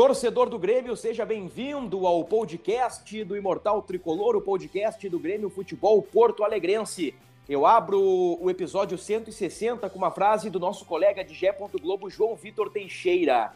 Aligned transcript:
Torcedor 0.00 0.48
do 0.48 0.58
Grêmio, 0.58 0.96
seja 0.96 1.26
bem-vindo 1.26 2.06
ao 2.06 2.24
podcast 2.24 3.22
do 3.22 3.36
Imortal 3.36 3.82
Tricolor, 3.82 4.34
o 4.34 4.40
podcast 4.40 5.06
do 5.10 5.18
Grêmio 5.18 5.50
Futebol 5.50 6.00
Porto 6.00 6.42
Alegrense. 6.42 7.14
Eu 7.46 7.66
abro 7.66 8.00
o 8.40 8.48
episódio 8.48 8.96
160 8.96 9.90
com 9.90 9.98
uma 9.98 10.10
frase 10.10 10.48
do 10.48 10.58
nosso 10.58 10.86
colega 10.86 11.22
de 11.22 11.34
Gé. 11.34 11.54
Globo, 11.82 12.08
João 12.08 12.34
Vitor 12.34 12.70
Teixeira. 12.70 13.54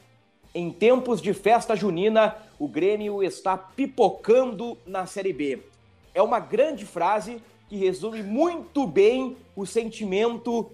Em 0.55 0.71
tempos 0.71 1.23
de 1.23 1.33
festa 1.33 1.75
junina, 1.75 2.37
o 2.59 2.69
Grêmio 2.69 3.23
está 3.23 3.57
pipocando 3.57 4.77
na 4.85 5.07
Série 5.07 5.33
B. 5.33 5.63
É 6.15 6.21
uma 6.21 6.41
grande 6.41 6.85
frase 6.85 7.41
que 7.71 7.77
resume 7.77 8.23
muito 8.23 8.87
bem 8.87 9.35
o 9.57 9.65
sentimento 9.65 10.71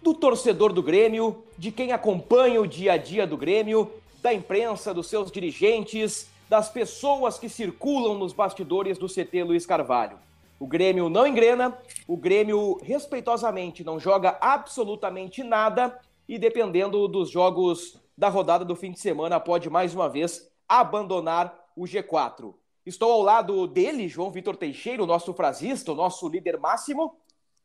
do 0.00 0.14
torcedor 0.14 0.72
do 0.72 0.84
Grêmio, 0.84 1.42
de 1.58 1.72
quem 1.72 1.90
acompanha 1.90 2.60
o 2.60 2.66
dia 2.66 2.92
a 2.92 2.96
dia 2.96 3.26
do 3.26 3.36
Grêmio, 3.36 3.90
da 4.22 4.32
imprensa, 4.32 4.92
dos 4.92 5.08
seus 5.08 5.30
dirigentes, 5.30 6.28
das 6.48 6.68
pessoas 6.68 7.38
que 7.38 7.48
circulam 7.48 8.18
nos 8.18 8.32
bastidores 8.32 8.98
do 8.98 9.06
CT 9.06 9.44
Luiz 9.44 9.64
Carvalho. 9.64 10.18
O 10.58 10.66
Grêmio 10.66 11.08
não 11.08 11.26
engrena, 11.26 11.78
o 12.06 12.16
Grêmio 12.16 12.78
respeitosamente 12.82 13.82
não 13.82 13.98
joga 13.98 14.36
absolutamente 14.40 15.42
nada 15.42 15.98
e 16.28 16.38
dependendo 16.38 17.08
dos 17.08 17.30
jogos 17.30 17.98
da 18.16 18.28
rodada 18.28 18.64
do 18.64 18.76
fim 18.76 18.92
de 18.92 19.00
semana 19.00 19.40
pode 19.40 19.70
mais 19.70 19.94
uma 19.94 20.08
vez 20.08 20.50
abandonar 20.68 21.58
o 21.74 21.84
G4. 21.84 22.54
Estou 22.84 23.12
ao 23.12 23.22
lado 23.22 23.66
dele, 23.66 24.08
João 24.08 24.30
Vitor 24.30 24.56
Teixeira, 24.56 25.02
o 25.02 25.06
nosso 25.06 25.32
frasista, 25.32 25.92
o 25.92 25.94
nosso 25.94 26.28
líder 26.28 26.58
máximo, 26.58 27.16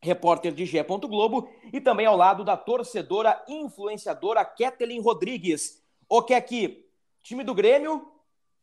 repórter 0.02 0.54
de 0.54 0.66
Gé. 0.66 0.84
Globo, 0.84 1.50
e 1.74 1.82
também 1.82 2.06
ao 2.06 2.16
lado 2.16 2.44
da 2.44 2.56
torcedora 2.56 3.44
influenciadora 3.48 4.46
Kathleen 4.46 5.02
Rodrigues, 5.02 5.84
que 6.26 6.34
aqui, 6.34 6.86
time 7.24 7.44
do 7.44 7.54
Grêmio, 7.54 8.08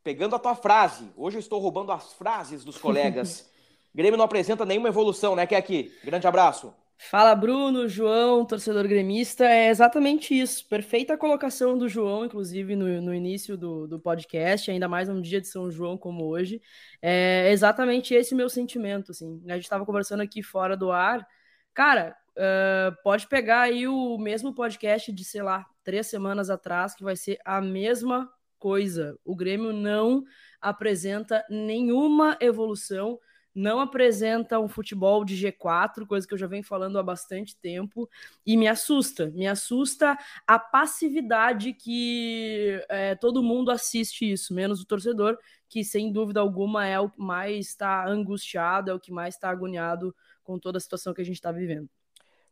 pegando 0.02 0.36
a 0.36 0.38
tua 0.38 0.54
frase. 0.54 1.10
Hoje 1.16 1.36
eu 1.36 1.40
estou 1.40 1.60
roubando 1.60 1.92
as 1.92 2.12
frases 2.12 2.64
dos 2.64 2.78
colegas. 2.78 3.50
Grêmio 3.94 4.16
não 4.16 4.24
apresenta 4.24 4.64
nenhuma 4.64 4.88
evolução, 4.88 5.36
né, 5.36 5.42
aqui. 5.42 5.92
Grande 6.04 6.26
abraço. 6.26 6.74
Fala 7.10 7.34
Bruno, 7.34 7.88
João, 7.88 8.44
torcedor 8.44 8.86
gremista. 8.86 9.44
É 9.44 9.68
exatamente 9.68 10.38
isso. 10.38 10.66
Perfeita 10.68 11.18
colocação 11.18 11.76
do 11.76 11.88
João, 11.88 12.24
inclusive 12.24 12.76
no, 12.76 13.02
no 13.02 13.12
início 13.12 13.56
do, 13.56 13.88
do 13.88 13.98
podcast, 13.98 14.70
ainda 14.70 14.88
mais 14.88 15.08
num 15.08 15.20
dia 15.20 15.40
de 15.40 15.48
São 15.48 15.70
João 15.70 15.98
como 15.98 16.24
hoje. 16.24 16.62
É 17.02 17.50
exatamente 17.50 18.14
esse 18.14 18.34
o 18.34 18.36
meu 18.36 18.48
sentimento. 18.48 19.10
Assim. 19.10 19.42
A 19.48 19.54
gente 19.54 19.64
estava 19.64 19.84
conversando 19.84 20.20
aqui 20.20 20.42
fora 20.42 20.76
do 20.76 20.92
ar. 20.92 21.26
Cara, 21.74 22.16
uh, 22.36 23.02
pode 23.02 23.26
pegar 23.28 23.62
aí 23.62 23.86
o 23.86 24.18
mesmo 24.18 24.54
podcast 24.54 25.12
de, 25.12 25.24
sei 25.24 25.42
lá, 25.42 25.66
três 25.82 26.06
semanas 26.06 26.50
atrás, 26.50 26.94
que 26.94 27.04
vai 27.04 27.16
ser 27.16 27.38
a 27.44 27.60
mesma 27.60 28.30
coisa. 28.58 29.18
O 29.24 29.34
Grêmio 29.34 29.72
não 29.72 30.22
apresenta 30.60 31.44
nenhuma 31.50 32.36
evolução, 32.40 33.18
não 33.54 33.80
apresenta 33.80 34.58
um 34.58 34.68
futebol 34.68 35.24
de 35.24 35.34
G4, 35.34 36.06
coisa 36.06 36.26
que 36.26 36.32
eu 36.32 36.38
já 36.38 36.46
venho 36.46 36.64
falando 36.64 36.98
há 36.98 37.02
bastante 37.02 37.56
tempo, 37.60 38.08
e 38.46 38.56
me 38.56 38.66
assusta. 38.66 39.30
Me 39.30 39.46
assusta 39.46 40.16
a 40.46 40.58
passividade 40.58 41.74
que 41.74 42.82
é, 42.88 43.14
todo 43.14 43.42
mundo 43.42 43.70
assiste 43.70 44.30
isso, 44.30 44.54
menos 44.54 44.80
o 44.80 44.86
torcedor, 44.86 45.36
que 45.68 45.84
sem 45.84 46.12
dúvida 46.12 46.40
alguma 46.40 46.86
é 46.86 46.98
o 46.98 47.10
que 47.10 47.20
mais 47.20 47.68
está 47.68 48.06
angustiado, 48.08 48.90
é 48.90 48.94
o 48.94 49.00
que 49.00 49.12
mais 49.12 49.34
está 49.34 49.50
agoniado 49.50 50.14
com 50.42 50.58
toda 50.58 50.78
a 50.78 50.80
situação 50.80 51.12
que 51.12 51.20
a 51.20 51.24
gente 51.24 51.36
está 51.36 51.52
vivendo. 51.52 51.90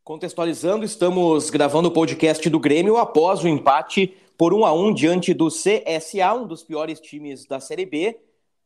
Contextualizando, 0.02 0.84
estamos 0.84 1.50
gravando 1.50 1.88
o 1.88 1.92
podcast 1.92 2.48
do 2.48 2.58
Grêmio 2.58 2.96
após 2.96 3.44
o 3.44 3.48
empate 3.48 4.16
por 4.36 4.54
1 4.54 4.64
a 4.64 4.72
1 4.72 4.94
diante 4.94 5.34
do 5.34 5.48
CSA, 5.48 6.34
um 6.34 6.46
dos 6.46 6.64
piores 6.64 6.98
times 6.98 7.44
da 7.44 7.60
Série 7.60 7.84
B. 7.84 8.18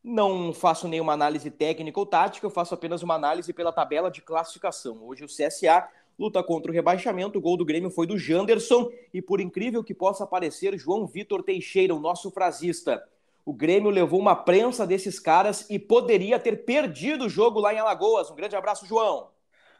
Não 0.02 0.54
faço 0.54 0.86
nenhuma 0.86 1.12
análise 1.12 1.50
técnica 1.50 1.98
ou 1.98 2.06
tática, 2.06 2.46
eu 2.46 2.50
faço 2.50 2.72
apenas 2.72 3.02
uma 3.02 3.16
análise 3.16 3.52
pela 3.52 3.72
tabela 3.72 4.12
de 4.12 4.22
classificação. 4.22 5.00
Hoje 5.02 5.24
o 5.24 5.26
CSA 5.26 5.88
luta 6.16 6.40
contra 6.40 6.70
o 6.70 6.74
rebaixamento, 6.74 7.38
o 7.38 7.42
gol 7.42 7.56
do 7.56 7.64
Grêmio 7.64 7.90
foi 7.90 8.06
do 8.06 8.16
Janderson 8.16 8.88
e 9.12 9.20
por 9.20 9.40
incrível 9.40 9.82
que 9.82 9.92
possa 9.92 10.24
parecer, 10.24 10.78
João 10.78 11.04
Vitor 11.04 11.42
Teixeira, 11.42 11.94
o 11.94 12.00
nosso 12.00 12.30
frasista. 12.30 13.02
O 13.44 13.52
Grêmio 13.52 13.90
levou 13.90 14.20
uma 14.20 14.36
prensa 14.36 14.86
desses 14.86 15.18
caras 15.18 15.68
e 15.68 15.80
poderia 15.80 16.38
ter 16.38 16.64
perdido 16.64 17.24
o 17.24 17.28
jogo 17.28 17.58
lá 17.58 17.74
em 17.74 17.78
Alagoas. 17.78 18.30
Um 18.30 18.36
grande 18.36 18.54
abraço, 18.54 18.86
João. 18.86 19.33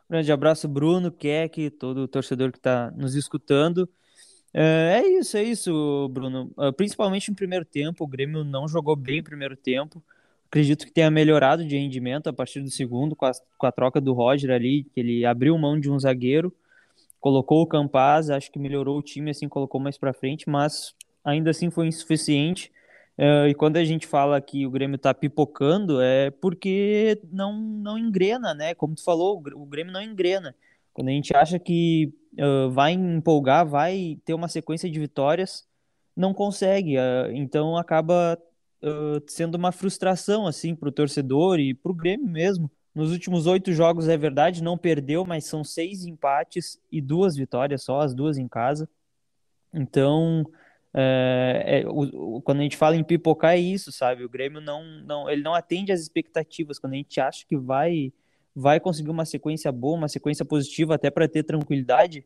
Grande 0.08 0.30
abraço, 0.30 0.68
Bruno, 0.68 1.10
Keck, 1.10 1.70
todo 1.70 2.06
torcedor 2.06 2.52
que 2.52 2.58
está 2.58 2.90
nos 2.92 3.14
escutando. 3.14 3.88
É, 4.52 5.00
é 5.02 5.08
isso, 5.18 5.36
é 5.36 5.42
isso, 5.42 6.08
Bruno. 6.10 6.52
Ah, 6.56 6.72
principalmente 6.72 7.30
no 7.30 7.36
primeiro 7.36 7.64
tempo, 7.64 8.04
o 8.04 8.06
Grêmio 8.06 8.44
não 8.44 8.68
jogou 8.68 8.94
bem 8.94 9.18
no 9.18 9.24
primeiro 9.24 9.56
tempo. 9.56 10.02
Acredito 10.46 10.86
que 10.86 10.92
tenha 10.92 11.10
melhorado 11.10 11.64
de 11.66 11.76
rendimento 11.76 12.28
a 12.28 12.32
partir 12.32 12.60
do 12.60 12.70
segundo, 12.70 13.16
com 13.16 13.26
a, 13.26 13.32
com 13.58 13.66
a 13.66 13.72
troca 13.72 14.00
do 14.00 14.12
Roger 14.12 14.52
ali, 14.52 14.84
que 14.84 15.00
ele 15.00 15.24
abriu 15.24 15.58
mão 15.58 15.80
de 15.80 15.90
um 15.90 15.98
zagueiro, 15.98 16.54
colocou 17.18 17.62
o 17.62 17.66
Campaz, 17.66 18.30
acho 18.30 18.52
que 18.52 18.58
melhorou 18.58 18.98
o 18.98 19.02
time, 19.02 19.30
assim, 19.30 19.48
colocou 19.48 19.80
mais 19.80 19.98
para 19.98 20.12
frente, 20.12 20.48
mas 20.48 20.94
ainda 21.24 21.50
assim 21.50 21.70
foi 21.70 21.88
insuficiente. 21.88 22.70
Uh, 23.16 23.46
e 23.48 23.54
quando 23.54 23.76
a 23.76 23.84
gente 23.84 24.06
fala 24.06 24.40
que 24.40 24.66
o 24.66 24.70
Grêmio 24.70 24.96
está 24.96 25.14
pipocando, 25.14 26.00
é 26.00 26.30
porque 26.30 27.20
não, 27.30 27.52
não 27.56 27.96
engrena, 27.96 28.52
né? 28.54 28.74
Como 28.74 28.94
tu 28.94 29.04
falou, 29.04 29.42
o 29.54 29.66
Grêmio 29.66 29.92
não 29.92 30.02
engrena. 30.02 30.54
Quando 30.92 31.08
a 31.08 31.12
gente 31.12 31.34
acha 31.34 31.58
que 31.58 32.12
uh, 32.38 32.70
vai 32.70 32.92
empolgar, 32.92 33.66
vai 33.66 34.18
ter 34.24 34.34
uma 34.34 34.48
sequência 34.48 34.90
de 34.90 34.98
vitórias, 34.98 35.64
não 36.16 36.34
consegue. 36.34 36.96
Uh, 36.96 37.30
então 37.32 37.76
acaba 37.76 38.38
sendo 39.26 39.54
uma 39.54 39.72
frustração 39.72 40.46
assim 40.46 40.74
para 40.74 40.90
o 40.90 40.92
torcedor 40.92 41.58
e 41.58 41.72
para 41.72 41.90
o 41.90 41.94
Grêmio 41.94 42.28
mesmo. 42.28 42.70
Nos 42.94 43.12
últimos 43.12 43.46
oito 43.46 43.72
jogos, 43.72 44.08
é 44.08 44.16
verdade, 44.16 44.62
não 44.62 44.76
perdeu, 44.76 45.24
mas 45.24 45.46
são 45.46 45.64
seis 45.64 46.04
empates 46.04 46.78
e 46.92 47.00
duas 47.00 47.34
vitórias 47.34 47.82
só, 47.82 48.00
as 48.00 48.14
duas 48.14 48.36
em 48.36 48.46
casa. 48.46 48.86
Então, 49.72 50.46
é, 50.96 51.82
é, 51.82 51.88
o, 51.88 52.36
o, 52.36 52.42
quando 52.42 52.60
a 52.60 52.62
gente 52.62 52.76
fala 52.76 52.94
em 52.94 53.02
pipocar 53.02 53.54
é 53.54 53.58
isso, 53.58 53.90
sabe? 53.90 54.24
O 54.24 54.28
Grêmio 54.28 54.60
não, 54.60 54.84
não, 55.04 55.28
ele 55.28 55.42
não 55.42 55.52
atende 55.52 55.90
às 55.90 56.00
expectativas. 56.00 56.78
Quando 56.78 56.92
a 56.92 56.96
gente 56.96 57.20
acha 57.20 57.44
que 57.44 57.56
vai, 57.56 58.12
vai 58.54 58.78
conseguir 58.78 59.10
uma 59.10 59.24
sequência 59.24 59.72
boa, 59.72 59.96
uma 59.96 60.08
sequência 60.08 60.44
positiva, 60.44 60.94
até 60.94 61.10
para 61.10 61.26
ter 61.26 61.42
tranquilidade, 61.42 62.24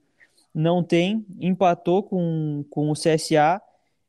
não 0.54 0.82
tem. 0.84 1.24
Empatou 1.40 2.02
com, 2.02 2.62
com 2.68 2.90
o 2.90 2.92
CSA 2.92 3.60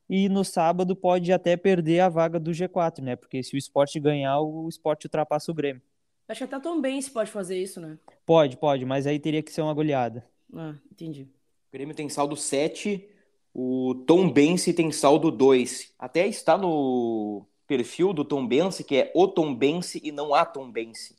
e 0.10 0.28
no 0.28 0.44
sábado 0.44 0.94
pode 0.94 1.32
até 1.32 1.56
perder 1.56 2.02
a 2.02 2.10
vaga 2.10 2.38
do 2.38 2.52
G4, 2.52 3.02
né? 3.02 3.16
Porque 3.16 3.42
se 3.42 3.56
o 3.56 3.58
esporte 3.58 3.98
ganhar, 3.98 4.42
o 4.42 4.68
esporte 4.68 5.06
ultrapassa 5.06 5.52
o 5.52 5.56
Grêmio. 5.56 5.82
Acho 6.28 6.40
que 6.40 6.44
até 6.44 6.60
tão 6.60 6.82
bem 6.82 7.02
se 7.02 7.10
pode 7.10 7.32
fazer 7.32 7.58
isso, 7.58 7.80
né? 7.80 7.98
Pode, 8.26 8.58
pode, 8.58 8.86
mas 8.86 9.08
aí 9.08 9.20
teria 9.20 9.42
que 9.42 9.52
ser 9.52 9.62
uma 9.62 9.74
goleada. 9.74 10.28
Ah, 10.54 10.76
entendi. 10.92 11.24
O 11.24 11.72
Grêmio 11.72 11.96
tem 11.96 12.10
saldo 12.10 12.36
7 12.36 13.08
o 13.54 13.96
Tom 14.06 14.32
Bense 14.32 14.74
tem 14.74 14.92
saldo 14.92 15.32
2. 15.32 15.94
Até 15.98 16.28
está 16.28 16.58
no 16.58 17.46
perfil 17.68 18.14
do 18.14 18.24
Tom 18.24 18.48
Bense, 18.48 18.84
que 18.84 18.96
é 18.96 19.12
o 19.16 19.28
Tom 19.28 19.54
Bense 19.54 20.00
e 20.04 20.12
não 20.12 20.34
a 20.34 20.46
Tom 20.46 20.72
Bense. 20.72 21.18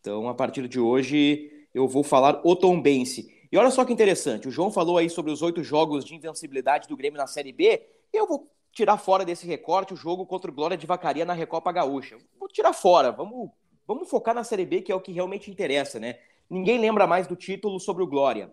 Então, 0.00 0.28
a 0.28 0.34
partir 0.34 0.68
de 0.68 0.80
hoje, 0.80 1.66
eu 1.74 1.86
vou 1.86 2.02
falar 2.02 2.40
o 2.44 2.56
Tom 2.56 2.80
Bense. 2.80 3.34
E 3.50 3.56
olha 3.56 3.70
só 3.70 3.84
que 3.84 3.92
interessante, 3.92 4.46
o 4.46 4.50
João 4.50 4.70
falou 4.70 4.98
aí 4.98 5.08
sobre 5.08 5.32
os 5.32 5.40
oito 5.40 5.62
jogos 5.62 6.04
de 6.04 6.14
invencibilidade 6.14 6.86
do 6.86 6.96
Grêmio 6.96 7.18
na 7.18 7.26
Série 7.26 7.52
B. 7.52 7.82
Eu 8.12 8.26
vou 8.26 8.50
tirar 8.72 8.98
fora 8.98 9.24
desse 9.24 9.46
recorte 9.46 9.94
o 9.94 9.96
jogo 9.96 10.26
contra 10.26 10.50
o 10.50 10.54
Glória 10.54 10.76
de 10.76 10.86
Vacaria 10.86 11.24
na 11.24 11.32
Recopa 11.32 11.72
Gaúcha. 11.72 12.18
Vou 12.38 12.48
tirar 12.48 12.72
fora, 12.72 13.10
vamos, 13.10 13.50
vamos 13.86 14.08
focar 14.08 14.34
na 14.34 14.44
Série 14.44 14.66
B, 14.66 14.82
que 14.82 14.92
é 14.92 14.94
o 14.94 15.00
que 15.00 15.12
realmente 15.12 15.50
interessa, 15.50 15.98
né? 15.98 16.18
Ninguém 16.48 16.78
lembra 16.78 17.06
mais 17.06 17.26
do 17.26 17.34
título 17.34 17.80
sobre 17.80 18.02
o 18.02 18.06
Glória. 18.06 18.52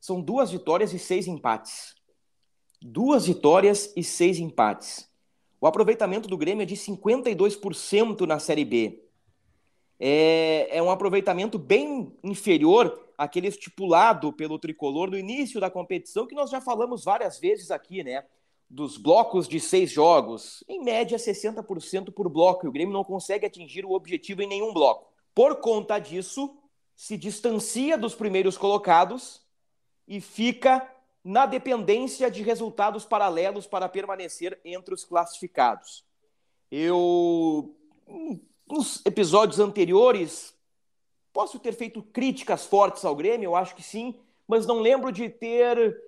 São 0.00 0.20
duas 0.20 0.52
vitórias 0.52 0.92
e 0.92 0.98
seis 0.98 1.26
empates 1.26 1.97
duas 2.80 3.26
vitórias 3.26 3.92
e 3.96 4.04
seis 4.04 4.38
empates. 4.38 5.08
O 5.60 5.66
aproveitamento 5.66 6.28
do 6.28 6.36
Grêmio 6.36 6.62
é 6.62 6.66
de 6.66 6.76
52% 6.76 8.26
na 8.26 8.38
Série 8.38 8.64
B. 8.64 9.04
é, 9.98 10.68
é 10.70 10.82
um 10.82 10.90
aproveitamento 10.90 11.58
bem 11.58 12.16
inferior 12.22 13.08
àquele 13.18 13.48
estipulado 13.48 14.32
pelo 14.32 14.58
tricolor 14.58 15.10
no 15.10 15.18
início 15.18 15.60
da 15.60 15.68
competição, 15.68 16.26
que 16.26 16.36
nós 16.36 16.50
já 16.50 16.60
falamos 16.60 17.04
várias 17.04 17.38
vezes 17.40 17.72
aqui, 17.72 18.04
né? 18.04 18.24
Dos 18.70 18.96
blocos 18.96 19.48
de 19.48 19.58
seis 19.58 19.90
jogos, 19.90 20.62
em 20.68 20.84
média 20.84 21.18
60% 21.18 22.12
por 22.12 22.28
bloco, 22.28 22.64
e 22.64 22.68
o 22.68 22.72
Grêmio 22.72 22.92
não 22.92 23.02
consegue 23.02 23.46
atingir 23.46 23.84
o 23.84 23.92
objetivo 23.92 24.42
em 24.42 24.46
nenhum 24.46 24.72
bloco. 24.72 25.10
Por 25.34 25.56
conta 25.56 25.98
disso, 25.98 26.56
se 26.94 27.16
distancia 27.16 27.98
dos 27.98 28.14
primeiros 28.14 28.56
colocados 28.56 29.42
e 30.06 30.20
fica 30.20 30.88
na 31.24 31.46
dependência 31.46 32.30
de 32.30 32.42
resultados 32.42 33.04
paralelos 33.04 33.66
para 33.66 33.88
permanecer 33.88 34.60
entre 34.64 34.94
os 34.94 35.04
classificados. 35.04 36.04
Eu 36.70 37.74
nos 38.70 39.04
episódios 39.04 39.58
anteriores, 39.58 40.54
posso 41.32 41.58
ter 41.58 41.72
feito 41.72 42.02
críticas 42.02 42.66
fortes 42.66 43.04
ao 43.04 43.16
Grêmio, 43.16 43.48
eu 43.48 43.56
acho 43.56 43.74
que 43.74 43.82
sim, 43.82 44.14
mas 44.46 44.66
não 44.66 44.80
lembro 44.80 45.10
de 45.10 45.28
ter 45.28 45.98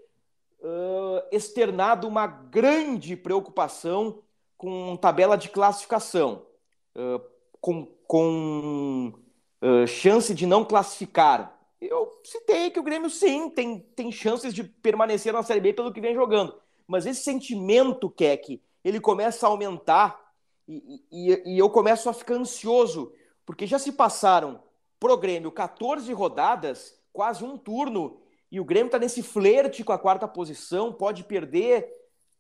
uh, 0.61 1.23
externado 1.33 2.07
uma 2.07 2.27
grande 2.27 3.17
preocupação 3.17 4.23
com 4.57 4.97
tabela 4.97 5.37
de 5.37 5.49
classificação, 5.49 6.47
uh, 6.95 7.21
com, 7.61 7.87
com 8.07 9.13
uh, 9.63 9.87
chance 9.87 10.35
de 10.35 10.47
não 10.47 10.65
classificar. 10.65 11.59
Citei 12.25 12.71
que 12.71 12.81
o 12.81 12.83
Grêmio, 12.83 13.11
sim, 13.11 13.51
tem, 13.51 13.81
tem 13.95 14.13
chances 14.13 14.55
de 14.55 14.65
permanecer 14.65 15.33
na 15.33 15.43
Série 15.43 15.61
B 15.61 15.73
pelo 15.73 15.93
que 15.93 16.01
vem 16.01 16.15
jogando. 16.15 16.55
Mas 16.87 17.07
esse 17.07 17.23
sentimento, 17.23 18.11
Keck, 18.11 18.61
ele 18.85 19.01
começa 19.01 19.47
a 19.47 19.51
aumentar 19.51 20.31
e, 20.67 21.03
e, 21.11 21.55
e, 21.55 21.59
eu 21.59 21.69
começo 21.69 22.09
a 22.09 22.13
ficar 22.13 22.35
ansioso, 22.35 23.13
porque 23.45 23.67
já 23.67 23.79
se 23.79 23.91
passaram 23.93 24.63
pro 25.01 25.17
Grêmio 25.17 25.51
14 25.51 26.13
rodadas, 26.13 27.01
quase 27.13 27.45
um 27.45 27.59
turno, 27.59 28.21
e 28.53 28.61
o 28.61 28.65
Grêmio 28.65 28.87
está 28.87 28.99
nesse 28.99 29.23
flerte 29.23 29.83
com 29.83 29.93
a 29.93 29.99
quarta 29.99 30.29
posição, 30.29 30.93
pode 30.93 31.25
perder 31.25 31.89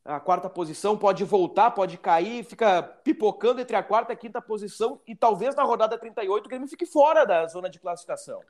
a 0.05 0.21
quarta 0.21 0.49
posição, 0.49 0.97
pode 0.97 1.25
voltar, 1.25 1.73
pode 1.73 1.99
cair, 1.99 2.45
fica 2.45 2.83
pipocando 2.83 3.61
entre 3.61 3.77
a 3.77 3.83
quarta 3.83 4.13
e 4.13 4.15
a 4.15 4.17
quinta 4.17 4.41
posição, 4.41 5.01
e 5.07 5.15
talvez 5.15 5.55
na 5.55 5.65
rodada 5.65 5.99
38 5.99 6.47
o 6.47 6.49
Grêmio 6.49 6.69
fique 6.69 6.87
fora 6.87 7.25
da 7.25 7.47
zona 7.47 7.69
de 7.69 7.81
classificação. 7.81 8.41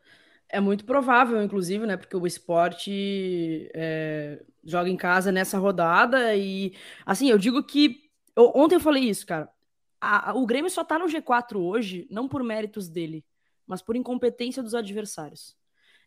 É 0.52 0.60
muito 0.60 0.84
provável, 0.84 1.42
inclusive, 1.42 1.86
né? 1.86 1.96
Porque 1.96 2.16
o 2.16 2.26
esporte 2.26 3.70
é, 3.74 4.42
joga 4.64 4.88
em 4.88 4.96
casa 4.96 5.30
nessa 5.30 5.58
rodada 5.58 6.34
e, 6.34 6.74
assim, 7.06 7.30
eu 7.30 7.38
digo 7.38 7.62
que. 7.62 8.10
Eu, 8.36 8.52
ontem 8.54 8.76
eu 8.76 8.80
falei 8.80 9.04
isso, 9.04 9.26
cara 9.26 9.50
a, 10.00 10.32
o 10.34 10.46
Grêmio 10.46 10.70
só 10.70 10.82
tá 10.82 10.98
no 10.98 11.06
G4 11.06 11.56
hoje, 11.56 12.06
não 12.10 12.26
por 12.26 12.42
méritos 12.42 12.88
dele, 12.88 13.24
mas 13.66 13.82
por 13.82 13.94
incompetência 13.94 14.62
dos 14.62 14.74
adversários. 14.74 15.56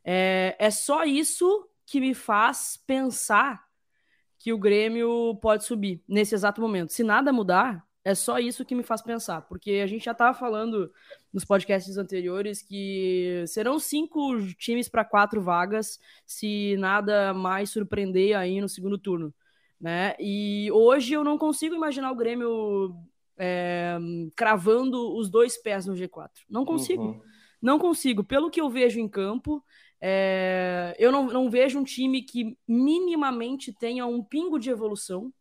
É, 0.04 0.56
é 0.58 0.72
só 0.72 1.04
isso 1.04 1.70
que 1.86 2.00
me 2.00 2.14
faz 2.14 2.78
pensar 2.88 3.64
que 4.40 4.52
o 4.52 4.58
Grêmio 4.58 5.36
pode 5.42 5.64
subir 5.64 6.04
nesse 6.08 6.34
exato 6.34 6.60
momento. 6.60 6.92
Se 6.92 7.04
nada 7.04 7.32
mudar, 7.32 7.86
é 8.06 8.14
só 8.14 8.38
isso 8.38 8.66
que 8.66 8.76
me 8.76 8.84
faz 8.84 9.02
pensar, 9.02 9.42
porque 9.44 9.82
a 9.84 9.88
gente 9.88 10.06
já 10.06 10.12
estava 10.12 10.38
falando 10.38 10.92
nos 11.32 11.46
podcasts 11.46 11.98
anteriores 11.98 12.62
que 12.62 13.44
serão 13.48 13.80
cinco 13.80 14.38
times 14.58 14.90
para 14.90 15.06
quatro 15.06 15.42
vagas, 15.42 16.00
se 16.26 16.76
nada 16.78 17.34
mais 17.34 17.70
surpreender 17.70 18.38
aí 18.38 18.60
no 18.60 18.68
segundo 18.68 18.98
turno. 18.98 19.34
Né? 19.80 20.16
E 20.20 20.70
hoje 20.72 21.14
eu 21.14 21.24
não 21.24 21.38
consigo 21.38 21.76
imaginar 21.76 22.12
o 22.12 22.16
Grêmio 22.16 22.96
é, 23.38 23.98
cravando 24.36 25.16
os 25.16 25.30
dois 25.30 25.58
pés 25.58 25.86
no 25.86 25.94
G4. 25.94 26.30
Não 26.50 26.66
consigo. 26.66 27.04
Uhum. 27.04 27.22
Não 27.62 27.80
consigo. 27.80 28.24
Pelo 28.24 28.50
que 28.50 28.60
eu 28.60 28.70
vejo 28.70 29.00
em 29.00 29.08
campo, 29.08 29.64
é, 30.02 30.96
eu 31.00 31.12
não, 31.12 31.28
não, 31.28 31.50
vejo 31.50 31.80
um 31.80 31.84
time 31.84 32.22
que 32.22 32.58
minimamente 32.68 33.72
tenha 33.72 34.06
um 34.06 34.22
pingo 34.22 34.60
de 34.60 34.70
evolução. 34.70 35.34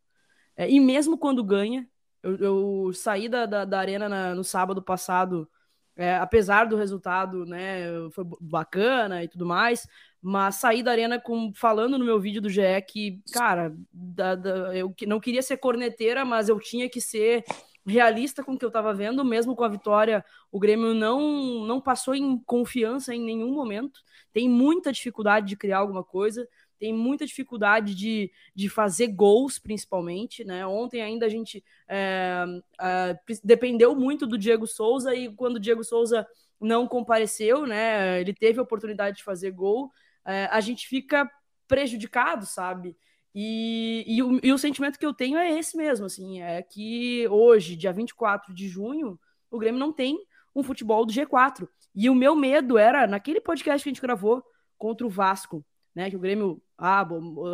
É, 0.56 0.70
e 0.70 0.79
mesmo 0.79 1.19
quando 1.19 1.43
ganha, 1.43 1.88
eu, 2.23 2.37
eu 2.37 2.93
saí 2.95 3.29
da, 3.29 3.47
da, 3.47 3.65
da 3.65 3.79
arena 3.79 4.09
na, 4.09 4.35
no 4.35 4.45
sábado 4.45 4.83
passado, 4.83 5.49
é, 5.97 6.17
apesar 6.17 6.67
do 6.67 6.77
resultado, 6.77 7.45
né, 7.45 7.85
foi 8.13 8.25
bacana 8.41 9.23
e 9.23 9.29
tudo 9.29 9.45
mais, 9.45 9.87
mas 10.21 10.57
saí 10.57 10.83
da 10.83 10.93
arena 10.93 11.21
com, 11.21 11.53
falando 11.55 11.99
no 11.99 12.05
meu 12.05 12.21
vídeo 12.21 12.41
do 12.41 12.49
GE 12.49 12.63
que, 12.89 13.21
cara, 13.33 13.75
da, 13.93 14.35
da, 14.35 14.77
eu 14.77 14.95
não 15.07 15.21
queria 15.21 15.43
ser 15.43 15.57
corneteira, 15.59 16.25
mas 16.25 16.49
eu 16.49 16.59
tinha 16.59 16.89
que 16.89 17.01
ser 17.01 17.45
realista 17.85 18.45
com 18.45 18.53
o 18.53 18.59
que 18.59 18.65
eu 18.65 18.69
estava 18.69 18.95
vendo, 18.95 19.25
mesmo 19.25 19.57
com 19.57 19.65
a 19.65 19.69
vitória, 19.69 20.25
o 20.51 20.59
Grêmio 20.59 20.95
não, 20.95 21.65
não 21.67 21.81
passou 21.81 22.15
em 22.15 22.39
confiança 22.39 23.15
em 23.15 23.21
nenhum 23.21 23.53
momento, 23.53 24.01
tem 24.33 24.49
muita 24.49 24.93
dificuldade 24.93 25.49
de 25.49 25.57
criar 25.57 25.79
alguma 25.79 26.05
coisa, 26.05 26.49
tem 26.82 26.93
muita 26.93 27.25
dificuldade 27.25 27.94
de, 27.94 28.29
de 28.52 28.69
fazer 28.69 29.06
gols, 29.06 29.56
principalmente, 29.56 30.43
né? 30.43 30.67
Ontem 30.67 31.00
ainda 31.00 31.26
a 31.26 31.29
gente 31.29 31.62
é, 31.87 32.44
é, 32.81 33.17
dependeu 33.44 33.94
muito 33.94 34.26
do 34.26 34.37
Diego 34.37 34.67
Souza 34.67 35.14
e 35.14 35.32
quando 35.32 35.56
o 35.56 35.61
Diego 35.61 35.84
Souza 35.84 36.26
não 36.61 36.88
compareceu, 36.88 37.69
né? 37.69 38.20
Ele 38.20 38.34
teve 38.34 38.58
a 38.58 38.64
oportunidade 38.64 39.19
de 39.19 39.23
fazer 39.23 39.52
gol, 39.52 39.93
é, 40.25 40.46
a 40.46 40.58
gente 40.58 40.88
fica 40.88 41.31
prejudicado, 41.69 42.46
sabe? 42.46 42.96
E, 43.32 44.02
e, 44.05 44.20
o, 44.20 44.40
e 44.43 44.52
o 44.52 44.58
sentimento 44.58 44.99
que 44.99 45.06
eu 45.06 45.14
tenho 45.14 45.38
é 45.38 45.56
esse 45.56 45.76
mesmo, 45.76 46.06
assim, 46.06 46.43
é 46.43 46.61
que 46.62 47.29
hoje, 47.29 47.76
dia 47.76 47.93
24 47.93 48.52
de 48.52 48.67
junho, 48.67 49.17
o 49.49 49.58
Grêmio 49.61 49.79
não 49.79 49.93
tem 49.93 50.19
um 50.52 50.64
futebol 50.64 51.06
do 51.06 51.12
G4. 51.12 51.69
E 51.94 52.11
o 52.11 52.14
meu 52.14 52.34
medo 52.34 52.76
era, 52.76 53.06
naquele 53.06 53.40
podcast 53.40 53.84
que 53.84 53.88
a 53.88 53.93
gente 53.93 54.02
gravou 54.02 54.43
contra 54.76 55.06
o 55.06 55.11
Vasco, 55.11 55.64
né, 55.94 56.11
que 56.11 56.17
o 56.17 56.21
Grêmio 56.21 56.62
ah, 56.79 57.06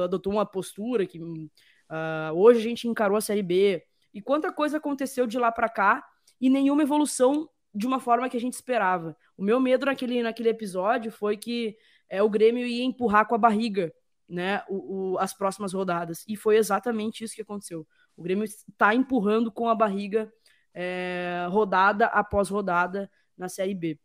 adotou 0.04 0.32
uma 0.32 0.46
postura 0.46 1.06
que 1.06 1.18
uh, 1.20 2.32
hoje 2.34 2.60
a 2.60 2.62
gente 2.62 2.88
encarou 2.88 3.16
a 3.16 3.20
Série 3.20 3.42
B. 3.42 3.82
E 4.12 4.20
quanta 4.20 4.52
coisa 4.52 4.78
aconteceu 4.78 5.26
de 5.26 5.38
lá 5.38 5.52
para 5.52 5.68
cá 5.68 6.04
e 6.40 6.48
nenhuma 6.48 6.82
evolução 6.82 7.48
de 7.74 7.86
uma 7.86 8.00
forma 8.00 8.28
que 8.28 8.36
a 8.36 8.40
gente 8.40 8.54
esperava. 8.54 9.16
O 9.36 9.42
meu 9.42 9.60
medo 9.60 9.86
naquele, 9.86 10.22
naquele 10.22 10.48
episódio 10.48 11.12
foi 11.12 11.36
que 11.36 11.76
é, 12.08 12.22
o 12.22 12.30
Grêmio 12.30 12.66
ia 12.66 12.84
empurrar 12.84 13.26
com 13.26 13.34
a 13.34 13.38
barriga 13.38 13.92
né, 14.28 14.62
o, 14.68 15.12
o, 15.12 15.18
as 15.18 15.32
próximas 15.32 15.72
rodadas. 15.72 16.24
E 16.26 16.36
foi 16.36 16.56
exatamente 16.56 17.24
isso 17.24 17.34
que 17.34 17.42
aconteceu. 17.42 17.86
O 18.16 18.22
Grêmio 18.22 18.44
está 18.44 18.94
empurrando 18.94 19.50
com 19.50 19.68
a 19.68 19.74
barriga 19.74 20.32
é, 20.74 21.46
rodada 21.50 22.06
após 22.06 22.48
rodada 22.48 23.10
na 23.36 23.48
Série 23.48 23.74
B. 23.74 23.98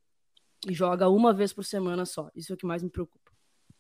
E 0.68 0.74
joga 0.74 1.10
uma 1.10 1.34
vez 1.34 1.52
por 1.52 1.64
semana 1.64 2.06
só. 2.06 2.30
Isso 2.36 2.54
é 2.54 2.56
o 2.56 2.58
que 2.58 2.66
mais 2.66 2.84
me 2.84 2.90
preocupa. 2.90 3.23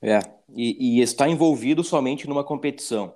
É, 0.05 0.19
e, 0.53 0.97
e 0.97 1.01
está 1.01 1.29
envolvido 1.29 1.81
somente 1.81 2.27
numa 2.27 2.43
competição. 2.43 3.15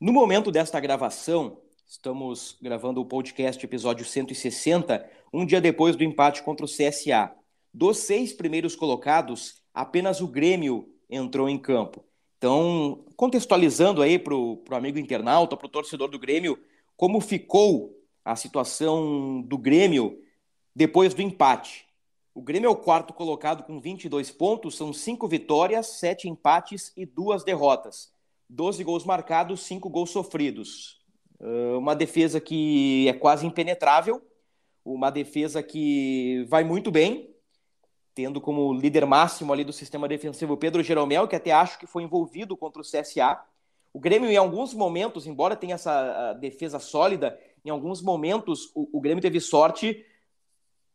No 0.00 0.14
momento 0.14 0.50
desta 0.50 0.80
gravação, 0.80 1.58
estamos 1.86 2.56
gravando 2.58 3.02
o 3.02 3.04
podcast 3.04 3.62
episódio 3.62 4.06
160, 4.06 5.06
um 5.30 5.44
dia 5.44 5.60
depois 5.60 5.94
do 5.94 6.02
empate 6.02 6.42
contra 6.42 6.64
o 6.64 6.68
CSA. 6.68 7.30
Dos 7.72 7.98
seis 7.98 8.32
primeiros 8.32 8.74
colocados, 8.74 9.62
apenas 9.74 10.22
o 10.22 10.26
Grêmio 10.26 10.88
entrou 11.10 11.50
em 11.50 11.58
campo. 11.58 12.02
Então, 12.38 13.04
contextualizando 13.14 14.00
aí 14.00 14.18
para 14.18 14.34
o 14.34 14.64
amigo 14.70 14.98
internauta, 14.98 15.54
para 15.54 15.66
o 15.66 15.70
torcedor 15.70 16.08
do 16.08 16.18
Grêmio, 16.18 16.58
como 16.96 17.20
ficou 17.20 17.94
a 18.24 18.34
situação 18.36 19.42
do 19.42 19.58
Grêmio 19.58 20.18
depois 20.74 21.12
do 21.12 21.20
empate. 21.20 21.84
O 22.34 22.40
Grêmio 22.40 22.66
é 22.66 22.70
o 22.70 22.76
quarto 22.76 23.12
colocado 23.12 23.62
com 23.62 23.78
22 23.78 24.30
pontos, 24.30 24.76
são 24.76 24.92
cinco 24.92 25.28
vitórias, 25.28 25.98
sete 25.98 26.28
empates 26.28 26.90
e 26.96 27.04
duas 27.04 27.44
derrotas. 27.44 28.10
12 28.48 28.82
gols 28.84 29.04
marcados, 29.04 29.60
cinco 29.60 29.90
gols 29.90 30.10
sofridos. 30.10 31.02
Uma 31.76 31.94
defesa 31.94 32.40
que 32.40 33.06
é 33.08 33.12
quase 33.12 33.46
impenetrável, 33.46 34.22
uma 34.84 35.10
defesa 35.10 35.62
que 35.62 36.46
vai 36.48 36.64
muito 36.64 36.90
bem, 36.90 37.34
tendo 38.14 38.40
como 38.40 38.72
líder 38.72 39.04
máximo 39.06 39.52
ali 39.52 39.64
do 39.64 39.72
sistema 39.72 40.08
defensivo 40.08 40.56
Pedro 40.56 40.82
Jeromel, 40.82 41.28
que 41.28 41.36
até 41.36 41.52
acho 41.52 41.78
que 41.78 41.86
foi 41.86 42.02
envolvido 42.02 42.56
contra 42.56 42.80
o 42.80 42.84
CSA. 42.84 43.40
O 43.92 44.00
Grêmio, 44.00 44.30
em 44.30 44.36
alguns 44.36 44.72
momentos, 44.72 45.26
embora 45.26 45.56
tenha 45.56 45.74
essa 45.74 46.32
defesa 46.34 46.78
sólida, 46.78 47.38
em 47.64 47.70
alguns 47.70 48.00
momentos 48.00 48.70
o, 48.74 48.88
o 48.98 49.00
Grêmio 49.00 49.20
teve 49.20 49.40
sorte 49.40 50.04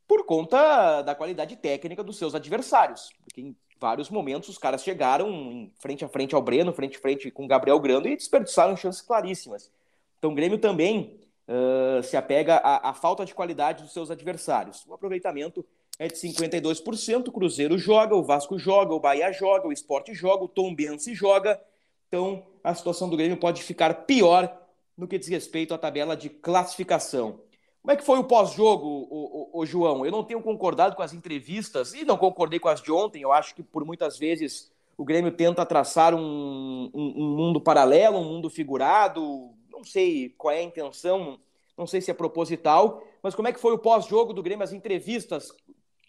por 0.07 0.25
conta 0.25 1.01
da 1.01 1.13
qualidade 1.13 1.55
técnica 1.57 2.03
dos 2.03 2.17
seus 2.17 2.33
adversários. 2.33 3.11
Porque 3.23 3.41
em 3.41 3.55
vários 3.79 4.09
momentos 4.09 4.49
os 4.49 4.57
caras 4.57 4.83
chegaram 4.83 5.69
frente 5.79 6.05
a 6.05 6.07
frente 6.07 6.33
ao 6.33 6.41
Breno, 6.41 6.73
frente 6.73 6.97
a 6.97 7.01
frente 7.01 7.29
com 7.29 7.45
o 7.45 7.47
Gabriel 7.47 7.79
Grando 7.79 8.07
e 8.07 8.15
desperdiçaram 8.15 8.75
chances 8.77 9.01
claríssimas. 9.01 9.71
Então 10.17 10.31
o 10.31 10.35
Grêmio 10.35 10.57
também 10.57 11.19
uh, 11.47 12.01
se 12.03 12.15
apega 12.17 12.55
à, 12.55 12.89
à 12.89 12.93
falta 12.93 13.25
de 13.25 13.35
qualidade 13.35 13.83
dos 13.83 13.93
seus 13.93 14.09
adversários. 14.09 14.85
O 14.87 14.93
aproveitamento 14.93 15.65
é 15.99 16.07
de 16.07 16.15
52%. 16.15 17.27
O 17.27 17.31
Cruzeiro 17.31 17.77
joga, 17.77 18.15
o 18.15 18.23
Vasco 18.23 18.57
joga, 18.57 18.93
o 18.93 18.99
Bahia 18.99 19.31
joga, 19.31 19.67
o 19.67 19.73
Esporte 19.73 20.13
joga, 20.13 20.43
o 20.43 20.47
Tom 20.47 20.73
Bense 20.73 21.13
joga. 21.13 21.59
Então, 22.07 22.45
a 22.63 22.73
situação 22.73 23.09
do 23.09 23.17
Grêmio 23.17 23.37
pode 23.37 23.63
ficar 23.63 23.93
pior 24.05 24.55
no 24.95 25.07
que 25.07 25.19
diz 25.19 25.27
respeito 25.27 25.73
à 25.73 25.77
tabela 25.77 26.15
de 26.15 26.29
classificação. 26.29 27.39
Como 27.81 27.91
é 27.91 27.95
que 27.95 28.03
foi 28.03 28.19
o 28.19 28.23
pós-jogo, 28.23 28.85
o, 28.85 29.49
o, 29.55 29.61
o, 29.61 29.65
João? 29.65 30.05
Eu 30.05 30.11
não 30.11 30.23
tenho 30.23 30.41
concordado 30.41 30.95
com 30.95 31.01
as 31.01 31.13
entrevistas 31.13 31.93
e 31.93 32.03
não 32.03 32.17
concordei 32.17 32.59
com 32.59 32.67
as 32.67 32.81
de 32.81 32.91
ontem. 32.91 33.21
Eu 33.21 33.31
acho 33.31 33.55
que 33.55 33.63
por 33.63 33.85
muitas 33.85 34.17
vezes 34.17 34.71
o 34.97 35.05
Grêmio 35.05 35.31
tenta 35.31 35.65
traçar 35.65 36.13
um, 36.13 36.91
um, 36.93 37.13
um 37.15 37.35
mundo 37.35 37.61
paralelo, 37.61 38.17
um 38.17 38.23
mundo 38.23 38.49
figurado. 38.49 39.51
Não 39.71 39.83
sei 39.83 40.29
qual 40.37 40.53
é 40.53 40.57
a 40.57 40.63
intenção, 40.63 41.39
não 41.77 41.85
sei 41.85 42.01
se 42.01 42.09
é 42.09 42.13
proposital, 42.13 43.03
mas 43.21 43.35
como 43.35 43.47
é 43.47 43.53
que 43.53 43.59
foi 43.59 43.73
o 43.73 43.77
pós-jogo 43.77 44.33
do 44.33 44.41
Grêmio, 44.41 44.63
as 44.63 44.73
entrevistas? 44.73 45.51
O 45.51 45.55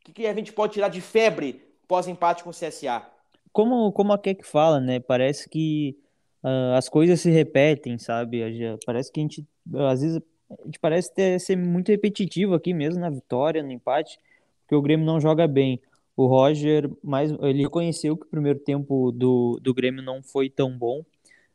que, 0.05 0.13
que 0.13 0.27
a 0.27 0.35
gente 0.35 0.53
pode 0.53 0.73
tirar 0.73 0.89
de 0.89 1.01
febre 1.01 1.63
pós-empate 1.87 2.43
com 2.43 2.51
o 2.51 2.53
CSA? 2.53 3.07
Como, 3.53 3.93
como 3.93 4.13
a 4.13 4.19
Keck 4.19 4.45
fala, 4.45 4.81
né? 4.81 5.01
Parece 5.01 5.49
que 5.49 5.99
uh, 6.43 6.77
as 6.77 6.89
coisas 6.89 7.21
se 7.21 7.31
repetem, 7.31 7.99
sabe? 7.99 8.43
Parece 8.87 9.13
que 9.13 9.21
a 9.21 9.23
gente, 9.23 9.47
às 9.91 10.01
vezes, 10.01 10.23
a 10.51 10.65
gente 10.65 10.79
parece 10.79 11.13
ter, 11.13 11.39
ser 11.41 11.57
muito 11.57 11.89
repetitivo 11.89 12.55
aqui 12.55 12.73
mesmo 12.73 13.01
na 13.01 13.11
vitória, 13.11 13.63
no 13.63 13.71
empate, 13.71 14.19
porque 14.63 14.75
o 14.75 14.83
Grêmio 14.83 15.05
não 15.05 15.21
joga 15.21 15.47
bem. 15.47 15.81
O 16.17 16.27
Roger, 16.27 16.91
mais, 17.03 17.31
ele 17.41 17.63
reconheceu 17.63 18.17
que 18.17 18.27
o 18.27 18.31
primeiro 18.31 18.59
tempo 18.59 19.13
do, 19.13 19.59
do 19.63 19.73
Grêmio 19.73 20.03
não 20.03 20.23
foi 20.23 20.51
tão 20.51 20.77
bom, 20.77 21.05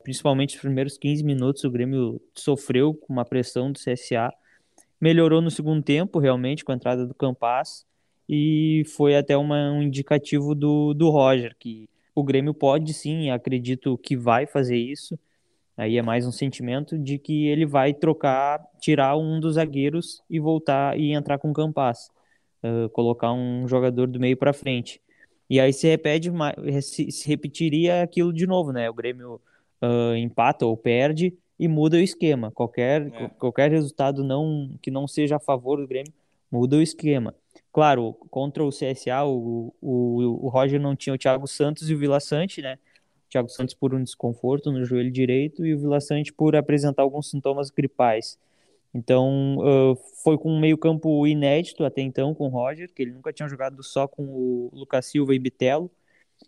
principalmente 0.03 0.55
os 0.55 0.61
primeiros 0.61 0.97
15 0.97 1.23
minutos 1.23 1.63
o 1.63 1.71
Grêmio 1.71 2.21
sofreu 2.33 2.93
com 2.93 3.11
uma 3.11 3.25
pressão 3.25 3.71
do 3.71 3.79
CSA. 3.79 4.33
Melhorou 5.01 5.41
no 5.41 5.51
segundo 5.51 5.83
tempo, 5.83 6.19
realmente, 6.19 6.63
com 6.63 6.71
a 6.71 6.75
entrada 6.75 7.05
do 7.05 7.13
Campas, 7.13 7.85
e 8.27 8.83
foi 8.95 9.17
até 9.17 9.35
uma, 9.35 9.71
um 9.71 9.81
indicativo 9.81 10.55
do, 10.55 10.93
do 10.93 11.09
Roger, 11.09 11.55
que 11.59 11.89
o 12.15 12.23
Grêmio 12.23 12.53
pode 12.53 12.93
sim, 12.93 13.29
acredito 13.29 13.97
que 13.97 14.15
vai 14.15 14.45
fazer 14.45 14.77
isso, 14.77 15.19
Aí 15.75 15.97
é 15.97 16.01
mais 16.01 16.25
um 16.25 16.31
sentimento 16.31 16.97
de 16.97 17.17
que 17.17 17.47
ele 17.47 17.65
vai 17.65 17.93
trocar, 17.93 18.63
tirar 18.79 19.17
um 19.17 19.39
dos 19.39 19.55
zagueiros 19.55 20.21
e 20.29 20.39
voltar 20.39 20.97
e 20.99 21.13
entrar 21.13 21.39
com 21.39 21.49
o 21.49 21.53
Campas, 21.53 22.11
uh, 22.63 22.89
colocar 22.89 23.33
um 23.33 23.67
jogador 23.67 24.07
do 24.07 24.19
meio 24.19 24.37
para 24.37 24.53
frente. 24.53 25.01
E 25.49 25.59
aí 25.59 25.73
se 25.73 25.87
repete, 25.87 26.31
se, 26.81 27.11
se, 27.11 27.27
repetiria 27.27 28.03
aquilo 28.03 28.31
de 28.31 28.45
novo, 28.45 28.71
né? 28.71 28.89
O 28.89 28.93
Grêmio 28.93 29.41
uh, 29.81 30.15
empata 30.15 30.65
ou 30.65 30.77
perde 30.77 31.33
e 31.59 31.67
muda 31.67 31.97
o 31.97 31.99
esquema. 31.99 32.51
Qualquer, 32.51 33.07
é. 33.07 33.29
qualquer 33.39 33.71
resultado 33.71 34.23
não 34.23 34.77
que 34.81 34.91
não 34.91 35.07
seja 35.07 35.37
a 35.37 35.39
favor 35.39 35.79
do 35.79 35.87
Grêmio 35.87 36.13
muda 36.51 36.77
o 36.77 36.81
esquema. 36.81 37.35
Claro, 37.71 38.13
contra 38.29 38.63
o 38.63 38.69
CSA, 38.69 39.23
o, 39.25 39.73
o, 39.81 40.45
o 40.45 40.49
Roger 40.49 40.79
não 40.79 40.95
tinha 40.95 41.15
o 41.15 41.17
Thiago 41.17 41.47
Santos 41.47 41.89
e 41.89 41.95
o 41.95 41.97
Vila 41.97 42.19
Sante, 42.19 42.61
né? 42.61 42.77
Thiago 43.33 43.49
Santos 43.49 43.73
por 43.73 43.93
um 43.93 44.03
desconforto 44.03 44.71
no 44.71 44.85
joelho 44.85 45.11
direito 45.11 45.65
e 45.65 45.73
o 45.73 45.79
Vila 45.79 45.99
Sante 45.99 46.31
por 46.31 46.55
apresentar 46.55 47.01
alguns 47.01 47.29
sintomas 47.29 47.71
gripais. 47.71 48.37
Então, 48.93 49.57
uh, 49.57 49.95
foi 50.23 50.37
com 50.37 50.51
um 50.51 50.59
meio-campo 50.59 51.25
inédito 51.25 51.83
até 51.83 52.01
então 52.01 52.35
com 52.35 52.45
o 52.45 52.49
Roger, 52.49 52.93
que 52.93 53.01
ele 53.01 53.11
nunca 53.11 53.33
tinha 53.33 53.49
jogado 53.49 53.83
só 53.83 54.07
com 54.07 54.23
o 54.23 54.69
Lucas 54.71 55.07
Silva 55.07 55.33
e 55.33 55.39
Bitelo. 55.39 55.89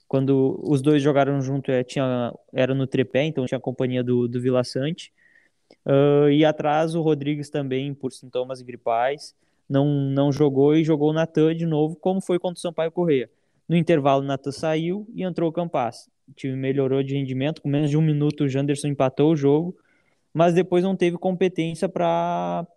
Quando 0.07 0.59
os 0.63 0.81
dois 0.81 1.01
jogaram 1.01 1.41
junto, 1.41 1.71
é, 1.71 1.83
tinha, 1.83 2.31
era 2.53 2.75
no 2.75 2.85
trepé, 2.85 3.23
então 3.23 3.45
tinha 3.45 3.57
a 3.57 3.61
companhia 3.61 4.03
do, 4.03 4.27
do 4.27 4.39
Vila 4.39 4.63
Sante. 4.63 5.11
Uh, 5.83 6.29
e 6.29 6.45
atrás 6.45 6.93
o 6.93 7.01
Rodrigues 7.01 7.49
também 7.49 7.93
por 7.95 8.11
sintomas 8.11 8.61
gripais. 8.61 9.35
Não, 9.67 9.87
não 9.87 10.31
jogou 10.31 10.75
e 10.75 10.83
jogou 10.83 11.09
o 11.09 11.13
Natan 11.13 11.55
de 11.55 11.65
novo, 11.65 11.95
como 11.95 12.21
foi 12.21 12.37
contra 12.37 12.59
o 12.59 12.61
Sampaio 12.61 12.91
Correia. 12.91 13.27
No 13.67 13.75
intervalo, 13.75 14.21
o 14.21 14.25
Natan 14.25 14.51
saiu 14.51 15.07
e 15.15 15.23
entrou 15.23 15.49
o 15.49 15.51
Campas. 15.51 16.07
O 16.27 16.33
time 16.33 16.55
melhorou 16.55 17.03
de 17.03 17.13
rendimento, 17.13 17.61
com 17.61 17.69
menos 17.69 17.89
de 17.89 17.97
um 17.97 18.01
minuto 18.01 18.43
o 18.43 18.49
Janderson 18.49 18.87
empatou 18.87 19.31
o 19.31 19.35
jogo, 19.35 19.77
mas 20.33 20.53
depois 20.53 20.83
não 20.83 20.95
teve 20.95 21.17
competência 21.17 21.87
para 21.87 22.67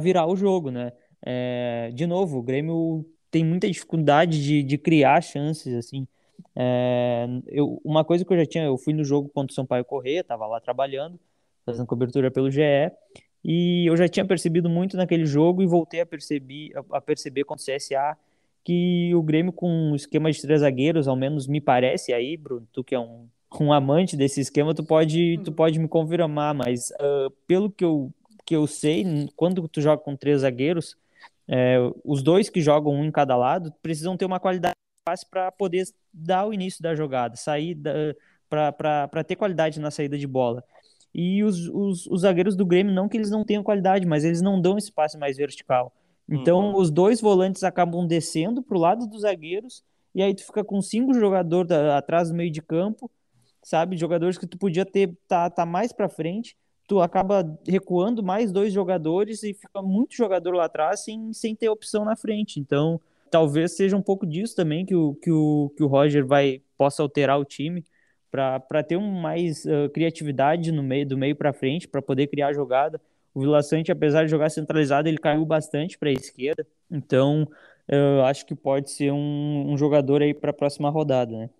virar 0.00 0.26
o 0.26 0.36
jogo, 0.36 0.70
né? 0.70 0.92
É, 1.24 1.90
de 1.94 2.06
novo, 2.06 2.38
o 2.38 2.42
Grêmio 2.42 3.06
tem 3.30 3.44
muita 3.44 3.68
dificuldade 3.68 4.42
de, 4.42 4.62
de 4.62 4.78
criar 4.78 5.20
chances, 5.22 5.74
assim. 5.74 6.06
É, 6.54 7.26
eu, 7.48 7.80
uma 7.84 8.04
coisa 8.04 8.24
que 8.24 8.32
eu 8.32 8.36
já 8.36 8.46
tinha, 8.46 8.64
eu 8.64 8.78
fui 8.78 8.92
no 8.92 9.04
jogo 9.04 9.28
contra 9.28 9.52
o 9.52 9.54
Sampaio 9.54 9.84
Corrêa, 9.84 10.20
estava 10.20 10.46
lá 10.46 10.60
trabalhando, 10.60 11.18
fazendo 11.64 11.86
cobertura 11.86 12.30
pelo 12.30 12.50
GE, 12.50 12.60
e 13.44 13.86
eu 13.88 13.96
já 13.96 14.08
tinha 14.08 14.24
percebido 14.24 14.68
muito 14.68 14.96
naquele 14.96 15.24
jogo 15.24 15.62
e 15.62 15.66
voltei 15.66 16.00
a 16.00 16.06
perceber, 16.06 16.72
a 16.90 17.00
perceber 17.00 17.44
contra 17.44 17.62
o 17.62 17.76
CSA 17.76 18.16
que 18.66 19.14
o 19.14 19.22
Grêmio 19.22 19.52
com 19.52 19.70
um 19.70 19.94
esquema 19.94 20.28
de 20.28 20.42
três 20.42 20.60
zagueiros, 20.60 21.06
ao 21.06 21.14
menos 21.14 21.46
me 21.46 21.60
parece 21.60 22.12
aí, 22.12 22.36
Bruno, 22.36 22.66
tu 22.72 22.82
que 22.82 22.96
é 22.96 22.98
um, 22.98 23.28
um 23.60 23.72
amante 23.72 24.16
desse 24.16 24.40
esquema, 24.40 24.74
tu 24.74 24.82
pode, 24.82 25.38
tu 25.44 25.50
uhum. 25.50 25.54
pode 25.54 25.78
me 25.78 25.86
confirmar, 25.86 26.52
mas 26.52 26.90
uh, 26.90 27.30
pelo 27.46 27.70
que 27.70 27.84
eu, 27.84 28.12
que 28.44 28.56
eu 28.56 28.66
sei, 28.66 29.28
quando 29.36 29.68
tu 29.68 29.80
joga 29.80 30.02
com 30.02 30.16
três 30.16 30.40
zagueiros, 30.40 30.96
é, 31.46 31.76
os 32.04 32.24
dois 32.24 32.50
que 32.50 32.60
jogam 32.60 32.92
um 32.92 33.04
em 33.04 33.12
cada 33.12 33.36
lado 33.36 33.72
precisam 33.80 34.16
ter 34.16 34.24
uma 34.24 34.40
qualidade 34.40 34.74
fácil 35.08 35.28
para 35.30 35.52
poder 35.52 35.84
dar 36.12 36.44
o 36.44 36.52
início 36.52 36.82
da 36.82 36.92
jogada, 36.96 37.36
sair 37.36 37.78
para 38.50 39.22
ter 39.22 39.36
qualidade 39.36 39.78
na 39.78 39.92
saída 39.92 40.18
de 40.18 40.26
bola. 40.26 40.64
E 41.14 41.44
os, 41.44 41.68
os, 41.68 42.06
os 42.08 42.22
zagueiros 42.22 42.56
do 42.56 42.66
Grêmio, 42.66 42.92
não 42.92 43.08
que 43.08 43.16
eles 43.16 43.30
não 43.30 43.44
tenham 43.44 43.62
qualidade, 43.62 44.04
mas 44.04 44.24
eles 44.24 44.42
não 44.42 44.60
dão 44.60 44.76
passe 44.92 45.16
mais 45.16 45.36
vertical. 45.36 45.92
Então, 46.28 46.72
uhum. 46.72 46.76
os 46.76 46.90
dois 46.90 47.20
volantes 47.20 47.62
acabam 47.62 48.06
descendo 48.06 48.62
para 48.62 48.76
o 48.76 48.80
lado 48.80 49.06
dos 49.06 49.22
zagueiros, 49.22 49.82
e 50.14 50.22
aí 50.22 50.34
tu 50.34 50.44
fica 50.44 50.64
com 50.64 50.80
cinco 50.82 51.14
jogadores 51.14 51.70
atrás 51.70 52.30
do 52.30 52.34
meio 52.34 52.50
de 52.50 52.60
campo, 52.62 53.10
sabe? 53.62 53.96
Jogadores 53.96 54.38
que 54.38 54.46
tu 54.46 54.58
podia 54.58 54.84
ter 54.84 55.16
tá, 55.28 55.48
tá 55.50 55.64
mais 55.66 55.92
para 55.92 56.08
frente, 56.08 56.56
tu 56.88 57.00
acaba 57.00 57.44
recuando 57.66 58.22
mais 58.22 58.52
dois 58.52 58.72
jogadores 58.72 59.42
e 59.42 59.52
fica 59.52 59.82
muito 59.82 60.14
jogador 60.14 60.54
lá 60.54 60.64
atrás 60.64 61.04
sem, 61.04 61.32
sem 61.32 61.54
ter 61.54 61.68
opção 61.68 62.04
na 62.04 62.16
frente. 62.16 62.58
Então, 62.60 63.00
talvez 63.30 63.76
seja 63.76 63.96
um 63.96 64.02
pouco 64.02 64.26
disso 64.26 64.54
também 64.54 64.86
que 64.86 64.94
o, 64.94 65.14
que 65.14 65.30
o, 65.30 65.72
que 65.76 65.82
o 65.82 65.86
Roger 65.86 66.24
vai 66.24 66.62
possa 66.76 67.02
alterar 67.02 67.38
o 67.38 67.44
time 67.44 67.84
para 68.30 68.82
ter 68.82 68.96
um 68.96 69.10
mais 69.10 69.64
uh, 69.64 69.88
criatividade 69.92 70.70
no 70.70 70.82
meio 70.82 71.06
do 71.06 71.16
meio 71.16 71.34
para 71.34 71.52
frente, 71.52 71.88
para 71.88 72.02
poder 72.02 72.26
criar 72.26 72.52
jogada. 72.52 73.00
O 73.36 73.40
Vila 73.40 73.62
Sante, 73.62 73.92
apesar 73.92 74.24
de 74.24 74.30
jogar 74.30 74.48
centralizado, 74.48 75.10
ele 75.10 75.18
caiu 75.18 75.44
bastante 75.44 75.98
para 75.98 76.08
a 76.08 76.12
esquerda. 76.12 76.66
Então, 76.90 77.46
eu 77.86 78.24
acho 78.24 78.46
que 78.46 78.54
pode 78.54 78.90
ser 78.90 79.12
um, 79.12 79.72
um 79.72 79.76
jogador 79.76 80.22
aí 80.22 80.32
para 80.32 80.52
a 80.52 80.54
próxima 80.54 80.88
rodada, 80.88 81.36
né? 81.36 81.50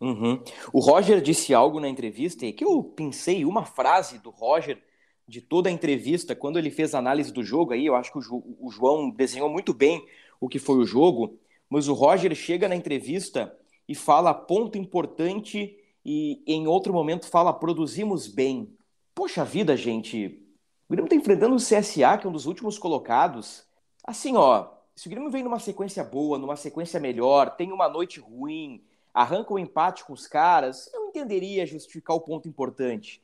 Uhum. 0.00 0.42
O 0.72 0.80
Roger 0.80 1.20
disse 1.20 1.54
algo 1.54 1.78
na 1.78 1.88
entrevista 1.88 2.44
e 2.44 2.52
que 2.52 2.64
eu 2.64 2.82
pensei 2.82 3.44
uma 3.44 3.64
frase 3.64 4.18
do 4.18 4.30
Roger 4.30 4.82
de 5.24 5.40
toda 5.40 5.68
a 5.68 5.72
entrevista 5.72 6.34
quando 6.34 6.58
ele 6.58 6.68
fez 6.68 6.96
a 6.96 6.98
análise 6.98 7.32
do 7.32 7.44
jogo 7.44 7.74
aí. 7.74 7.86
Eu 7.86 7.94
acho 7.94 8.10
que 8.10 8.18
o, 8.18 8.56
o 8.58 8.68
João 8.68 9.08
desenhou 9.08 9.48
muito 9.48 9.72
bem 9.72 10.04
o 10.40 10.48
que 10.48 10.58
foi 10.58 10.78
o 10.78 10.84
jogo, 10.84 11.38
mas 11.68 11.86
o 11.86 11.94
Roger 11.94 12.34
chega 12.34 12.68
na 12.68 12.74
entrevista 12.74 13.56
e 13.88 13.94
fala 13.94 14.34
ponto 14.34 14.76
importante 14.76 15.76
e 16.04 16.42
em 16.44 16.66
outro 16.66 16.92
momento 16.92 17.28
fala 17.28 17.52
produzimos 17.52 18.26
bem. 18.26 18.68
Poxa 19.14 19.44
vida, 19.44 19.76
gente, 19.76 20.49
o 20.90 20.92
Grêmio 20.92 21.06
está 21.06 21.14
enfrentando 21.14 21.54
o 21.54 21.58
CSA, 21.58 22.18
que 22.18 22.26
é 22.26 22.28
um 22.28 22.32
dos 22.32 22.46
últimos 22.46 22.76
colocados. 22.76 23.64
Assim, 24.02 24.36
ó, 24.36 24.70
se 24.92 25.06
o 25.06 25.10
Grêmio 25.10 25.30
vem 25.30 25.44
numa 25.44 25.60
sequência 25.60 26.02
boa, 26.02 26.36
numa 26.36 26.56
sequência 26.56 26.98
melhor, 26.98 27.54
tem 27.54 27.70
uma 27.70 27.88
noite 27.88 28.18
ruim, 28.18 28.82
arranca 29.14 29.52
o 29.52 29.54
um 29.54 29.58
empate 29.60 30.04
com 30.04 30.12
os 30.12 30.26
caras, 30.26 30.90
eu 30.92 31.06
entenderia 31.06 31.64
justificar 31.64 32.16
o 32.16 32.20
ponto 32.20 32.48
importante. 32.48 33.22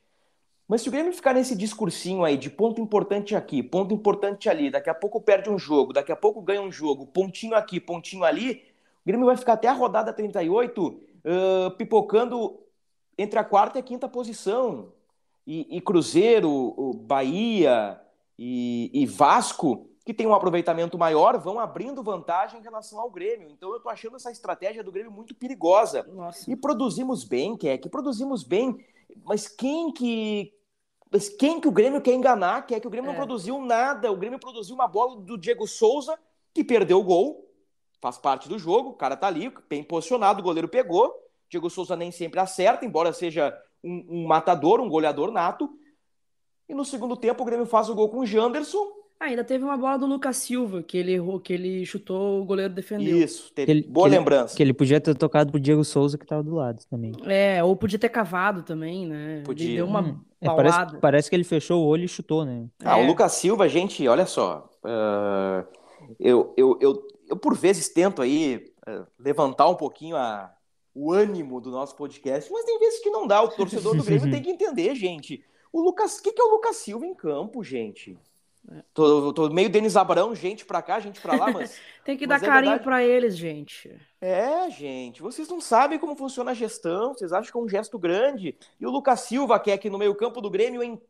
Mas 0.69 0.83
se 0.83 0.89
o 0.89 0.93
Grêmio 0.93 1.13
ficar 1.13 1.35
nesse 1.35 1.57
discursinho 1.57 2.25
aí 2.25 2.37
de 2.37 2.51
ponto 2.51 2.81
importante 2.81 3.35
aqui, 3.35 3.65
ponto 3.65 3.93
importante 3.93 4.49
ali, 4.49 4.71
daqui 4.71 4.89
a 4.89 4.95
pouco 4.95 5.21
perde 5.21 5.51
um 5.51 5.59
jogo, 5.59 5.93
daqui 5.93 6.13
a 6.13 6.17
pouco 6.17 6.41
ganha 6.41 6.63
um 6.63 6.71
jogo, 6.71 7.05
pontinho 7.05 7.57
aqui, 7.57 7.81
pontinho 7.81 8.23
ali, 8.23 8.63
o 9.05 9.07
Grêmio 9.07 9.27
vai 9.27 9.37
ficar 9.37 9.55
até 9.55 9.67
a 9.67 9.73
rodada 9.73 10.13
38 10.13 10.87
uh, 10.87 11.71
pipocando 11.77 12.61
entre 13.19 13.41
a 13.41 13.45
quarta 13.45 13.77
e 13.77 13.81
a 13.81 13.83
quinta 13.83 14.09
posição 14.09 14.93
e, 15.47 15.77
e 15.77 15.81
Cruzeiro, 15.81 16.51
o 16.51 16.93
Bahia 16.93 18.01
e, 18.39 18.91
e, 18.93 19.07
Vasco, 19.07 19.89
que 20.05 20.13
tem 20.13 20.27
um 20.27 20.35
aproveitamento 20.35 20.99
maior, 20.99 21.39
vão 21.39 21.61
abrindo 21.61 22.03
vantagem 22.03 22.61
em 22.61 22.63
relação 22.63 22.99
ao 22.99 23.11
Grêmio. 23.11 23.49
Então 23.51 23.73
eu 23.73 23.81
tô 23.81 23.89
achando 23.89 24.17
essa 24.17 24.31
estratégia 24.31 24.83
do 24.83 24.91
Grêmio 24.91 25.13
muito 25.13 25.35
perigosa. 25.35 26.03
Nossa. 26.13 26.51
E 26.51 26.57
produzimos 26.57 27.23
bem, 27.23 27.57
que 27.57 27.69
é 27.69 27.79
que 27.79 27.89
produzimos 27.89 28.43
bem, 28.43 28.85
mas 29.25 29.47
quem 29.47 29.93
que 29.93 30.53
mas 31.11 31.29
quem 31.29 31.61
que 31.61 31.69
o 31.69 31.73
Grêmio 31.73 32.01
quer 32.01 32.15
enganar? 32.15 32.67
Que 32.67 32.75
é 32.75 32.81
que 32.81 32.87
o 32.87 32.91
Grêmio 32.91 33.09
é. 33.09 33.13
não 33.13 33.17
produziu 33.17 33.61
nada. 33.61 34.11
O 34.11 34.17
Grêmio 34.17 34.41
produziu 34.41 34.75
uma 34.75 34.89
bola 34.89 35.21
do 35.21 35.39
Diego 35.39 35.67
Souza, 35.67 36.19
que 36.53 36.65
perdeu 36.65 36.99
o 36.99 37.05
gol. 37.05 37.49
Faz 38.01 38.19
parte 38.19 38.49
do 38.49 38.59
jogo, 38.59 38.91
o 38.91 38.95
cara 38.95 39.17
tá 39.17 39.27
ali, 39.29 39.53
bem 39.69 39.83
posicionado, 39.83 40.41
o 40.41 40.43
goleiro 40.43 40.69
pegou. 40.69 41.15
Diego 41.49 41.71
Souza 41.71 41.97
nem 41.97 42.11
sempre 42.11 42.41
acerta, 42.41 42.85
embora 42.85 43.13
seja 43.13 43.57
um, 43.87 44.23
um 44.23 44.27
matador, 44.27 44.81
um 44.81 44.89
goleador 44.89 45.31
nato. 45.31 45.71
E 46.69 46.75
no 46.75 46.85
segundo 46.85 47.17
tempo 47.17 47.43
o 47.43 47.47
Grêmio 47.47 47.67
faz 47.67 47.89
o 47.89 47.95
gol 47.95 48.09
com 48.09 48.21
o 48.21 48.27
Janderson 48.27 48.97
ainda 49.19 49.43
teve 49.43 49.65
uma 49.65 49.77
bola 49.77 49.99
do 49.99 50.07
Lucas 50.07 50.37
Silva, 50.37 50.83
que 50.83 50.97
ele 50.97 51.13
errou, 51.13 51.41
que 51.41 51.53
ele 51.53 51.85
chutou, 51.87 52.41
o 52.41 52.45
goleiro 52.45 52.73
defendeu. 52.73 53.19
Isso, 53.19 53.53
teve 53.53 53.73
ele, 53.73 53.83
boa 53.83 54.09
que 54.09 54.17
lembrança. 54.17 54.53
Ele, 54.53 54.57
que 54.57 54.63
ele 54.63 54.73
podia 54.75 55.01
ter 55.01 55.15
tocado 55.17 55.51
pro 55.51 55.61
Diego 55.61 55.85
Souza, 55.85 56.19
que 56.19 56.27
tava 56.27 56.43
do 56.43 56.55
lado 56.55 56.85
também. 56.91 57.13
É, 57.25 57.63
ou 57.65 57.75
podia 57.77 57.99
ter 57.99 58.09
cavado 58.09 58.63
também, 58.63 59.07
né? 59.07 59.43
Podia. 59.45 59.67
Ele 59.67 59.77
deu 59.77 59.87
uma 59.87 60.01
hum, 60.01 60.21
é, 60.41 60.47
parece, 60.47 60.97
parece, 60.99 61.31
que 61.31 61.37
ele 61.37 61.45
fechou 61.45 61.83
o 61.83 61.87
olho 61.87 62.05
e 62.05 62.09
chutou, 62.09 62.45
né? 62.45 62.67
Ah, 62.85 62.99
é. 62.99 63.03
o 63.03 63.07
Lucas 63.07 63.33
Silva, 63.33 63.69
gente, 63.69 64.07
olha 64.07 64.27
só. 64.27 64.69
Uh, 64.85 65.67
eu, 66.21 66.55
eu, 66.57 66.79
eu, 66.81 67.09
eu, 67.29 67.37
por 67.37 67.57
vezes, 67.57 67.89
tento 67.89 68.23
aí 68.23 68.73
uh, 68.89 69.07
levantar 69.19 69.69
um 69.69 69.75
pouquinho 69.75 70.17
a, 70.17 70.53
o 70.97 71.13
ânimo 71.13 71.61
do 71.61 71.71
nosso 71.71 71.95
podcast, 71.95 72.51
mas 72.51 72.65
tem 72.65 72.79
vezes 72.79 73.01
que 73.01 73.11
não 73.11 73.27
dá. 73.27 73.43
O 73.43 73.49
torcedor 73.49 73.95
do 73.95 74.03
Grêmio 74.03 74.31
tem 74.31 74.43
que 74.43 74.51
entender, 74.51 74.95
gente. 74.95 75.45
O 75.71 75.83
Lucas, 75.83 76.17
o 76.17 76.23
que, 76.23 76.33
que 76.33 76.41
é 76.41 76.45
o 76.45 76.53
Lucas 76.53 76.77
Silva 76.77 77.05
em 77.05 77.15
campo, 77.15 77.63
gente? 77.63 78.19
Tô, 78.95 79.33
tô, 79.33 79.51
meio 79.51 79.69
Denis 79.69 79.95
Abrão, 79.95 80.35
gente 80.35 80.65
pra 80.65 80.81
cá, 80.81 80.99
gente 80.99 81.21
pra 81.21 81.37
lá, 81.37 81.53
mas. 81.53 81.79
Tem 82.03 82.17
que 82.17 82.27
dar 82.27 82.43
é 82.43 82.47
carinho 82.47 82.81
para 82.81 83.05
eles, 83.05 83.37
gente. 83.37 83.95
É, 84.21 84.71
gente. 84.71 85.21
Vocês 85.21 85.49
não 85.49 85.61
sabem 85.61 85.99
como 85.99 86.17
funciona 86.17 86.53
a 86.53 86.55
gestão, 86.55 87.13
vocês 87.13 87.33
acham 87.33 87.53
que 87.53 87.59
é 87.59 87.61
um 87.61 87.69
gesto 87.69 87.99
grande. 87.99 88.57
E 88.81 88.87
o 88.87 88.91
Lucas 88.91 89.21
Silva, 89.21 89.61
que 89.61 89.71
é 89.71 89.75
aqui 89.75 89.91
no 89.91 89.99
meio-campo 89.99 90.41
do 90.41 90.51
Grêmio, 90.51 90.83
em 90.83 91.01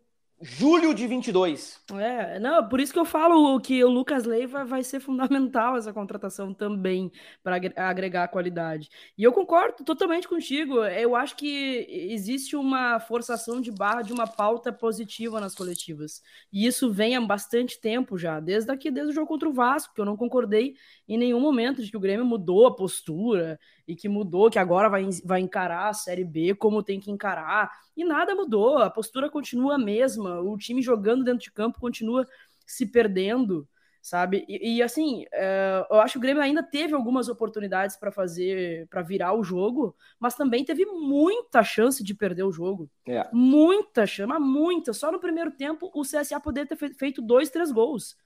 julho 0.40 0.93
de 0.93 1.07
22. 1.07 1.81
É, 1.95 2.38
não, 2.38 2.69
por 2.69 2.78
isso 2.78 2.93
que 2.93 2.99
eu 2.99 3.05
falo 3.05 3.59
que 3.61 3.83
o 3.83 3.88
Lucas 3.88 4.25
Leiva 4.25 4.64
vai 4.64 4.83
ser 4.83 5.00
fundamental 5.00 5.76
essa 5.76 5.93
contratação 5.93 6.52
também 6.52 7.11
para 7.43 7.57
agregar 7.76 8.28
qualidade. 8.28 8.88
E 9.16 9.23
eu 9.23 9.33
concordo 9.33 9.83
totalmente 9.85 10.28
contigo. 10.28 10.85
Eu 10.85 11.16
acho 11.16 11.37
que 11.37 11.87
existe 11.88 12.55
uma 12.55 13.00
forçação 13.00 13.61
de 13.61 13.71
barra 13.71 14.02
de 14.02 14.12
uma 14.12 14.26
pauta 14.26 14.73
positiva 14.73 15.40
nas 15.40 15.55
coletivas. 15.55 16.23
E 16.52 16.66
isso 16.66 16.93
vem 16.93 17.16
há 17.16 17.21
bastante 17.21 17.81
tempo 17.81 18.19
já, 18.19 18.38
desde 18.38 18.71
aqui, 18.71 18.90
desde 18.90 19.12
o 19.12 19.14
jogo 19.14 19.28
contra 19.28 19.49
o 19.49 19.52
Vasco, 19.52 19.95
que 19.95 20.00
eu 20.00 20.05
não 20.07 20.16
concordei 20.16 20.76
em 21.09 21.16
nenhum 21.16 21.40
momento 21.40 21.83
de 21.83 21.90
que 21.90 21.97
o 21.97 22.00
Grêmio 22.00 22.26
mudou 22.26 22.66
a 22.66 22.75
postura 22.75 23.59
e 23.87 23.95
que 23.95 24.09
mudou, 24.09 24.50
que 24.50 24.59
agora 24.59 24.88
vai, 24.88 25.09
vai 25.25 25.40
encarar 25.40 25.88
a 25.88 25.95
Série 25.95 26.25
B 26.25 26.55
como 26.55 26.83
tem 26.83 26.99
que 26.99 27.11
encarar. 27.11 27.71
E 27.97 28.05
nada 28.05 28.35
mudou, 28.35 28.78
a 28.78 28.90
postura 28.90 29.31
continua 29.31 29.76
a 29.76 29.78
mesma, 29.78 30.40
o 30.40 30.57
time 30.57 30.83
jogando 30.83 31.25
dentro 31.25 31.45
de 31.45 31.52
campo 31.52 31.81
continua 31.81 32.26
se 32.66 32.85
perdendo, 32.87 33.66
sabe? 34.02 34.45
E, 34.49 34.76
e 34.76 34.83
assim, 34.83 35.25
é, 35.33 35.87
eu 35.90 36.00
acho 36.00 36.12
que 36.12 36.19
o 36.19 36.21
Grêmio 36.21 36.43
ainda 36.43 36.62
teve 36.62 36.95
algumas 36.95 37.28
oportunidades 37.28 37.97
para 37.97 38.11
fazer, 38.11 38.88
para 38.88 39.02
virar 39.02 39.35
o 39.35 39.45
jogo, 39.45 39.97
mas 40.19 40.35
também 40.35 40.64
teve 40.64 40.85
muita 40.85 41.62
chance 41.62 42.02
de 42.02 42.14
perder 42.14 42.43
o 42.43 42.52
jogo. 42.52 42.90
É. 43.07 43.28
Muita 43.33 44.07
chance, 44.07 44.28
mas 44.28 44.40
muita. 44.40 44.93
Só 44.93 45.12
no 45.12 45.21
primeiro 45.21 45.52
tempo 45.52 45.90
o 45.95 46.02
CSA 46.02 46.40
poderia 46.40 46.69
ter 46.69 46.76
feito 46.95 47.23
dois, 47.23 47.50
três 47.50 47.71
gols. 47.71 48.16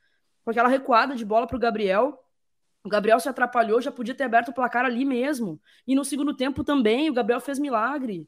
Com 0.45 0.50
aquela 0.50 0.69
recuada 0.69 1.14
de 1.14 1.25
bola 1.25 1.47
para 1.47 1.57
o 1.57 1.61
Gabriel, 1.61 2.19
o 2.84 2.88
Gabriel 2.88 3.20
se 3.20 3.28
atrapalhou, 3.28 3.80
já 3.80 3.92
podia 3.92 4.14
ter 4.14 4.25
aberto 4.25 4.49
o 4.49 4.54
placar 4.54 4.84
ali 4.84 5.04
mesmo. 5.04 5.60
E 5.87 5.94
no 5.94 6.04
segundo 6.04 6.34
tempo 6.34 6.64
também, 6.64 7.10
o 7.10 7.14
Gabriel 7.14 7.40
fez 7.40 7.58
milagre. 7.58 8.26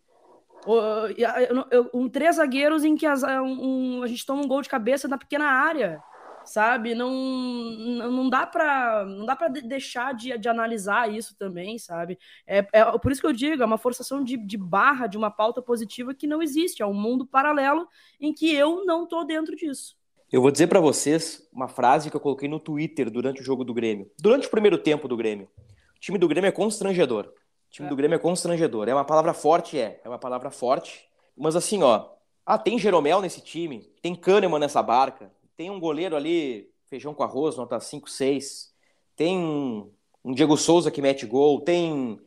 Um, 1.94 2.08
três 2.08 2.36
zagueiros 2.36 2.84
em 2.84 2.94
que 2.94 3.06
as, 3.06 3.22
um, 3.22 4.02
a 4.02 4.06
gente 4.06 4.24
toma 4.24 4.42
um 4.42 4.48
gol 4.48 4.62
de 4.62 4.68
cabeça 4.68 5.08
na 5.08 5.18
pequena 5.18 5.46
área, 5.46 6.00
sabe? 6.44 6.94
Não, 6.94 7.10
não 7.10 8.30
dá 8.30 8.46
para 8.46 9.04
não 9.04 9.26
dá 9.26 9.34
para 9.34 9.48
deixar 9.48 10.14
de, 10.14 10.36
de 10.38 10.48
analisar 10.48 11.10
isso 11.10 11.36
também, 11.36 11.78
sabe? 11.78 12.18
É, 12.46 12.66
é 12.72 12.98
por 12.98 13.10
isso 13.10 13.20
que 13.20 13.26
eu 13.26 13.32
digo, 13.32 13.62
é 13.62 13.66
uma 13.66 13.78
forçação 13.78 14.22
de, 14.22 14.36
de 14.36 14.56
barra 14.56 15.06
de 15.06 15.16
uma 15.16 15.30
pauta 15.30 15.60
positiva 15.60 16.14
que 16.14 16.26
não 16.26 16.42
existe. 16.42 16.82
É 16.82 16.86
um 16.86 16.94
mundo 16.94 17.26
paralelo 17.26 17.88
em 18.20 18.32
que 18.32 18.54
eu 18.54 18.84
não 18.84 19.06
tô 19.06 19.24
dentro 19.24 19.56
disso. 19.56 19.96
Eu 20.32 20.40
vou 20.40 20.50
dizer 20.50 20.66
para 20.66 20.80
vocês 20.80 21.46
uma 21.52 21.68
frase 21.68 22.10
que 22.10 22.16
eu 22.16 22.20
coloquei 22.20 22.48
no 22.48 22.58
Twitter 22.58 23.10
durante 23.10 23.42
o 23.42 23.44
jogo 23.44 23.64
do 23.64 23.74
Grêmio. 23.74 24.10
Durante 24.18 24.46
o 24.46 24.50
primeiro 24.50 24.78
tempo 24.78 25.06
do 25.06 25.14
Grêmio. 25.14 25.46
O 25.94 26.00
time 26.00 26.16
do 26.16 26.26
Grêmio 26.26 26.48
é 26.48 26.50
constrangedor. 26.50 27.26
O 27.26 27.70
time 27.70 27.86
é. 27.86 27.90
do 27.90 27.94
Grêmio 27.94 28.16
é 28.16 28.18
constrangedor. 28.18 28.88
É 28.88 28.94
uma 28.94 29.04
palavra 29.04 29.34
forte, 29.34 29.78
é. 29.78 30.00
É 30.02 30.08
uma 30.08 30.18
palavra 30.18 30.50
forte. 30.50 31.06
Mas 31.36 31.54
assim, 31.54 31.82
ó. 31.82 32.08
Ah, 32.46 32.56
tem 32.56 32.78
Jeromel 32.78 33.20
nesse 33.20 33.42
time. 33.42 33.92
Tem 34.00 34.14
Kahneman 34.14 34.58
nessa 34.58 34.82
barca. 34.82 35.30
Tem 35.54 35.68
um 35.68 35.78
goleiro 35.78 36.16
ali, 36.16 36.70
feijão 36.86 37.12
com 37.12 37.22
arroz, 37.22 37.58
nota 37.58 37.78
5, 37.78 38.08
6. 38.08 38.72
Tem 39.14 39.36
um, 39.36 40.32
Diego 40.32 40.56
Souza 40.56 40.90
que 40.90 41.02
mete 41.02 41.26
gol. 41.26 41.60
Tem 41.60 42.18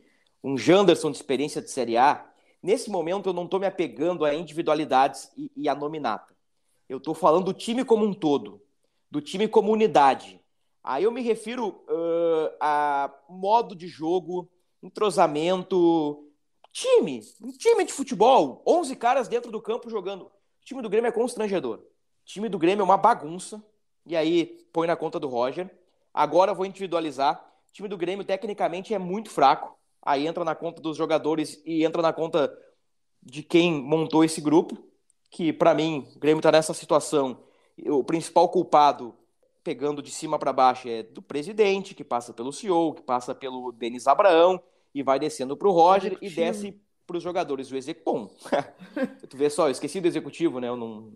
um 0.44 0.56
Janderson 0.56 1.10
de 1.10 1.16
experiência 1.16 1.60
de 1.60 1.72
Série 1.72 1.96
A. 1.96 2.24
Nesse 2.62 2.88
momento 2.88 3.30
eu 3.30 3.32
não 3.32 3.48
tô 3.48 3.58
me 3.58 3.66
apegando 3.66 4.24
a 4.24 4.32
individualidades 4.32 5.28
e, 5.36 5.50
e 5.56 5.68
a 5.68 5.74
nominata. 5.74 6.35
Eu 6.88 6.98
estou 6.98 7.14
falando 7.14 7.46
do 7.46 7.54
time 7.54 7.84
como 7.84 8.04
um 8.04 8.14
todo, 8.14 8.62
do 9.10 9.20
time 9.20 9.48
como 9.48 9.72
unidade. 9.72 10.40
Aí 10.82 11.02
eu 11.04 11.10
me 11.10 11.20
refiro 11.20 11.68
uh, 11.68 12.56
a 12.60 13.12
modo 13.28 13.74
de 13.74 13.88
jogo, 13.88 14.48
entrosamento, 14.80 16.24
time, 16.72 17.20
um 17.42 17.50
time 17.50 17.84
de 17.84 17.92
futebol, 17.92 18.62
11 18.66 18.94
caras 18.94 19.26
dentro 19.26 19.50
do 19.50 19.60
campo 19.60 19.90
jogando. 19.90 20.26
O 20.26 20.30
time 20.64 20.80
do 20.80 20.88
Grêmio 20.88 21.08
é 21.08 21.12
constrangedor. 21.12 21.78
O 21.78 21.84
time 22.24 22.48
do 22.48 22.58
Grêmio 22.58 22.82
é 22.82 22.84
uma 22.84 22.96
bagunça. 22.96 23.64
E 24.04 24.14
aí 24.16 24.64
põe 24.72 24.86
na 24.86 24.94
conta 24.94 25.18
do 25.18 25.28
Roger. 25.28 25.68
Agora 26.14 26.52
eu 26.52 26.54
vou 26.54 26.64
individualizar. 26.64 27.44
O 27.70 27.72
time 27.72 27.88
do 27.88 27.96
Grêmio 27.96 28.24
tecnicamente 28.24 28.94
é 28.94 28.98
muito 28.98 29.28
fraco. 29.30 29.76
Aí 30.00 30.26
entra 30.26 30.44
na 30.44 30.54
conta 30.54 30.80
dos 30.80 30.96
jogadores 30.96 31.60
e 31.66 31.84
entra 31.84 32.00
na 32.00 32.12
conta 32.12 32.56
de 33.20 33.42
quem 33.42 33.72
montou 33.82 34.22
esse 34.22 34.40
grupo 34.40 34.86
que 35.30 35.52
para 35.52 35.74
mim 35.74 36.06
o 36.14 36.18
Grêmio 36.18 36.38
está 36.38 36.52
nessa 36.52 36.74
situação. 36.74 37.38
O 37.86 38.02
principal 38.02 38.48
culpado, 38.48 39.14
pegando 39.62 40.00
de 40.00 40.10
cima 40.10 40.38
para 40.38 40.52
baixo, 40.52 40.88
é 40.88 41.02
do 41.02 41.20
presidente, 41.20 41.94
que 41.94 42.04
passa 42.04 42.32
pelo 42.32 42.52
CEO, 42.52 42.94
que 42.94 43.02
passa 43.02 43.34
pelo 43.34 43.72
Denis 43.72 44.06
Abraão 44.06 44.60
e 44.94 45.02
vai 45.02 45.18
descendo 45.18 45.56
para 45.56 45.68
o 45.68 45.72
Roger 45.72 46.16
e 46.22 46.30
desce 46.30 46.80
para 47.06 47.16
os 47.16 47.22
jogadores. 47.22 47.70
O 47.70 47.76
executivo. 47.76 48.30
tu 49.28 49.36
vê 49.36 49.50
só, 49.50 49.68
eu 49.68 49.72
esqueci 49.72 50.00
do 50.00 50.08
executivo, 50.08 50.58
né? 50.58 50.68
Eu 50.68 50.76
não, 50.76 51.12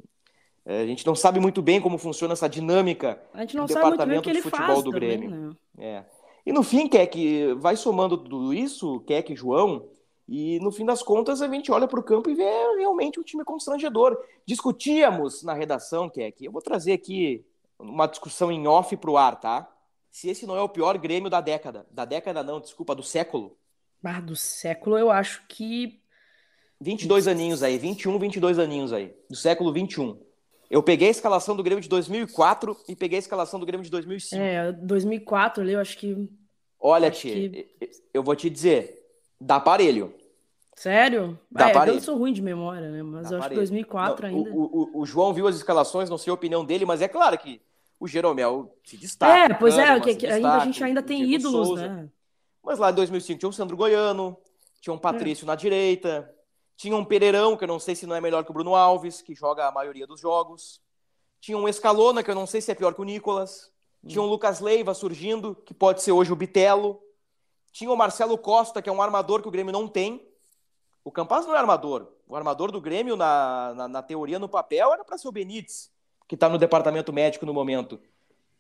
é, 0.64 0.82
a 0.82 0.86
gente 0.86 1.06
não 1.06 1.14
sabe 1.14 1.40
muito 1.40 1.62
bem 1.62 1.80
como 1.80 1.98
funciona 1.98 2.32
essa 2.32 2.48
dinâmica 2.48 3.20
do 3.52 3.66
departamento 3.66 4.30
de 4.30 4.42
futebol 4.42 4.82
do 4.82 4.90
Grêmio. 4.90 5.30
Também, 5.30 5.48
né? 5.48 5.56
é. 5.78 6.04
E 6.44 6.52
no 6.52 6.62
fim, 6.62 6.88
quer 6.88 7.06
que 7.06 7.54
vai 7.54 7.76
somando 7.76 8.16
tudo 8.16 8.52
isso, 8.54 9.00
quer 9.00 9.22
que 9.22 9.34
João, 9.34 9.88
e 10.32 10.60
no 10.60 10.70
fim 10.70 10.84
das 10.84 11.02
contas, 11.02 11.42
a 11.42 11.48
gente 11.48 11.72
olha 11.72 11.88
para 11.88 11.98
o 11.98 12.04
campo 12.04 12.30
e 12.30 12.34
vê 12.34 12.44
realmente 12.78 13.18
um 13.18 13.22
time 13.24 13.44
constrangedor. 13.44 14.16
Discutíamos 14.46 15.42
na 15.42 15.52
redação, 15.52 16.08
Keck, 16.08 16.44
eu 16.44 16.52
vou 16.52 16.62
trazer 16.62 16.92
aqui 16.92 17.44
uma 17.76 18.06
discussão 18.06 18.52
em 18.52 18.64
off 18.68 18.96
para 18.96 19.10
o 19.10 19.18
ar, 19.18 19.40
tá? 19.40 19.68
Se 20.08 20.28
esse 20.28 20.46
não 20.46 20.56
é 20.56 20.62
o 20.62 20.68
pior 20.68 20.96
Grêmio 20.98 21.28
da 21.28 21.40
década. 21.40 21.84
Da 21.90 22.04
década 22.04 22.44
não, 22.44 22.60
desculpa, 22.60 22.94
do 22.94 23.02
século. 23.02 23.58
Ah, 24.04 24.20
do 24.20 24.36
século 24.36 24.96
eu 24.96 25.10
acho 25.10 25.44
que. 25.48 26.00
22 26.80 27.26
aninhos 27.26 27.64
aí, 27.64 27.76
21, 27.76 28.16
22 28.16 28.60
aninhos 28.60 28.92
aí, 28.92 29.12
do 29.28 29.34
século 29.34 29.72
21. 29.72 30.16
Eu 30.70 30.80
peguei 30.80 31.08
a 31.08 31.10
escalação 31.10 31.56
do 31.56 31.62
Grêmio 31.64 31.82
de 31.82 31.88
2004 31.88 32.76
e 32.88 32.94
peguei 32.94 33.18
a 33.18 33.18
escalação 33.18 33.58
do 33.58 33.66
Grêmio 33.66 33.84
de 33.84 33.90
2005. 33.90 34.40
É, 34.40 34.70
2004 34.70 35.60
ali 35.64 35.72
eu 35.72 35.80
acho 35.80 35.98
que. 35.98 36.28
Olha, 36.78 37.10
tia, 37.10 37.34
que... 37.34 37.68
eu 38.14 38.22
vou 38.22 38.36
te 38.36 38.48
dizer, 38.48 39.04
dá 39.40 39.56
aparelho. 39.56 40.19
Sério? 40.80 41.38
Da 41.50 41.66
ah, 41.66 41.86
é, 41.86 41.90
eu 41.90 42.00
sou 42.00 42.16
ruim 42.16 42.32
de 42.32 42.40
memória, 42.40 42.88
né? 42.88 43.02
Mas 43.02 43.28
da 43.28 43.36
eu 43.36 43.40
acho 43.40 43.50
que 43.50 43.54
2004 43.54 44.26
não, 44.26 44.34
ainda. 44.34 44.50
O, 44.50 44.62
o, 44.62 45.00
o, 45.00 45.04
João 45.04 45.34
viu 45.34 45.46
as 45.46 45.56
escalações, 45.56 46.08
não 46.08 46.16
sei 46.16 46.30
a 46.30 46.34
opinião 46.34 46.64
dele, 46.64 46.86
mas 46.86 47.02
é 47.02 47.08
claro 47.08 47.36
que 47.36 47.60
o 47.98 48.08
Jeromel 48.08 48.74
se 48.82 48.96
destaca. 48.96 49.52
É, 49.52 49.54
pois 49.58 49.76
é, 49.76 50.00
que, 50.00 50.14
que 50.14 50.26
ainda, 50.26 50.54
a 50.54 50.64
gente 50.64 50.82
ainda 50.82 51.02
tem 51.02 51.22
ídolos, 51.34 51.66
Souza. 51.68 51.86
né? 51.86 52.08
Mas 52.64 52.78
lá 52.78 52.90
em 52.90 52.94
2005 52.94 53.38
tinha 53.38 53.50
o 53.50 53.52
Sandro 53.52 53.76
Goiano, 53.76 54.38
tinha 54.80 54.94
um 54.94 54.98
Patrício 54.98 55.44
é. 55.44 55.48
na 55.48 55.54
direita, 55.54 56.34
tinha 56.78 56.96
um 56.96 57.04
Pereirão, 57.04 57.58
que 57.58 57.64
eu 57.64 57.68
não 57.68 57.78
sei 57.78 57.94
se 57.94 58.06
não 58.06 58.16
é 58.16 58.20
melhor 58.22 58.42
que 58.42 58.50
o 58.50 58.54
Bruno 58.54 58.74
Alves, 58.74 59.20
que 59.20 59.34
joga 59.34 59.68
a 59.68 59.70
maioria 59.70 60.06
dos 60.06 60.18
jogos. 60.18 60.80
Tinha 61.42 61.58
um 61.58 61.68
Escalona, 61.68 62.22
que 62.22 62.30
eu 62.30 62.34
não 62.34 62.46
sei 62.46 62.62
se 62.62 62.72
é 62.72 62.74
pior 62.74 62.94
que 62.94 63.02
o 63.02 63.04
Nicolas. 63.04 63.70
Tinha 64.06 64.22
um 64.22 64.26
Lucas 64.26 64.60
Leiva 64.60 64.94
surgindo, 64.94 65.54
que 65.56 65.74
pode 65.74 66.00
ser 66.00 66.12
hoje 66.12 66.32
o 66.32 66.36
Bitelo. 66.36 67.02
Tinha 67.70 67.92
o 67.92 67.96
Marcelo 67.98 68.38
Costa, 68.38 68.80
que 68.80 68.88
é 68.88 68.92
um 68.92 69.02
armador 69.02 69.42
que 69.42 69.48
o 69.48 69.50
Grêmio 69.50 69.74
não 69.74 69.86
tem, 69.86 70.29
o 71.04 71.10
Campas 71.10 71.46
não 71.46 71.54
é 71.54 71.58
armador. 71.58 72.12
O 72.26 72.36
armador 72.36 72.70
do 72.70 72.80
Grêmio, 72.80 73.16
na, 73.16 73.74
na, 73.74 73.88
na 73.88 74.02
teoria, 74.02 74.38
no 74.38 74.48
papel, 74.48 74.92
era 74.92 75.04
para 75.04 75.18
ser 75.18 75.28
o 75.28 75.32
Benítez, 75.32 75.90
que 76.28 76.34
está 76.34 76.48
no 76.48 76.58
departamento 76.58 77.12
médico 77.12 77.46
no 77.46 77.54
momento. 77.54 78.00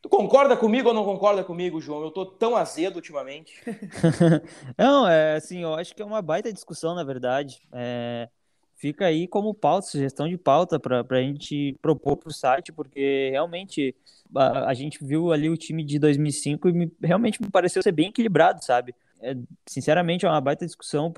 Tu 0.02 0.08
concorda 0.08 0.56
comigo 0.56 0.88
ou 0.88 0.94
não 0.94 1.04
concorda 1.04 1.44
comigo, 1.44 1.80
João? 1.80 2.02
Eu 2.02 2.10
tô 2.10 2.24
tão 2.24 2.56
azedo 2.56 2.96
ultimamente. 2.96 3.62
não, 4.76 5.06
é 5.06 5.36
assim, 5.36 5.62
eu 5.62 5.74
acho 5.74 5.94
que 5.94 6.00
é 6.00 6.04
uma 6.04 6.22
baita 6.22 6.52
discussão, 6.52 6.94
na 6.94 7.04
verdade. 7.04 7.60
É, 7.70 8.28
fica 8.76 9.04
aí 9.04 9.28
como 9.28 9.52
pauta, 9.52 9.88
sugestão 9.88 10.26
de 10.26 10.38
pauta 10.38 10.80
para 10.80 11.04
a 11.06 11.22
gente 11.22 11.76
propor 11.82 12.16
para 12.16 12.30
o 12.30 12.32
site, 12.32 12.72
porque 12.72 13.28
realmente 13.30 13.94
a, 14.34 14.70
a, 14.70 14.74
gente 14.74 15.04
viu 15.04 15.32
ali 15.32 15.50
o 15.50 15.56
time 15.56 15.84
de 15.84 15.98
2005 15.98 16.68
e 16.70 16.72
me, 16.72 16.92
realmente 17.02 17.42
me 17.42 17.50
pareceu 17.50 17.82
ser 17.82 17.92
bem 17.92 18.08
equilibrado, 18.08 18.64
sabe? 18.64 18.94
É, 19.22 19.36
sinceramente, 19.66 20.26
é 20.26 20.28
uma 20.28 20.40
baita 20.40 20.66
discussão, 20.66 21.12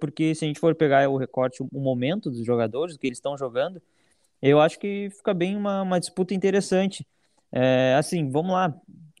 porque 0.00 0.34
se 0.34 0.44
a 0.44 0.48
gente 0.48 0.60
for 0.60 0.74
pegar 0.74 1.08
o 1.08 1.16
recorte, 1.16 1.62
o 1.62 1.80
momento 1.80 2.30
dos 2.30 2.44
jogadores, 2.44 2.94
o 2.94 2.98
que 2.98 3.06
eles 3.06 3.18
estão 3.18 3.36
jogando, 3.36 3.80
eu 4.40 4.60
acho 4.60 4.78
que 4.78 5.10
fica 5.10 5.34
bem 5.34 5.56
uma, 5.56 5.82
uma 5.82 6.00
disputa 6.00 6.34
interessante. 6.34 7.06
É, 7.50 7.94
assim, 7.98 8.30
vamos 8.30 8.52
lá, 8.52 8.74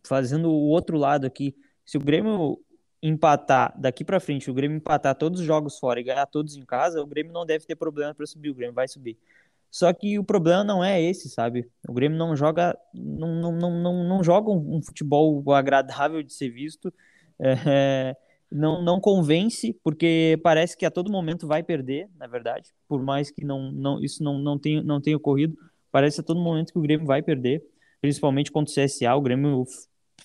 fazendo 0.04 0.50
o 0.50 0.68
outro 0.68 0.96
lado 0.96 1.26
aqui. 1.26 1.54
Se 1.84 1.96
o 1.96 2.00
Grêmio 2.00 2.60
empatar 3.02 3.74
daqui 3.78 4.04
para 4.04 4.20
frente, 4.20 4.50
o 4.50 4.54
Grêmio 4.54 4.76
empatar 4.76 5.14
todos 5.14 5.40
os 5.40 5.46
jogos 5.46 5.78
fora 5.78 6.00
e 6.00 6.04
ganhar 6.04 6.26
todos 6.26 6.56
em 6.56 6.64
casa, 6.64 7.02
o 7.02 7.06
Grêmio 7.06 7.32
não 7.32 7.46
deve 7.46 7.64
ter 7.66 7.76
problema 7.76 8.14
para 8.14 8.26
subir, 8.26 8.50
o 8.50 8.54
Grêmio 8.54 8.74
vai 8.74 8.88
subir. 8.88 9.18
Só 9.70 9.92
que 9.92 10.18
o 10.18 10.24
problema 10.24 10.64
não 10.64 10.82
é 10.82 11.00
esse, 11.00 11.28
sabe? 11.28 11.70
O 11.86 11.92
Grêmio 11.92 12.16
não 12.16 12.34
joga, 12.34 12.76
não, 12.94 13.52
não, 13.52 13.52
não, 13.52 14.04
não, 14.04 14.24
joga 14.24 14.50
um, 14.50 14.76
um 14.76 14.82
futebol 14.82 15.42
agradável 15.52 16.22
de 16.22 16.32
ser 16.32 16.48
visto, 16.50 16.92
é, 17.38 18.16
não, 18.50 18.82
não 18.82 19.00
convence, 19.00 19.78
porque 19.84 20.38
parece 20.42 20.76
que 20.76 20.86
a 20.86 20.90
todo 20.90 21.12
momento 21.12 21.46
vai 21.46 21.62
perder, 21.62 22.08
na 22.18 22.26
verdade, 22.26 22.70
por 22.88 23.02
mais 23.02 23.30
que 23.30 23.44
não, 23.44 23.70
não, 23.70 24.02
isso 24.02 24.22
não, 24.22 24.38
não, 24.38 24.58
tenha, 24.58 24.82
não 24.82 25.00
tenha 25.00 25.16
ocorrido, 25.16 25.56
parece 25.92 26.20
a 26.20 26.24
todo 26.24 26.40
momento 26.40 26.72
que 26.72 26.78
o 26.78 26.82
Grêmio 26.82 27.06
vai 27.06 27.22
perder, 27.22 27.62
principalmente 28.00 28.50
contra 28.50 28.72
o 28.72 28.84
CSA, 28.84 29.14
o 29.14 29.20
Grêmio 29.20 29.64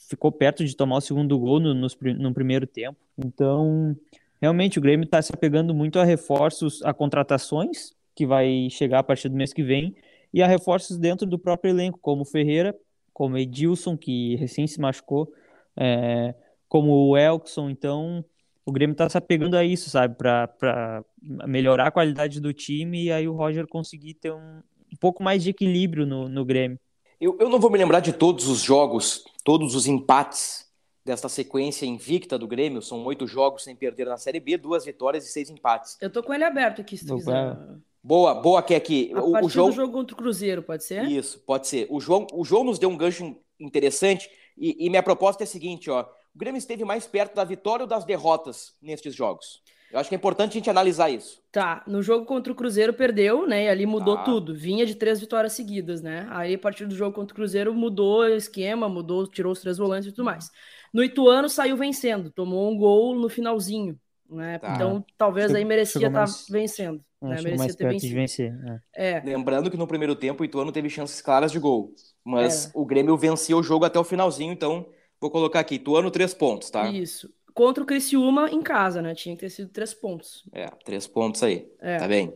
ficou 0.10 0.32
perto 0.32 0.64
de 0.66 0.76
tomar 0.76 0.98
o 0.98 1.02
segundo 1.02 1.38
gol 1.38 1.60
no, 1.60 1.74
no, 1.74 1.88
no 2.18 2.34
primeiro 2.34 2.66
tempo, 2.66 2.98
então 3.18 3.96
realmente 4.42 4.80
o 4.80 4.82
Grêmio 4.82 5.06
está 5.06 5.22
se 5.22 5.34
apegando 5.34 5.74
muito 5.74 6.00
a 6.00 6.04
reforços, 6.04 6.82
a 6.84 6.94
contratações, 6.94 7.94
que 8.16 8.26
vai 8.26 8.70
chegar 8.70 9.00
a 9.00 9.04
partir 9.04 9.28
do 9.28 9.36
mês 9.36 9.52
que 9.52 9.64
vem, 9.64 9.96
e 10.34 10.42
a 10.42 10.48
reforços 10.48 10.98
dentro 10.98 11.28
do 11.28 11.38
próprio 11.38 11.72
elenco, 11.72 12.00
como 12.02 12.26
Ferreira, 12.26 12.76
como 13.14 13.38
Edilson, 13.38 13.98
que 13.98 14.36
recém 14.38 14.66
se 14.66 14.80
machucou, 14.80 15.32
é, 15.76 16.34
como 16.74 16.92
o 17.08 17.16
Elkson. 17.16 17.70
Então, 17.70 18.26
o 18.66 18.72
Grêmio 18.72 18.94
está 18.94 19.08
se 19.08 19.16
apegando 19.16 19.56
a 19.56 19.64
isso, 19.64 19.92
sabe, 19.92 20.16
para 20.16 21.06
melhorar 21.22 21.90
a 21.90 21.92
qualidade 21.92 22.42
do 22.42 22.52
time 22.52 23.04
e 23.04 23.12
aí 23.12 23.28
o 23.28 23.36
Roger 23.36 23.68
conseguir 23.68 24.16
ter 24.16 24.34
um, 24.34 24.64
um 24.92 24.98
pouco 25.00 25.22
mais 25.22 25.44
de 25.44 25.52
equilíbrio 25.52 26.04
no, 26.08 26.28
no 26.28 26.44
Grêmio. 26.44 26.80
Eu, 27.22 27.38
eu 27.40 27.48
não 27.48 27.60
vou 27.60 27.70
me 27.70 27.78
lembrar 27.78 28.00
de 28.00 28.12
todos 28.12 28.48
os 28.48 28.60
jogos, 28.60 29.24
todos 29.44 29.76
os 29.76 29.86
empates 29.86 30.66
desta 31.06 31.30
sequência 31.30 31.86
invicta 31.86 32.40
do 32.40 32.48
Grêmio. 32.48 32.82
São 32.82 33.06
oito 33.06 33.28
jogos 33.28 33.64
sem 33.64 33.76
perder 33.76 34.08
na 34.08 34.18
Série 34.18 34.40
B, 34.40 34.58
duas 34.58 34.84
vitórias 34.84 35.28
e 35.28 35.32
seis 35.32 35.52
empates. 35.52 35.96
Eu 36.02 36.10
tô 36.10 36.24
com 36.24 36.34
ele 36.34 36.44
aberto 36.44 36.82
aqui, 36.82 36.98
se 36.98 37.06
tu 37.06 37.18
quiser. 37.18 37.56
Boa, 38.02 38.34
boa, 38.34 38.64
que 38.64 38.74
aqui. 38.74 39.12
A 39.14 39.22
o, 39.22 39.46
o 39.46 39.48
João... 39.48 39.70
do 39.70 39.76
jogo 39.76 39.94
contra 39.94 40.16
o 40.16 40.18
Cruzeiro, 40.18 40.64
pode 40.64 40.84
ser? 40.84 41.06
Isso, 41.06 41.40
pode 41.46 41.68
ser. 41.68 41.86
O 41.92 42.00
João, 42.00 42.26
o 42.34 42.44
João 42.44 42.64
nos 42.64 42.80
deu 42.80 42.90
um 42.90 42.98
gancho 42.98 43.38
interessante 43.60 44.28
e, 44.58 44.88
e 44.88 44.90
minha 44.90 45.04
proposta 45.04 45.44
é 45.44 45.46
a 45.46 45.48
seguinte, 45.48 45.92
ó. 45.92 46.04
O 46.36 46.39
Grêmio 46.39 46.58
esteve 46.58 46.84
mais 46.84 47.06
perto 47.06 47.36
da 47.36 47.43
vitória 47.43 47.84
ou 47.84 47.88
das 47.88 48.04
derrotas 48.04 48.76
nestes 48.82 49.13
jogos? 49.13 49.62
Eu 49.93 50.00
acho 50.00 50.10
que 50.10 50.15
é 50.15 50.17
importante 50.17 50.50
a 50.50 50.54
gente 50.54 50.69
analisar 50.72 51.12
isso. 51.12 51.39
Tá, 51.52 51.84
no 51.86 52.02
jogo 52.02 52.26
contra 52.26 52.52
o 52.52 52.56
Cruzeiro 52.56 52.91
perdeu, 52.93 53.46
né? 53.46 53.65
E 53.65 53.69
ali 53.69 53.86
mudou 53.86 54.15
tá. 54.15 54.24
tudo. 54.24 54.56
Vinha 54.56 54.88
de 54.88 54.96
três 54.96 55.19
vitórias 55.19 55.54
seguidas, 55.54 56.02
né? 56.02 56.26
Aí 56.32 56.56
a 56.56 56.58
partir 56.58 56.88
do 56.88 56.96
jogo 56.96 57.13
contra 57.13 57.32
o 57.32 57.36
Cruzeiro 57.36 57.72
mudou 57.76 58.22
o 58.22 58.28
esquema, 58.30 58.89
mudou, 58.89 59.28
tirou 59.28 59.52
os 59.52 59.62
três 59.62 59.78
volantes 59.78 60.10
e 60.10 60.12
tudo 60.12 60.26
mais. 60.26 60.50
No 60.91 61.04
Ituano 61.04 61.48
saiu 61.48 61.78
vencendo, 61.78 62.32
tomou 62.32 62.72
um 62.72 62.76
gol 62.76 63.13
no 63.13 63.30
finalzinho, 63.30 63.96
né? 64.28 64.58
Tá. 64.58 64.74
Então 64.74 65.06
talvez 65.15 65.54
aí 65.54 65.63
merecia 65.63 66.08
estar 66.08 66.26
tá 66.26 66.32
vencendo. 66.50 67.00
Né? 67.22 67.36
Merecia 67.36 67.58
mais 67.58 67.76
ter 67.76 67.88
vencido. 67.88 68.10
de 68.10 68.15
vencer. 68.15 68.54
É. 68.96 69.12
é. 69.12 69.24
Lembrando 69.24 69.69
que 69.69 69.78
no 69.78 69.86
primeiro 69.86 70.15
tempo 70.15 70.41
o 70.41 70.46
Ituano 70.46 70.72
teve 70.72 70.89
chances 70.89 71.22
claras 71.22 71.52
de 71.52 71.60
gol, 71.60 71.93
mas 72.26 72.65
é. 72.65 72.72
o 72.74 72.84
Grêmio 72.84 73.15
venceu 73.15 73.60
o 73.60 73.63
jogo 73.63 73.86
até 73.86 74.00
o 74.00 74.04
finalzinho, 74.04 74.52
então 74.52 74.88
vou 75.24 75.32
colocar 75.32 75.62
aqui, 75.62 75.76
Ituano 75.76 76.12
três 76.12 76.34
pontos, 76.34 76.70
tá? 76.70 76.90
Isso. 76.90 77.34
Contra 77.54 77.82
o 77.82 77.88
Criciúma 77.88 78.50
em 78.50 78.62
casa, 78.62 79.02
né? 79.02 79.16
Tinha 79.16 79.36
que 79.36 79.40
ter 79.40 79.50
sido 79.50 79.70
três 79.70 79.94
pontos. 79.94 80.44
É, 80.52 80.68
três 80.84 81.08
pontos 81.08 81.42
aí. 81.42 81.72
É. 81.80 81.98
Tá 81.98 82.08
bem. 82.10 82.28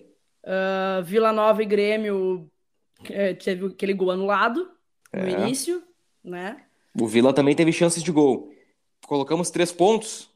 Uh, 0.43 1.03
Vila 1.03 1.33
Nova 1.33 1.61
e 1.61 1.65
Grêmio 1.65 2.49
é, 3.09 3.33
teve 3.33 3.65
aquele 3.65 3.93
gol 3.93 4.11
anulado 4.11 4.71
no 5.13 5.27
é. 5.27 5.31
início, 5.31 5.83
né? 6.23 6.63
O 6.97 7.05
Vila 7.07 7.33
também 7.33 7.55
teve 7.55 7.73
chances 7.73 8.01
de 8.01 8.11
gol. 8.11 8.53
Colocamos 9.05 9.49
três 9.49 9.71
pontos. 9.71 10.29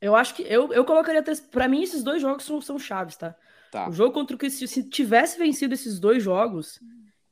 Eu 0.00 0.16
acho 0.16 0.34
que 0.34 0.42
eu, 0.42 0.72
eu 0.72 0.84
colocaria 0.84 1.22
três. 1.22 1.40
Para 1.40 1.68
mim, 1.68 1.82
esses 1.82 2.02
dois 2.02 2.20
jogos 2.20 2.44
são, 2.44 2.60
são 2.60 2.78
chaves, 2.78 3.16
tá? 3.16 3.36
Tá. 3.70 3.88
O 3.88 3.92
jogo 3.92 4.12
contra 4.12 4.34
o 4.34 4.38
Cristiano, 4.38 4.68
se 4.68 4.82
tivesse 4.82 5.38
vencido 5.38 5.74
esses 5.74 6.00
dois 6.00 6.22
jogos, 6.22 6.80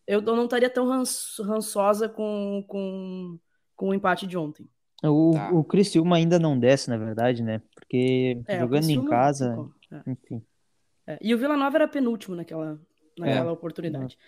eu 0.07 0.21
não 0.21 0.45
estaria 0.45 0.71
tão 0.71 0.87
rançosa 0.87 2.09
com, 2.09 2.65
com, 2.69 3.39
com 3.77 3.91
o 3.91 3.95
empate 3.95 4.27
de 4.27 4.37
ontem. 4.37 4.69
O, 5.05 5.33
tá. 5.35 5.51
o 5.53 5.62
Criciúma 5.62 6.17
ainda 6.17 6.39
não 6.39 6.59
desce, 6.59 6.89
na 6.89 6.97
verdade, 6.97 7.43
né? 7.43 7.61
Porque 7.75 8.41
é, 8.49 8.59
jogando 8.59 8.89
em 8.89 9.05
casa, 9.05 9.69
é. 9.93 10.11
enfim. 10.11 10.43
É. 11.07 11.19
E 11.21 11.35
o 11.35 11.39
Vila 11.39 11.57
Nova 11.57 11.77
era 11.77 11.87
penúltimo 11.87 12.35
naquela, 12.35 12.81
naquela 13.19 13.51
é. 13.51 13.53
oportunidade. 13.53 14.19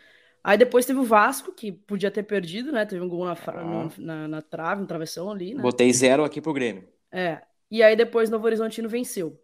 Aí 0.45 0.57
depois 0.57 0.87
teve 0.87 0.99
o 0.99 1.05
Vasco, 1.05 1.53
que 1.53 1.73
podia 1.73 2.11
ter 2.11 2.23
perdido, 2.23 2.71
né? 2.71 2.87
Teve 2.87 3.03
um 3.03 3.09
gol 3.09 3.25
na, 3.25 3.33
ah. 3.33 3.89
na, 3.99 4.29
na, 4.29 4.43
trave, 4.43 4.81
no 4.81 4.87
travessão 4.87 5.31
ali, 5.31 5.55
né? 5.55 5.63
Botei 5.63 5.93
zero 5.93 6.25
aqui 6.25 6.41
pro 6.41 6.53
Grêmio. 6.53 6.87
É. 7.11 7.43
E 7.71 7.83
aí 7.83 7.97
depois 7.97 8.31
Novo 8.31 8.47
Horizontino 8.47 8.89
venceu. 8.89 9.39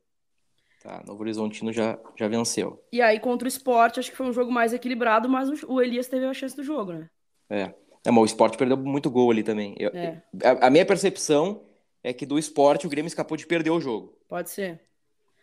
Tá, 0.83 1.03
Novo 1.07 1.23
Horizontino 1.23 1.73
já, 1.73 1.99
já 2.17 2.29
venceu. 2.29 2.83
E 2.93 3.01
aí 3.01 3.19
contra 3.19 3.47
o 3.47 3.49
esporte, 3.49 3.99
acho 3.99 4.11
que 4.11 4.17
foi 4.17 4.27
um 4.27 4.33
jogo 4.33 4.53
mais 4.53 4.73
equilibrado, 4.73 5.29
mas 5.29 5.63
o, 5.65 5.81
Elias 5.81 6.09
teve 6.09 6.27
a 6.27 6.35
chance 6.35 6.55
do 6.55 6.63
jogo, 6.63 6.93
né? 6.93 7.11
É. 7.49 7.75
é 8.05 8.11
mas 8.11 8.23
o 8.23 8.27
esporte 8.27 8.59
perdeu 8.59 8.77
muito 8.77 9.11
gol 9.11 9.31
ali 9.31 9.43
também. 9.43 9.75
Eu, 9.79 9.91
é. 9.95 10.23
a, 10.43 10.67
a, 10.67 10.71
minha 10.71 10.85
percepção 10.85 11.63
é 12.03 12.13
que 12.13 12.27
do 12.27 12.39
esporte 12.39 12.87
o 12.87 12.91
Grêmio 12.91 13.09
escapou 13.09 13.37
de 13.37 13.47
perder 13.47 13.71
o 13.71 13.81
jogo. 13.81 14.15
Pode 14.29 14.51
ser. 14.51 14.81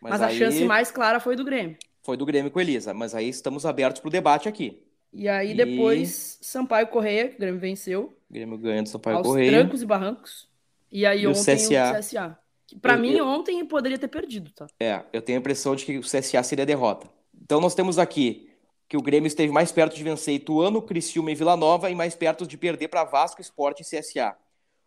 Mas, 0.00 0.12
mas 0.12 0.22
aí... 0.22 0.36
a 0.36 0.38
chance 0.38 0.64
mais 0.64 0.90
clara 0.90 1.18
foi 1.18 1.34
do 1.34 1.44
Grêmio. 1.44 1.76
Foi 2.02 2.16
do 2.16 2.24
Grêmio 2.24 2.50
com 2.50 2.58
o 2.58 2.62
Elisa, 2.62 2.94
mas 2.94 3.14
aí 3.14 3.28
estamos 3.28 3.66
abertos 3.66 4.00
para 4.00 4.08
o 4.08 4.12
debate 4.12 4.48
aqui. 4.48 4.82
E 5.12 5.28
aí 5.28 5.50
e... 5.50 5.54
depois 5.54 6.38
Sampaio 6.40 6.86
Correia, 6.86 7.28
que 7.28 7.36
o 7.36 7.38
Grêmio 7.38 7.60
venceu. 7.60 8.12
Grêmio 8.30 8.56
ganhando 8.58 8.86
Sampaio 8.86 9.18
aos 9.18 9.26
Correia. 9.26 9.50
trancos 9.50 9.82
e 9.82 9.86
barrancos. 9.86 10.48
E 10.90 11.04
aí 11.04 11.22
e 11.22 11.26
ontem 11.26 11.38
o 11.38 11.56
CSA. 11.56 11.92
o 11.92 11.98
CSA. 11.98 12.38
Para 12.80 12.96
mim, 12.96 13.14
eu... 13.14 13.26
ontem 13.26 13.64
poderia 13.66 13.98
ter 13.98 14.08
perdido, 14.08 14.50
tá? 14.52 14.66
É, 14.80 15.02
eu 15.12 15.20
tenho 15.20 15.38
a 15.38 15.40
impressão 15.40 15.76
de 15.76 15.84
que 15.84 15.98
o 15.98 16.02
CSA 16.02 16.42
seria 16.42 16.64
derrota. 16.64 17.08
Então 17.40 17.60
nós 17.60 17.74
temos 17.74 17.98
aqui 17.98 18.51
que 18.92 18.96
o 18.98 19.00
Grêmio 19.00 19.26
esteve 19.26 19.50
mais 19.50 19.72
perto 19.72 19.96
de 19.96 20.04
vencer 20.04 20.34
Ituano, 20.34 20.82
Criciúma 20.82 21.30
e 21.30 21.34
Vila 21.34 21.56
Nova 21.56 21.88
e 21.88 21.94
mais 21.94 22.14
perto 22.14 22.46
de 22.46 22.58
perder 22.58 22.88
para 22.88 23.04
Vasco, 23.04 23.40
Sport 23.40 23.80
e 23.80 23.84
CSA. 23.84 24.36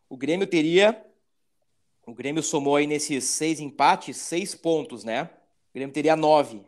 O 0.07 0.15
Grêmio 0.15 0.45
teria. 0.45 1.03
O 2.05 2.13
Grêmio 2.13 2.43
somou 2.43 2.75
aí 2.75 2.85
nesses 2.85 3.23
seis 3.23 3.59
empates, 3.59 4.17
seis 4.17 4.53
pontos, 4.53 5.03
né? 5.03 5.23
O 5.23 5.73
Grêmio 5.73 5.91
teria 5.91 6.15
nove. 6.15 6.63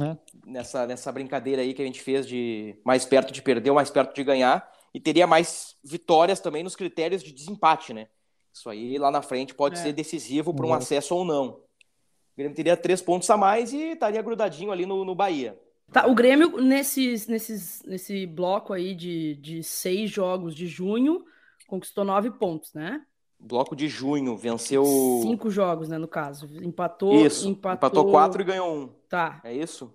É. 0.00 0.16
Nessa, 0.44 0.84
nessa 0.84 1.12
brincadeira 1.12 1.62
aí 1.62 1.72
que 1.72 1.82
a 1.82 1.84
gente 1.84 2.02
fez 2.02 2.26
de 2.26 2.76
mais 2.84 3.04
perto 3.04 3.32
de 3.32 3.40
perder 3.40 3.70
ou 3.70 3.76
mais 3.76 3.88
perto 3.88 4.12
de 4.12 4.24
ganhar. 4.24 4.68
E 4.92 4.98
teria 4.98 5.24
mais 5.24 5.76
vitórias 5.84 6.40
também 6.40 6.64
nos 6.64 6.74
critérios 6.74 7.22
de 7.22 7.30
desempate, 7.30 7.94
né? 7.94 8.08
Isso 8.52 8.68
aí 8.68 8.98
lá 8.98 9.08
na 9.08 9.22
frente 9.22 9.54
pode 9.54 9.78
é. 9.78 9.82
ser 9.84 9.92
decisivo 9.92 10.52
para 10.52 10.66
um 10.66 10.70
uhum. 10.70 10.74
acesso 10.74 11.14
ou 11.14 11.24
não. 11.24 11.50
O 11.50 12.36
Grêmio 12.36 12.56
teria 12.56 12.76
três 12.76 13.00
pontos 13.00 13.30
a 13.30 13.36
mais 13.36 13.72
e 13.72 13.92
estaria 13.92 14.20
grudadinho 14.20 14.72
ali 14.72 14.84
no, 14.84 15.04
no 15.04 15.14
Bahia. 15.14 15.56
Tá, 15.92 16.06
o 16.06 16.14
Grêmio, 16.14 16.58
nesses, 16.60 17.26
nesses, 17.26 17.82
nesse 17.84 18.26
bloco 18.26 18.72
aí 18.72 18.94
de, 18.94 19.34
de 19.36 19.62
seis 19.62 20.10
jogos 20.10 20.54
de 20.54 20.66
junho, 20.66 21.24
conquistou 21.66 22.04
nove 22.04 22.30
pontos, 22.30 22.72
né? 22.72 23.04
Bloco 23.38 23.76
de 23.76 23.88
junho, 23.88 24.36
venceu. 24.36 24.84
Cinco 25.22 25.50
jogos, 25.50 25.88
né, 25.88 25.98
no 25.98 26.08
caso. 26.08 26.48
Empatou. 26.62 27.14
Isso. 27.26 27.48
Empatou, 27.48 27.88
empatou 27.88 28.10
quatro 28.10 28.40
e 28.40 28.44
ganhou 28.44 28.74
um. 28.74 28.88
Tá. 29.08 29.40
É 29.44 29.52
isso? 29.52 29.92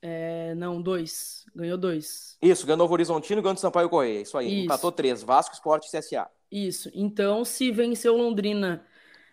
É, 0.00 0.54
não, 0.54 0.80
dois. 0.80 1.44
Ganhou 1.54 1.76
dois. 1.76 2.36
Isso, 2.40 2.66
ganhou 2.66 2.78
Novo 2.78 2.92
Horizontino 2.92 3.40
e 3.40 3.42
ganhou 3.42 3.56
Sampaio 3.56 3.88
Correia. 3.88 4.22
Isso 4.22 4.38
aí. 4.38 4.46
Isso. 4.46 4.64
Empatou 4.64 4.90
três. 4.90 5.22
Vasco, 5.22 5.54
Sport 5.54 5.84
e 5.84 5.98
CSA. 5.98 6.28
Isso. 6.50 6.90
Então, 6.94 7.44
se 7.44 7.70
venceu 7.70 8.16
Londrina 8.16 8.84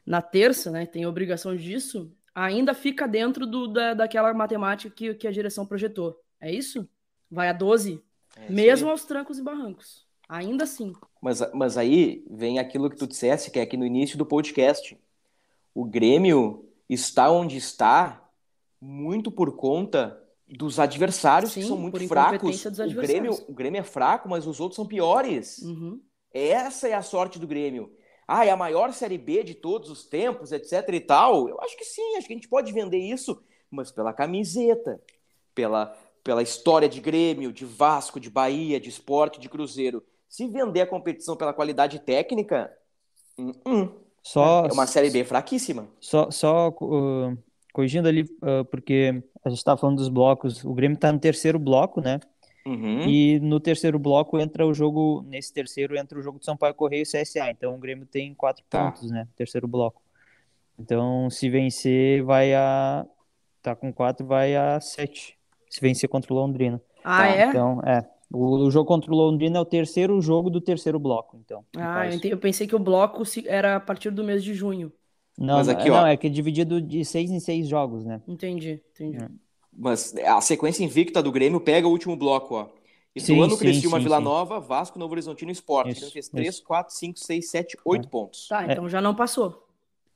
na 0.06 0.22
terça, 0.22 0.70
né, 0.70 0.86
tem 0.86 1.06
obrigação 1.06 1.56
disso, 1.56 2.12
ainda 2.36 2.74
fica 2.74 3.08
dentro 3.08 3.48
do, 3.48 3.68
da, 3.68 3.94
daquela 3.94 4.34
matemática 4.34 4.94
que, 4.94 5.14
que 5.16 5.28
a 5.28 5.32
direção 5.32 5.66
projetou. 5.66 6.20
É 6.40 6.52
isso? 6.52 6.88
Vai 7.32 7.48
a 7.50 7.54
12? 7.54 8.04
É 8.36 8.52
mesmo 8.52 8.88
aí. 8.88 8.92
aos 8.92 9.06
trancos 9.06 9.40
e 9.40 9.42
barrancos. 9.42 10.06
Ainda 10.28 10.66
assim. 10.66 10.92
Mas, 11.22 11.42
mas 11.54 11.78
aí 11.78 12.26
vem 12.30 12.60
aquilo 12.60 12.90
que 12.90 12.98
tu 12.98 13.08
dissesse, 13.08 13.50
que 13.50 13.60
é 13.60 13.62
aqui 13.62 13.78
no 13.78 13.86
início 13.86 14.18
do 14.18 14.26
podcast. 14.26 14.98
O 15.74 15.86
Grêmio 15.86 16.68
está 16.90 17.32
onde 17.32 17.58
está 17.58 18.22
muito 18.82 19.32
por 19.32 19.56
conta 19.56 20.22
dos 20.48 20.80
adversários 20.80 21.52
Sim, 21.52 21.62
que 21.62 21.68
são 21.68 21.78
muito 21.78 22.08
fracos. 22.08 22.66
O 22.66 22.94
Grêmio, 22.94 23.34
o 23.48 23.54
Grêmio 23.54 23.80
é 23.80 23.84
fraco, 23.84 24.28
mas 24.28 24.46
os 24.46 24.60
outros 24.60 24.76
são 24.76 24.86
piores. 24.86 25.60
Uhum. 25.60 26.02
Essa 26.32 26.90
é 26.90 26.94
a 26.94 27.02
sorte 27.02 27.40
do 27.40 27.48
Grêmio. 27.48 27.96
Ah, 28.28 28.46
é 28.46 28.50
a 28.50 28.58
maior 28.58 28.92
Série 28.92 29.18
B 29.18 29.44
de 29.44 29.54
todos 29.54 29.90
os 29.90 30.06
tempos, 30.06 30.52
etc 30.52 30.88
e 30.94 31.00
tal. 31.00 31.48
Eu 31.48 31.60
acho 31.62 31.78
que 31.78 31.86
sim, 31.86 32.16
acho 32.18 32.28
que 32.28 32.34
a 32.34 32.36
gente 32.36 32.50
pode 32.50 32.72
vender 32.72 32.98
isso, 32.98 33.42
mas 33.70 33.92
pela 33.92 34.14
camiseta, 34.14 35.00
pela, 35.54 35.96
pela 36.24 36.42
história 36.42 36.90
de 36.90 37.00
Grêmio, 37.00 37.54
de 37.54 37.66
Vasco, 37.66 38.20
de 38.20 38.30
Bahia, 38.30 38.80
de 38.80 38.90
Esporte, 38.90 39.40
de 39.40 39.48
Cruzeiro. 39.48 40.04
Se 40.28 40.48
vender 40.48 40.82
a 40.82 40.88
competição 40.88 41.36
pela 41.36 41.54
qualidade 41.54 42.00
técnica, 42.00 42.72
hum, 43.38 43.52
hum, 43.66 43.90
só, 44.24 44.66
é 44.66 44.74
uma 44.74 44.88
Série 44.88 45.12
B 45.12 45.24
fraquíssima. 45.24 45.88
Só, 46.00 46.32
só 46.32 46.70
uh, 46.70 47.38
corrigindo 47.72 48.08
ali, 48.08 48.24
uh, 48.24 48.66
porque 48.72 49.24
a 49.44 49.50
gente 49.50 49.60
estava 49.60 49.80
falando 49.80 49.98
dos 49.98 50.10
blocos, 50.10 50.64
o 50.66 50.74
Grêmio 50.74 50.96
está 50.96 51.12
no 51.12 51.20
terceiro 51.20 51.60
bloco, 51.60 52.02
né? 52.02 52.20
Uhum. 52.68 53.02
E 53.08 53.40
no 53.40 53.60
terceiro 53.60 54.00
bloco 54.00 54.40
entra 54.40 54.66
o 54.66 54.74
jogo, 54.74 55.24
nesse 55.28 55.54
terceiro 55.54 55.96
entra 55.98 56.18
o 56.18 56.22
jogo 56.22 56.40
de 56.40 56.46
São 56.46 56.58
Paulo 56.58 56.74
Correio 56.76 57.04
e 57.04 57.06
CSA. 57.06 57.52
Então 57.52 57.76
o 57.76 57.78
Grêmio 57.78 58.06
tem 58.06 58.34
quatro 58.34 58.64
tá. 58.68 58.86
pontos, 58.86 59.12
né? 59.12 59.28
Terceiro 59.36 59.68
bloco. 59.68 60.02
Então 60.80 61.30
se 61.30 61.50
vencer, 61.50 62.24
vai 62.24 62.54
a. 62.54 63.06
Tá 63.62 63.76
com 63.76 63.94
quatro, 63.94 64.26
vai 64.26 64.56
a 64.56 64.80
sete. 64.80 65.38
Se 65.70 65.80
vencer 65.80 66.10
contra 66.10 66.34
o 66.34 66.36
Londrina. 66.36 66.82
Ah, 67.04 67.20
tá, 67.20 67.28
é? 67.28 67.46
Então, 67.48 67.82
é. 67.82 68.08
O, 68.32 68.66
o, 68.66 68.72
jogo 68.72 68.88
contra 68.88 69.12
o 69.12 69.16
Londrina 69.16 69.58
é 69.58 69.62
o 69.62 69.66
terceiro 69.66 70.20
jogo 70.20 70.50
do 70.50 70.60
terceiro 70.60 71.00
bloco, 71.00 71.38
então. 71.38 71.64
Ah, 71.78 72.08
eu, 72.08 72.20
eu, 72.24 72.38
pensei 72.38 72.68
que 72.68 72.76
o 72.76 72.80
bloco 72.80 73.24
era 73.46 73.76
a 73.76 73.80
partir 73.80 74.10
do 74.10 74.24
mês 74.24 74.44
de 74.44 74.54
junho. 74.54 74.92
Não, 75.38 75.58
Mas 75.58 75.70
aqui, 75.70 75.90
não, 75.90 75.98
ó... 75.98 76.08
é 76.08 76.18
que 76.18 76.28
é 76.28 76.30
dividido 76.30 76.82
de 76.82 77.04
seis 77.06 77.30
em 77.30 77.40
seis 77.40 77.68
jogos, 77.68 78.06
né? 78.06 78.22
Entendi, 78.28 78.82
entendi. 78.94 79.18
É. 79.18 79.30
Mas 79.78 80.16
a 80.18 80.40
sequência 80.42 80.84
invicta 80.84 81.22
do 81.22 81.32
Grêmio 81.32 81.60
pega 81.60 81.88
o 81.88 81.92
último 81.92 82.16
bloco, 82.16 82.56
ó. 82.56 82.70
Ituano, 83.16 83.58
Criciúma, 83.58 84.00
Vila 84.00 84.18
sim. 84.18 84.24
Nova, 84.24 84.60
Vasco, 84.60 85.00
Novo 85.00 85.14
Horizontino 85.14 85.50
Esporte. 85.50 85.92
Isso, 85.92 86.12
fez 86.12 86.28
3, 86.28 86.60
4, 86.60 86.94
5, 86.94 87.20
6, 87.20 87.50
7, 87.50 87.78
8 87.86 88.10
pontos. 88.10 88.48
Tá, 88.48 88.66
então 88.66 88.88
é. 88.88 88.90
já 88.90 89.02
não 89.02 89.16
passou. 89.16 89.68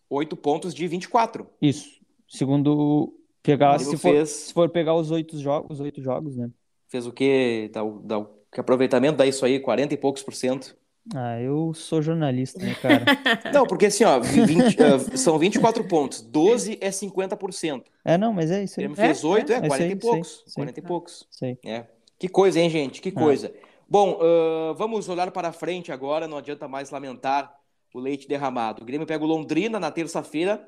8 0.09 0.35
pontos 0.35 0.73
de 0.73 0.85
24. 0.85 1.47
Isso. 1.61 1.99
Segundo 2.27 3.13
pegar, 3.41 3.79
se 3.79 3.97
for, 3.97 4.11
fez... 4.11 4.29
se 4.29 4.53
for 4.53 4.69
pegar 4.69 4.95
os 4.95 5.11
oito 5.11 5.37
jogos, 5.39 5.71
os 5.71 5.79
oito 5.79 6.01
jogos, 6.01 6.35
né? 6.35 6.49
Fez 6.87 7.07
o 7.07 7.11
quê? 7.11 7.69
Dá, 7.73 7.81
dá, 8.03 8.25
que 8.51 8.59
aproveitamento 8.59 9.17
dá 9.17 9.25
isso 9.25 9.45
aí? 9.45 9.59
40 9.59 9.93
e 9.93 9.97
poucos 9.97 10.21
por 10.21 10.33
cento. 10.33 10.75
Ah, 11.15 11.39
eu 11.41 11.73
sou 11.73 12.01
jornalista, 12.01 12.63
né, 12.63 12.75
cara? 12.75 13.03
não, 13.53 13.65
porque 13.65 13.87
assim, 13.87 14.03
ó, 14.03 14.19
20, 14.19 14.77
uh, 14.81 15.17
são 15.17 15.39
24 15.39 15.83
pontos, 15.85 16.21
12 16.21 16.77
é 16.79 16.89
50%. 16.89 17.83
É, 18.05 18.17
não, 18.17 18.31
mas 18.31 18.51
é 18.51 18.63
isso 18.63 18.79
aí. 18.79 18.85
Ele 18.85 18.95
fez 18.95 19.23
8, 19.23 19.51
é, 19.51 19.55
é, 19.55 19.57
é 19.57 19.67
40 19.67 19.77
sei, 19.77 19.91
e 19.91 19.95
poucos. 19.95 20.43
Sei, 20.45 20.53
40 20.55 20.73
sei. 20.73 20.83
e 20.83 20.87
poucos. 20.87 21.27
Sei. 21.31 21.57
É. 21.65 21.85
Que 22.17 22.27
coisa, 22.27 22.59
hein, 22.59 22.69
gente? 22.69 23.01
Que 23.01 23.09
ah. 23.09 23.19
coisa. 23.19 23.51
Ah. 23.55 23.67
Bom, 23.87 24.19
uh, 24.21 24.73
vamos 24.75 25.09
olhar 25.09 25.31
para 25.31 25.51
frente 25.51 25.91
agora, 25.91 26.27
não 26.27 26.37
adianta 26.37 26.67
mais 26.67 26.91
lamentar 26.91 27.55
o 27.93 27.99
leite 27.99 28.27
derramado. 28.27 28.83
O 28.83 28.85
Grêmio 28.85 29.07
pega 29.07 29.23
o 29.23 29.27
Londrina 29.27 29.79
na 29.79 29.89
terça-feira, 29.89 30.63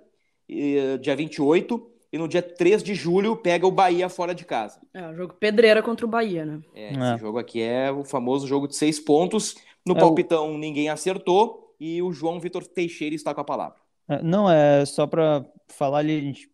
uh, 0.49 0.97
dia 0.97 1.15
28, 1.15 1.91
e 2.11 2.17
no 2.17 2.27
dia 2.27 2.41
3 2.41 2.83
de 2.83 2.93
julho 2.93 3.37
pega 3.37 3.65
o 3.65 3.71
Bahia 3.71 4.09
fora 4.09 4.35
de 4.35 4.43
casa. 4.43 4.81
É, 4.93 5.07
o 5.07 5.15
jogo 5.15 5.33
pedreira 5.35 5.81
contra 5.81 6.05
o 6.05 6.09
Bahia, 6.09 6.45
né? 6.45 6.59
É, 6.75 6.91
esse 6.91 7.13
é. 7.13 7.17
jogo 7.17 7.37
aqui 7.37 7.61
é 7.61 7.89
o 7.91 8.03
famoso 8.03 8.47
jogo 8.47 8.67
de 8.67 8.75
seis 8.75 8.99
pontos. 8.99 9.55
No 9.85 9.95
é 9.95 9.99
palpitão 9.99 10.53
o... 10.53 10.57
ninguém 10.57 10.89
acertou 10.89 11.75
e 11.79 12.01
o 12.01 12.11
João 12.11 12.39
Vitor 12.39 12.65
Teixeira 12.65 13.15
está 13.15 13.33
com 13.33 13.41
a 13.41 13.45
palavra. 13.45 13.79
É, 14.07 14.21
não, 14.21 14.49
é 14.49 14.85
só 14.85 15.07
para 15.07 15.45
falar 15.67 15.99
ali, 15.99 16.17
a 16.17 16.21
gente 16.21 16.51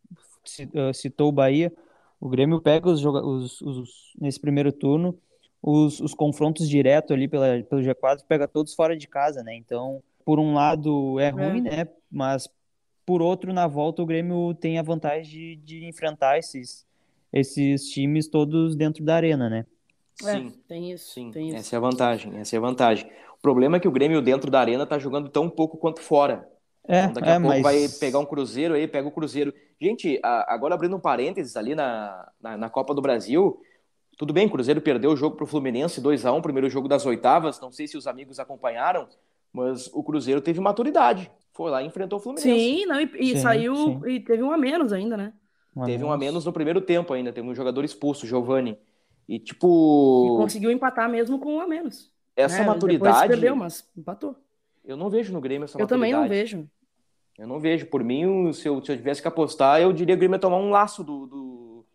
eh, 0.73 0.93
citou 0.93 1.29
o 1.29 1.31
Bahia, 1.31 1.73
o 2.19 2.29
Grêmio 2.29 2.61
pega 2.61 2.89
os, 2.89 3.03
os, 3.03 3.61
os 3.61 3.89
nesse 4.19 4.39
primeiro 4.39 4.71
turno 4.71 5.17
os, 5.61 5.99
os 5.99 6.13
confrontos 6.13 6.69
direto 6.69 7.13
ali 7.13 7.27
pela, 7.27 7.61
pelo 7.63 7.81
G4, 7.81 8.23
pega 8.27 8.47
todos 8.47 8.73
fora 8.73 8.95
de 8.95 9.07
casa, 9.07 9.43
né? 9.43 9.55
Então, 9.55 10.01
por 10.23 10.39
um 10.39 10.53
lado 10.53 11.19
é, 11.19 11.25
é. 11.25 11.29
ruim, 11.29 11.61
né? 11.61 11.87
Mas 12.09 12.49
por 13.05 13.21
outro, 13.21 13.53
na 13.53 13.67
volta, 13.67 14.01
o 14.01 14.05
Grêmio 14.05 14.53
tem 14.55 14.77
a 14.77 14.83
vantagem 14.83 15.23
de, 15.23 15.55
de 15.57 15.85
enfrentar 15.85 16.37
esses, 16.37 16.85
esses 17.31 17.89
times 17.89 18.27
todos 18.27 18.75
dentro 18.75 19.03
da 19.03 19.15
arena, 19.15 19.49
né? 19.49 19.65
É, 20.23 20.33
sim, 20.33 20.53
tem 20.67 20.91
isso. 20.91 21.13
Sim, 21.13 21.31
tem 21.31 21.55
essa 21.55 21.75
é 21.75 21.77
a 21.77 21.79
vantagem, 21.79 22.37
essa 22.37 22.55
é 22.55 22.57
a 22.57 22.61
vantagem. 22.61 23.09
O 23.37 23.41
problema 23.41 23.77
é 23.77 23.79
que 23.79 23.87
o 23.87 23.91
Grêmio 23.91 24.21
dentro 24.21 24.49
da 24.49 24.59
arena 24.59 24.85
tá 24.85 24.97
jogando 24.97 25.29
tão 25.29 25.49
pouco 25.49 25.77
quanto 25.77 26.01
fora. 26.01 26.47
É, 26.87 27.01
então, 27.01 27.13
daqui 27.13 27.29
é, 27.29 27.33
a 27.33 27.41
pouco 27.41 27.61
mas... 27.61 27.61
vai 27.61 27.99
pegar 27.99 28.19
um 28.19 28.25
Cruzeiro 28.25 28.73
aí, 28.73 28.87
pega 28.87 29.07
o 29.07 29.11
Cruzeiro. 29.11 29.53
Gente, 29.79 30.19
agora 30.23 30.73
abrindo 30.73 30.95
um 30.95 30.99
parênteses 30.99 31.55
ali 31.55 31.75
na, 31.75 32.31
na, 32.41 32.57
na 32.57 32.69
Copa 32.69 32.95
do 32.95 33.01
Brasil, 33.01 33.61
tudo 34.17 34.33
bem, 34.33 34.47
o 34.47 34.49
Cruzeiro 34.49 34.81
perdeu 34.81 35.11
o 35.11 35.15
jogo 35.15 35.35
pro 35.35 35.45
Fluminense 35.45 36.01
2 36.01 36.25
a 36.25 36.33
1 36.33 36.41
primeiro 36.41 36.69
jogo 36.69 36.87
das 36.87 37.05
oitavas, 37.05 37.59
não 37.59 37.71
sei 37.71 37.87
se 37.87 37.95
os 37.95 38.07
amigos 38.07 38.39
acompanharam, 38.39 39.07
mas 39.53 39.87
o 39.93 40.01
Cruzeiro 40.01 40.41
teve 40.41 40.59
maturidade. 40.59 41.29
Foi 41.53 41.69
lá 41.69 41.83
e 41.83 41.85
enfrentou 41.85 42.17
o 42.17 42.21
Fluminense. 42.21 42.49
Sim, 42.49 42.85
não, 42.85 42.99
e, 42.99 43.11
e 43.19 43.35
sim, 43.35 43.37
saiu 43.37 43.75
sim. 43.75 44.01
e 44.07 44.19
teve 44.19 44.41
um 44.41 44.51
a 44.51 44.57
menos 44.57 44.91
ainda, 44.91 45.15
né? 45.15 45.33
Um 45.75 45.83
teve 45.83 46.03
um 46.03 46.11
a 46.11 46.17
menos 46.17 46.45
no 46.45 46.51
primeiro 46.51 46.81
tempo 46.81 47.13
ainda, 47.13 47.31
teve 47.31 47.47
um 47.47 47.53
jogador 47.53 47.85
expulso, 47.85 48.25
Giovani. 48.25 48.79
E 49.27 49.39
tipo. 49.39 50.35
E 50.35 50.41
conseguiu 50.41 50.71
empatar 50.71 51.09
mesmo 51.09 51.39
com 51.39 51.55
um 51.55 51.61
a 51.61 51.67
menos. 51.67 52.11
Essa 52.35 52.59
né? 52.59 52.65
maturidade. 52.65 53.13
Depois 53.13 53.27
perdeu, 53.27 53.55
mas 53.55 53.89
empatou. 53.95 54.35
Eu 54.85 54.95
não 54.95 55.09
vejo 55.09 55.33
no 55.33 55.41
Grêmio 55.41 55.65
essa 55.65 55.77
eu 55.77 55.83
maturidade. 55.83 56.11
Eu 56.11 56.17
também 56.17 56.21
não 56.21 56.29
vejo. 56.29 56.69
Eu 57.37 57.47
não 57.47 57.59
vejo. 57.59 57.85
Por 57.87 58.03
mim, 58.03 58.53
se 58.53 58.67
eu, 58.67 58.83
se 58.83 58.91
eu 58.91 58.97
tivesse 58.97 59.21
que 59.21 59.27
apostar, 59.27 59.81
eu 59.81 59.91
diria 59.91 60.15
que 60.15 60.17
o 60.17 60.19
Grêmio 60.19 60.35
ia 60.35 60.39
tomar 60.39 60.57
um 60.57 60.69
laço 60.69 61.03
do, 61.03 61.25
do, 61.25 61.85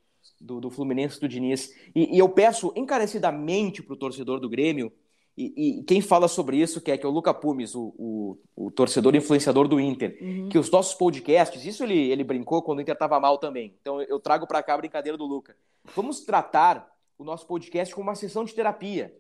do, 0.41 0.61
do 0.61 0.71
Fluminense 0.71 1.21
do 1.21 1.29
Diniz. 1.29 1.75
E, 1.95 2.17
e 2.17 2.19
eu 2.19 2.29
peço 2.29 2.73
encarecidamente 2.77 3.83
pro 3.83 3.97
torcedor 3.97 4.41
do 4.41 4.49
Grêmio 4.49 4.93
e, 5.37 5.79
e, 5.79 5.83
quem 5.85 6.03
fala 6.03 6.29
sobre 6.29 6.59
isso 6.59 6.81
que 6.81 6.91
é 6.91 6.99
que 6.99 7.07
é 7.07 7.09
o 7.09 7.13
Luca 7.13 7.33
Pumes, 7.33 7.75
o, 7.75 7.95
o, 7.97 8.39
o 8.55 8.71
torcedor 8.71 9.17
influenciador 9.17 9.67
do 9.67 9.81
Inter, 9.81 10.19
uhum. 10.21 10.49
que 10.51 10.59
os 10.59 10.71
nossos 10.71 10.95
podcasts, 10.95 11.65
isso 11.65 11.83
ele, 11.83 12.11
ele 12.11 12.23
brincou 12.23 12.61
quando 12.63 12.79
o 12.79 12.83
Inter 12.83 12.93
estava 12.93 13.19
mal 13.19 13.39
também. 13.39 13.75
Então 13.81 14.03
eu 14.03 14.21
trago 14.21 14.47
para 14.47 14.63
cá 14.63 14.75
a 14.75 14.79
brincadeira 14.79 15.17
do 15.17 15.25
Luca. 15.25 15.57
Vamos 15.97 16.21
tratar 16.21 16.92
o 17.19 17.25
nosso 17.25 17.47
podcast 17.47 17.95
como 17.95 18.09
uma 18.09 18.15
sessão 18.15 18.45
de 18.45 18.55
terapia. 18.55 19.15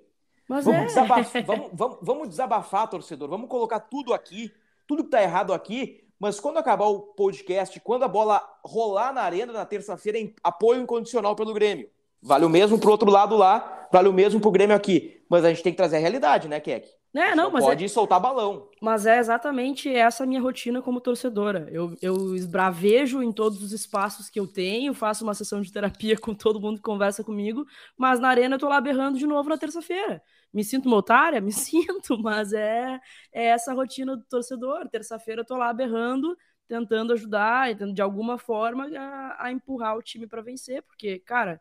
Mas 0.48 0.64
vamos, 0.64 0.82
é. 0.82 0.86
desabafar, 0.86 1.44
vamos, 1.46 1.70
vamos, 1.72 1.98
vamos 2.02 2.28
desabafar, 2.28 2.88
torcedor. 2.88 3.28
Vamos 3.28 3.48
colocar 3.48 3.80
tudo 3.80 4.12
aqui, 4.12 4.52
tudo 4.86 5.02
que 5.02 5.08
está 5.08 5.22
errado 5.22 5.52
aqui. 5.52 6.04
Mas 6.18 6.38
quando 6.38 6.58
acabar 6.58 6.86
o 6.86 7.00
podcast, 7.00 7.80
quando 7.80 8.04
a 8.04 8.08
bola 8.08 8.42
rolar 8.64 9.12
na 9.12 9.22
arena 9.22 9.52
na 9.52 9.66
terça-feira, 9.66 10.18
apoio 10.42 10.82
incondicional 10.82 11.34
pelo 11.34 11.52
Grêmio. 11.52 11.90
Vale 12.22 12.44
o 12.44 12.48
mesmo 12.48 12.78
pro 12.78 12.92
outro 12.92 13.10
lado 13.10 13.36
lá, 13.36 13.81
vale 13.92 14.08
o 14.08 14.12
mesmo 14.12 14.40
pro 14.40 14.50
Grêmio 14.50 14.74
aqui. 14.74 15.22
Mas 15.28 15.44
a 15.44 15.48
gente 15.50 15.62
tem 15.62 15.72
que 15.72 15.76
trazer 15.76 15.96
a 15.96 16.00
realidade, 16.00 16.48
né, 16.48 16.58
Keck? 16.58 16.88
É, 17.14 17.34
não, 17.34 17.44
não 17.44 17.50
mas 17.50 17.64
pode 17.64 17.84
é... 17.84 17.88
soltar 17.88 18.18
balão. 18.18 18.70
Mas 18.80 19.04
é 19.04 19.18
exatamente 19.18 19.94
essa 19.94 20.24
minha 20.24 20.40
rotina 20.40 20.80
como 20.80 21.00
torcedora. 21.00 21.68
Eu, 21.70 21.94
eu 22.00 22.34
esbravejo 22.34 23.22
em 23.22 23.30
todos 23.30 23.62
os 23.62 23.70
espaços 23.72 24.30
que 24.30 24.40
eu 24.40 24.46
tenho, 24.46 24.94
faço 24.94 25.22
uma 25.22 25.34
sessão 25.34 25.60
de 25.60 25.70
terapia 25.70 26.16
com 26.18 26.34
todo 26.34 26.60
mundo 26.60 26.76
que 26.76 26.82
conversa 26.82 27.22
comigo, 27.22 27.66
mas 27.98 28.18
na 28.18 28.28
arena 28.28 28.54
eu 28.54 28.58
tô 28.58 28.68
lá 28.68 28.80
berrando 28.80 29.18
de 29.18 29.26
novo 29.26 29.48
na 29.50 29.58
terça-feira. 29.58 30.22
Me 30.52 30.64
sinto 30.64 30.86
uma 30.86 30.96
otária? 30.96 31.40
Me 31.42 31.52
sinto, 31.52 32.18
mas 32.18 32.52
é, 32.54 32.98
é 33.30 33.46
essa 33.46 33.74
rotina 33.74 34.16
do 34.16 34.24
torcedor. 34.24 34.88
Terça-feira 34.88 35.42
eu 35.42 35.46
tô 35.46 35.56
lá 35.56 35.70
berrando, 35.72 36.34
tentando 36.66 37.12
ajudar, 37.12 37.68
tentando 37.68 37.92
de 37.92 38.00
alguma 38.00 38.38
forma 38.38 38.88
a, 38.96 39.46
a 39.46 39.52
empurrar 39.52 39.98
o 39.98 40.02
time 40.02 40.26
para 40.26 40.40
vencer, 40.40 40.82
porque, 40.82 41.18
cara, 41.18 41.60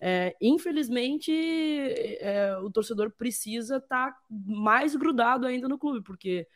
é, 0.00 0.34
infelizmente, 0.40 1.30
é, 1.32 2.56
o 2.58 2.70
torcedor 2.70 3.10
precisa 3.10 3.76
estar 3.76 4.12
tá 4.12 4.18
mais 4.28 4.96
grudado 4.96 5.46
ainda 5.46 5.68
no 5.68 5.78
clube, 5.78 6.02
porque 6.02 6.46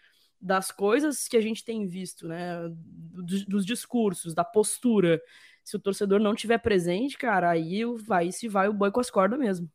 das 0.40 0.70
coisas 0.70 1.28
que 1.28 1.36
a 1.36 1.40
gente 1.40 1.64
tem 1.64 1.86
visto, 1.86 2.26
né, 2.26 2.56
dos, 2.70 3.44
dos 3.44 3.66
discursos, 3.66 4.34
da 4.34 4.44
postura, 4.44 5.20
se 5.62 5.76
o 5.76 5.80
torcedor 5.80 6.20
não 6.20 6.34
tiver 6.34 6.58
presente, 6.58 7.18
cara, 7.18 7.50
aí 7.50 7.82
vai 8.06 8.32
se 8.32 8.48
vai 8.48 8.68
o 8.68 8.72
boi 8.72 8.90
com 8.90 9.00
as 9.00 9.10
cordas 9.10 9.38
mesmo. 9.38 9.70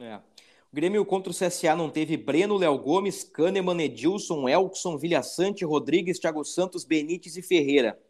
É. 0.00 0.16
O 0.16 0.74
Grêmio 0.74 1.04
contra 1.04 1.30
o 1.30 1.34
CSA 1.34 1.76
não 1.76 1.90
teve 1.90 2.16
Breno, 2.16 2.56
Léo 2.56 2.78
Gomes, 2.78 3.24
Kahneman, 3.24 3.82
Edilson, 3.82 4.48
Elkson, 4.48 4.96
Vilhaçante, 4.96 5.64
Rodrigues, 5.64 6.18
Thiago 6.18 6.44
Santos, 6.44 6.84
Benítez 6.84 7.36
e 7.36 7.42
Ferreira. 7.42 8.00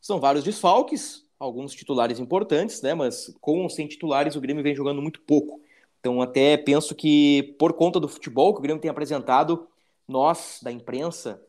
São 0.00 0.18
vários 0.18 0.42
desfalques, 0.42 1.24
alguns 1.40 1.74
titulares 1.74 2.20
importantes, 2.20 2.82
né? 2.82 2.92
Mas 2.92 3.34
com 3.40 3.62
ou 3.62 3.70
sem 3.70 3.88
titulares, 3.88 4.36
o 4.36 4.40
Grêmio 4.40 4.62
vem 4.62 4.74
jogando 4.74 5.00
muito 5.00 5.22
pouco. 5.22 5.60
Então, 5.98 6.20
até 6.20 6.56
penso 6.56 6.94
que, 6.94 7.54
por 7.58 7.72
conta 7.72 7.98
do 7.98 8.08
futebol 8.08 8.52
que 8.52 8.60
o 8.60 8.62
Grêmio 8.62 8.80
tem 8.80 8.90
apresentado, 8.90 9.66
nós, 10.06 10.60
da 10.62 10.70
imprensa, 10.70 11.42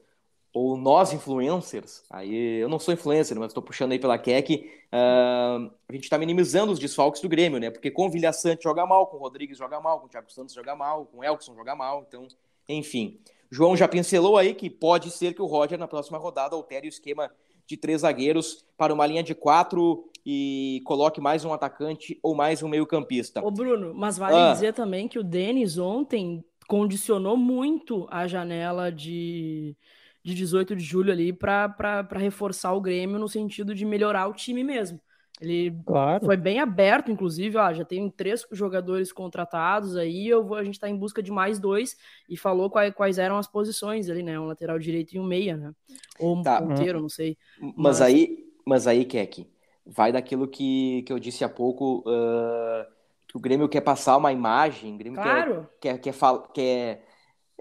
ou 0.53 0.75
nós, 0.75 1.13
influencers, 1.13 2.03
aí 2.09 2.59
eu 2.59 2.67
não 2.67 2.79
sou 2.79 2.93
influencer, 2.93 3.37
mas 3.37 3.47
estou 3.47 3.63
puxando 3.63 3.93
aí 3.93 3.99
pela 3.99 4.17
Keck, 4.17 4.69
uh, 4.91 5.71
a 5.87 5.93
gente 5.93 6.03
está 6.03 6.17
minimizando 6.17 6.71
os 6.71 6.79
desfalques 6.79 7.21
do 7.21 7.29
Grêmio, 7.29 7.59
né? 7.59 7.69
Porque 7.69 7.89
com 7.89 8.07
o 8.07 8.09
Vilha 8.09 8.33
Sante 8.33 8.63
joga 8.63 8.85
mal, 8.85 9.07
com 9.07 9.17
o 9.17 9.19
Rodrigues 9.19 9.57
joga 9.57 9.79
mal, 9.79 9.99
com 9.99 10.07
o 10.07 10.09
Thiago 10.09 10.31
Santos 10.31 10.53
joga 10.53 10.75
mal, 10.75 11.05
com 11.05 11.19
o 11.19 11.23
Elkson 11.23 11.55
joga 11.55 11.75
mal, 11.75 12.05
então, 12.07 12.27
enfim. 12.67 13.19
João 13.49 13.75
já 13.75 13.87
pincelou 13.87 14.37
aí 14.37 14.53
que 14.53 14.69
pode 14.69 15.11
ser 15.11 15.33
que 15.33 15.41
o 15.41 15.45
Roger, 15.45 15.77
na 15.77 15.87
próxima 15.87 16.17
rodada, 16.17 16.55
altere 16.55 16.87
o 16.87 16.89
esquema 16.89 17.31
de 17.71 17.77
três 17.77 18.01
zagueiros 18.01 18.65
para 18.77 18.93
uma 18.93 19.05
linha 19.05 19.23
de 19.23 19.33
quatro 19.33 20.09
e 20.25 20.81
coloque 20.85 21.19
mais 21.19 21.43
um 21.43 21.53
atacante 21.53 22.19
ou 22.21 22.35
mais 22.35 22.61
um 22.61 22.67
meio-campista. 22.67 23.43
Ô, 23.43 23.49
Bruno, 23.49 23.93
mas 23.95 24.17
vale 24.17 24.35
ah. 24.35 24.53
dizer 24.53 24.73
também 24.73 25.07
que 25.07 25.17
o 25.17 25.23
Denis 25.23 25.77
ontem 25.77 26.43
condicionou 26.67 27.35
muito 27.35 28.07
a 28.09 28.27
janela 28.27 28.91
de, 28.91 29.75
de 30.23 30.33
18 30.33 30.75
de 30.75 30.83
julho 30.83 31.11
ali 31.11 31.33
para 31.33 32.05
reforçar 32.11 32.73
o 32.73 32.81
Grêmio 32.81 33.19
no 33.19 33.27
sentido 33.27 33.73
de 33.73 33.85
melhorar 33.85 34.27
o 34.27 34.33
time 34.33 34.63
mesmo. 34.63 34.99
Ele 35.41 35.75
claro. 35.85 36.23
foi 36.23 36.37
bem 36.37 36.59
aberto, 36.59 37.11
inclusive, 37.11 37.57
ó, 37.57 37.73
já 37.73 37.83
tem 37.83 38.07
três 38.09 38.45
jogadores 38.51 39.11
contratados 39.11 39.97
aí, 39.97 40.27
eu 40.27 40.45
vou, 40.45 40.55
a 40.55 40.63
gente 40.63 40.75
está 40.75 40.87
em 40.87 40.95
busca 40.95 41.21
de 41.21 41.31
mais 41.31 41.59
dois 41.59 41.97
e 42.29 42.37
falou 42.37 42.69
quais, 42.69 42.93
quais, 42.93 43.17
eram 43.17 43.37
as 43.37 43.47
posições 43.47 44.07
ali, 44.07 44.21
né? 44.21 44.39
Um 44.39 44.45
lateral 44.45 44.77
direito 44.77 45.13
e 45.15 45.19
um 45.19 45.23
meia, 45.23 45.57
né? 45.57 45.73
Ou 46.19 46.37
um 46.37 46.43
tá. 46.43 46.61
ponteiro, 46.61 47.01
não 47.01 47.09
sei. 47.09 47.35
Mas, 47.59 47.73
mas 47.75 48.01
aí, 48.01 48.53
mas 48.63 48.85
aí, 48.85 49.03
Keck, 49.03 49.47
vai 49.85 50.11
daquilo 50.11 50.47
que, 50.47 51.01
que 51.03 51.11
eu 51.11 51.17
disse 51.17 51.43
há 51.43 51.49
pouco. 51.49 52.03
Uh, 52.07 52.85
o 53.33 53.39
Grêmio 53.39 53.67
quer 53.67 53.81
passar 53.81 54.17
uma 54.17 54.31
imagem, 54.31 54.93
o 54.93 54.97
Grêmio 54.97 55.19
Claro. 55.19 55.67
quer, 55.79 55.97
quer, 55.97 56.13
quer, 56.13 56.51
quer 56.53 57.05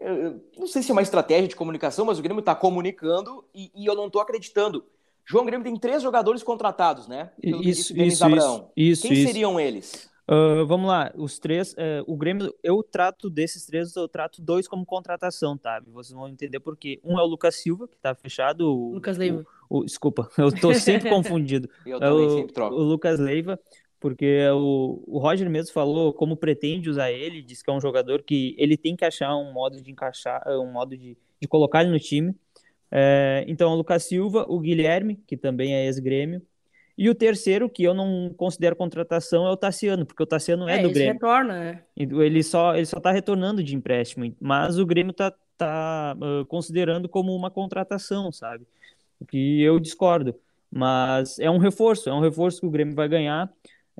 eu- 0.00 0.14
eu 0.14 0.40
não 0.58 0.66
sei 0.66 0.82
se 0.82 0.90
é 0.90 0.92
uma 0.92 1.02
estratégia 1.02 1.46
de 1.46 1.56
comunicação, 1.56 2.06
mas 2.06 2.18
o 2.18 2.22
Grêmio 2.22 2.40
está 2.40 2.54
comunicando 2.54 3.44
e, 3.54 3.70
e 3.74 3.86
eu 3.86 3.94
não 3.94 4.06
estou 4.06 4.20
acreditando. 4.20 4.84
João 5.30 5.44
Grêmio 5.46 5.64
tem 5.64 5.76
três 5.76 6.02
jogadores 6.02 6.42
contratados, 6.42 7.06
né? 7.06 7.30
Pelo 7.40 7.62
Isso, 7.62 7.96
isso, 7.96 8.24
Abraão. 8.24 8.70
isso, 8.76 9.02
Quem 9.02 9.12
isso. 9.12 9.26
seriam 9.26 9.60
eles? 9.60 10.10
Ah, 10.26 10.64
vamos 10.64 10.88
lá, 10.88 11.12
os 11.16 11.38
três, 11.38 11.74
eh, 11.76 12.02
o 12.06 12.16
Grêmio, 12.16 12.54
eu 12.62 12.82
trato 12.84 13.28
desses 13.30 13.66
três, 13.66 13.94
eu 13.96 14.06
trato 14.08 14.40
dois 14.40 14.68
como 14.68 14.86
contratação, 14.86 15.56
tá? 15.58 15.80
Vocês 15.86 16.16
vão 16.16 16.28
entender 16.28 16.60
por 16.60 16.76
quê. 16.76 17.00
Um 17.04 17.18
é 17.18 17.22
o 17.22 17.26
Lucas 17.26 17.56
Silva, 17.56 17.88
que 17.88 17.96
tá 17.98 18.14
fechado. 18.14 18.60
o- 18.72 18.92
Lucas 18.94 19.18
Leiva. 19.18 19.44
o- 19.68 19.78
o- 19.80 19.84
desculpa, 19.84 20.28
eu 20.38 20.52
tô 20.52 20.72
sempre 20.74 21.08
confundido. 21.10 21.68
Eu 21.86 21.96
É 21.96 22.00
também 22.00 22.26
o, 22.26 22.30
sempre 22.30 22.52
troco. 22.52 22.74
o 22.76 22.78
Lucas 22.82 23.18
Leiva, 23.18 23.58
porque 23.98 24.40
o, 24.52 25.02
o 25.06 25.18
Roger 25.18 25.50
mesmo 25.50 25.72
falou 25.72 26.12
como 26.12 26.36
pretende 26.36 26.88
usar 26.88 27.10
ele, 27.10 27.42
diz 27.42 27.60
que 27.62 27.68
é 27.70 27.72
um 27.72 27.80
jogador 27.80 28.22
que 28.22 28.54
ele 28.58 28.76
tem 28.76 28.94
que 28.96 29.04
achar 29.04 29.34
um 29.36 29.52
modo 29.52 29.80
de 29.82 29.90
encaixar, 29.90 30.42
um 30.48 30.70
modo 30.70 30.96
de, 30.96 31.16
de 31.40 31.48
colocar 31.48 31.82
ele 31.82 31.90
no 31.90 31.98
time. 31.98 32.34
É, 32.90 33.44
então, 33.46 33.72
o 33.72 33.76
Lucas 33.76 34.04
Silva, 34.04 34.44
o 34.48 34.58
Guilherme, 34.58 35.16
que 35.26 35.36
também 35.36 35.74
é 35.74 35.84
ex-grêmio, 35.86 36.42
e 36.98 37.08
o 37.08 37.14
terceiro, 37.14 37.70
que 37.70 37.82
eu 37.82 37.94
não 37.94 38.34
considero 38.36 38.76
contratação, 38.76 39.46
é 39.46 39.50
o 39.50 39.56
Tassiano, 39.56 40.04
porque 40.04 40.22
o 40.22 40.26
Tassiano 40.26 40.68
é, 40.68 40.80
É, 40.80 40.82
do 40.82 40.90
Grêmio. 40.90 41.14
retorna, 41.14 41.58
né? 41.58 41.82
Então, 41.96 42.22
Ele 42.22 42.42
só, 42.42 42.76
ele 42.76 42.84
só 42.84 43.00
tá 43.00 43.10
retornando 43.10 43.62
de 43.62 43.74
empréstimo, 43.74 44.34
mas 44.38 44.78
o 44.78 44.84
Grêmio 44.84 45.14
tá, 45.14 45.32
tá 45.56 46.14
ah, 46.20 46.44
considerando 46.46 47.08
como 47.08 47.34
uma 47.34 47.50
contratação, 47.50 48.30
sabe? 48.30 48.66
O 49.18 49.24
que 49.24 49.62
eu 49.62 49.80
discordo. 49.80 50.34
Mas 50.70 51.38
é 51.38 51.50
um 51.50 51.58
reforço, 51.58 52.08
é 52.10 52.12
um 52.12 52.20
reforço 52.20 52.60
que 52.60 52.66
o 52.66 52.70
Grêmio 52.70 52.94
vai 52.94 53.08
ganhar. 53.08 53.50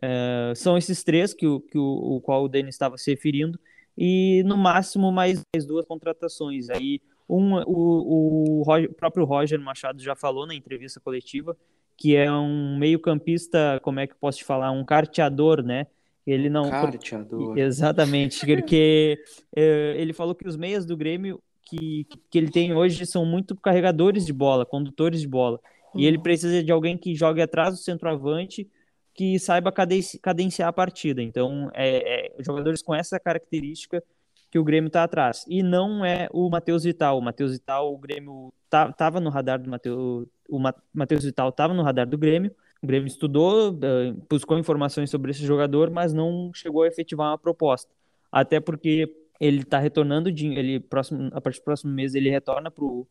É, 0.03 0.53
são 0.55 0.76
esses 0.76 1.03
três 1.03 1.33
que 1.33 1.46
o, 1.46 1.59
que 1.61 1.79
o, 1.79 2.16
o 2.16 2.20
qual 2.20 2.44
o 2.44 2.48
Denis 2.48 2.74
estava 2.74 2.98
se 2.98 3.11
referindo, 3.11 3.59
e 3.96 4.42
no 4.44 4.57
máximo 4.57 5.11
mais, 5.11 5.42
mais 5.55 5.66
duas 5.66 5.87
contratações. 5.87 6.68
Aí 6.68 7.00
um, 7.36 7.54
o, 7.66 8.60
o, 8.60 8.62
Roger- 8.62 8.90
o 8.90 8.94
próprio 8.94 9.24
Roger 9.24 9.60
Machado 9.60 10.02
já 10.02 10.14
falou 10.14 10.46
na 10.46 10.54
entrevista 10.54 10.98
coletiva 11.00 11.56
que 11.96 12.16
é 12.16 12.32
um 12.32 12.78
meio-campista, 12.78 13.78
como 13.82 14.00
é 14.00 14.06
que 14.06 14.14
eu 14.14 14.18
posso 14.18 14.38
te 14.38 14.44
falar, 14.44 14.70
um 14.70 14.82
carteador, 14.84 15.62
né? 15.62 15.86
Ele 16.26 16.48
não, 16.48 16.70
Carteador. 16.70 17.58
Exatamente, 17.58 18.40
porque 18.46 19.22
eh, 19.54 19.94
ele 19.98 20.14
falou 20.14 20.34
que 20.34 20.48
os 20.48 20.56
meias 20.56 20.86
do 20.86 20.96
Grêmio 20.96 21.42
que, 21.62 22.06
que 22.30 22.38
ele 22.38 22.50
tem 22.50 22.72
hoje 22.74 23.04
são 23.04 23.26
muito 23.26 23.54
carregadores 23.54 24.24
de 24.24 24.32
bola, 24.32 24.64
condutores 24.64 25.20
de 25.20 25.28
bola. 25.28 25.60
E 25.94 26.06
ele 26.06 26.18
precisa 26.18 26.62
de 26.62 26.72
alguém 26.72 26.96
que 26.96 27.14
jogue 27.14 27.42
atrás 27.42 27.74
do 27.74 27.76
centroavante, 27.80 28.66
que 29.14 29.38
saiba 29.38 29.70
cadenci- 29.70 30.18
cadenciar 30.20 30.68
a 30.68 30.72
partida. 30.72 31.22
Então, 31.22 31.70
é, 31.74 32.28
é 32.38 32.42
jogadores 32.42 32.80
com 32.82 32.94
essa 32.94 33.20
característica 33.20 34.02
que 34.50 34.58
o 34.58 34.64
Grêmio 34.64 34.88
está 34.88 35.04
atrás. 35.04 35.44
E 35.48 35.62
não 35.62 36.04
é 36.04 36.28
o 36.32 36.48
Matheus 36.50 36.84
Vital. 36.84 37.18
O 37.18 37.22
Matheus 37.22 37.52
Vital, 37.52 37.92
o 37.92 37.98
Grêmio 37.98 38.52
estava 38.90 39.20
no 39.20 39.30
radar 39.30 39.60
do 39.60 39.70
Matheus. 39.70 40.26
O 40.48 40.58
Ma- 40.58 40.74
Matheus 40.92 41.24
Vital 41.24 41.50
estava 41.50 41.72
no 41.72 41.82
radar 41.82 42.06
do 42.08 42.18
Grêmio. 42.18 42.50
O 42.82 42.86
Grêmio 42.86 43.06
estudou, 43.06 43.78
eh, 43.82 44.14
buscou 44.28 44.58
informações 44.58 45.10
sobre 45.10 45.30
esse 45.30 45.44
jogador, 45.44 45.90
mas 45.90 46.12
não 46.14 46.50
chegou 46.54 46.82
a 46.82 46.88
efetivar 46.88 47.30
uma 47.30 47.38
proposta. 47.38 47.92
Até 48.32 48.58
porque 48.58 49.14
ele 49.38 49.60
está 49.60 49.78
retornando, 49.78 50.32
de, 50.32 50.46
ele 50.48 50.80
próximo, 50.80 51.30
a 51.32 51.40
partir 51.40 51.60
do 51.60 51.64
próximo 51.64 51.92
mês 51.92 52.14
ele 52.14 52.30
retorna 52.30 52.70
para 52.70 52.84
o 52.84 53.06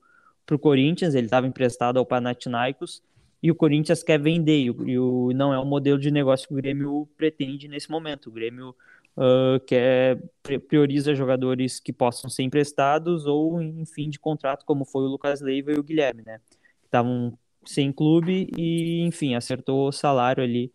Corinthians, 0.60 1.14
ele 1.16 1.28
estava 1.28 1.46
emprestado 1.48 1.98
ao 1.98 2.06
Panathinaikos, 2.06 3.02
e 3.42 3.50
o 3.52 3.56
Corinthians 3.56 4.04
quer 4.04 4.20
vender, 4.20 4.60
e, 4.60 4.70
o, 4.72 4.90
e 4.90 5.00
o- 5.00 5.32
não 5.34 5.54
é 5.54 5.60
o 5.60 5.66
modelo 5.66 5.98
de 6.00 6.12
negócio 6.12 6.48
que 6.48 6.54
o 6.54 6.58
Grêmio 6.58 7.08
pretende 7.16 7.68
nesse 7.68 7.90
momento. 7.90 8.28
O 8.28 8.32
Grêmio 8.32 8.76
ah, 9.20 9.60
quer, 9.68 10.18
pri- 10.42 10.60
prioriza 10.60 11.14
jogadores 11.14 11.80
que 11.80 11.92
possam 11.92 12.30
ser 12.30 12.44
emprestados 12.44 13.26
ou 13.26 13.62
em 13.62 13.86
fim 13.86 14.10
de 14.10 14.18
contrato, 14.18 14.66
como 14.66 14.86
foi 14.86 15.04
o 15.04 15.08
Lucas 15.08 15.42
Leiva 15.42 15.72
e 15.74 15.78
o 15.78 15.84
Guilherme, 15.84 16.24
né? 16.26 16.40
Que 16.82 16.88
estavam 16.88 17.38
sem 17.66 17.92
clube 17.92 18.50
e, 18.58 19.02
enfim, 19.02 19.36
acertou 19.36 19.90
o 19.90 19.92
salário 19.92 20.42
ali 20.42 20.72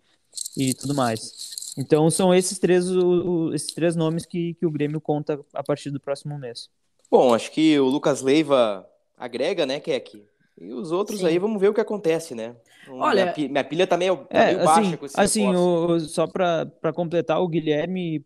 e 0.56 0.74
tudo 0.74 0.94
mais. 0.94 1.72
Então 1.78 2.08
são 2.10 2.32
esses 2.34 2.58
três, 2.58 2.88
o- 2.90 3.52
esses 3.54 3.72
três 3.72 3.96
nomes 3.96 4.26
que, 4.26 4.54
que 4.54 4.66
o 4.66 4.70
Grêmio 4.70 5.00
conta 5.00 5.40
a 5.54 5.62
partir 5.62 5.90
do 5.90 5.98
próximo 5.98 6.38
mês. 6.38 6.68
Bom, 7.10 7.32
acho 7.34 7.50
que 7.50 7.78
o 7.80 7.86
Lucas 7.86 8.20
Leiva 8.22 8.86
agrega, 9.16 9.64
né, 9.64 9.80
Keck? 9.80 10.22
E 10.60 10.72
os 10.72 10.92
outros 10.92 11.20
Sim. 11.20 11.26
aí, 11.26 11.38
vamos 11.38 11.60
ver 11.60 11.68
o 11.68 11.74
que 11.74 11.80
acontece, 11.80 12.34
né? 12.34 12.54
Olha- 12.86 13.22
minha, 13.22 13.34
pi- 13.34 13.48
minha 13.48 13.64
pilha 13.64 13.86
tá 13.86 13.96
meio, 13.96 14.18
tá 14.18 14.26
É, 14.38 14.46
meio 14.52 14.58
baixa 14.64 14.80
assim, 14.80 14.96
com 14.96 15.06
esse 15.06 15.20
assim 15.20 15.54
o- 15.54 15.98
só 16.00 16.26
para 16.26 16.92
completar, 16.94 17.40
o 17.40 17.48
Guilherme, 17.48 18.24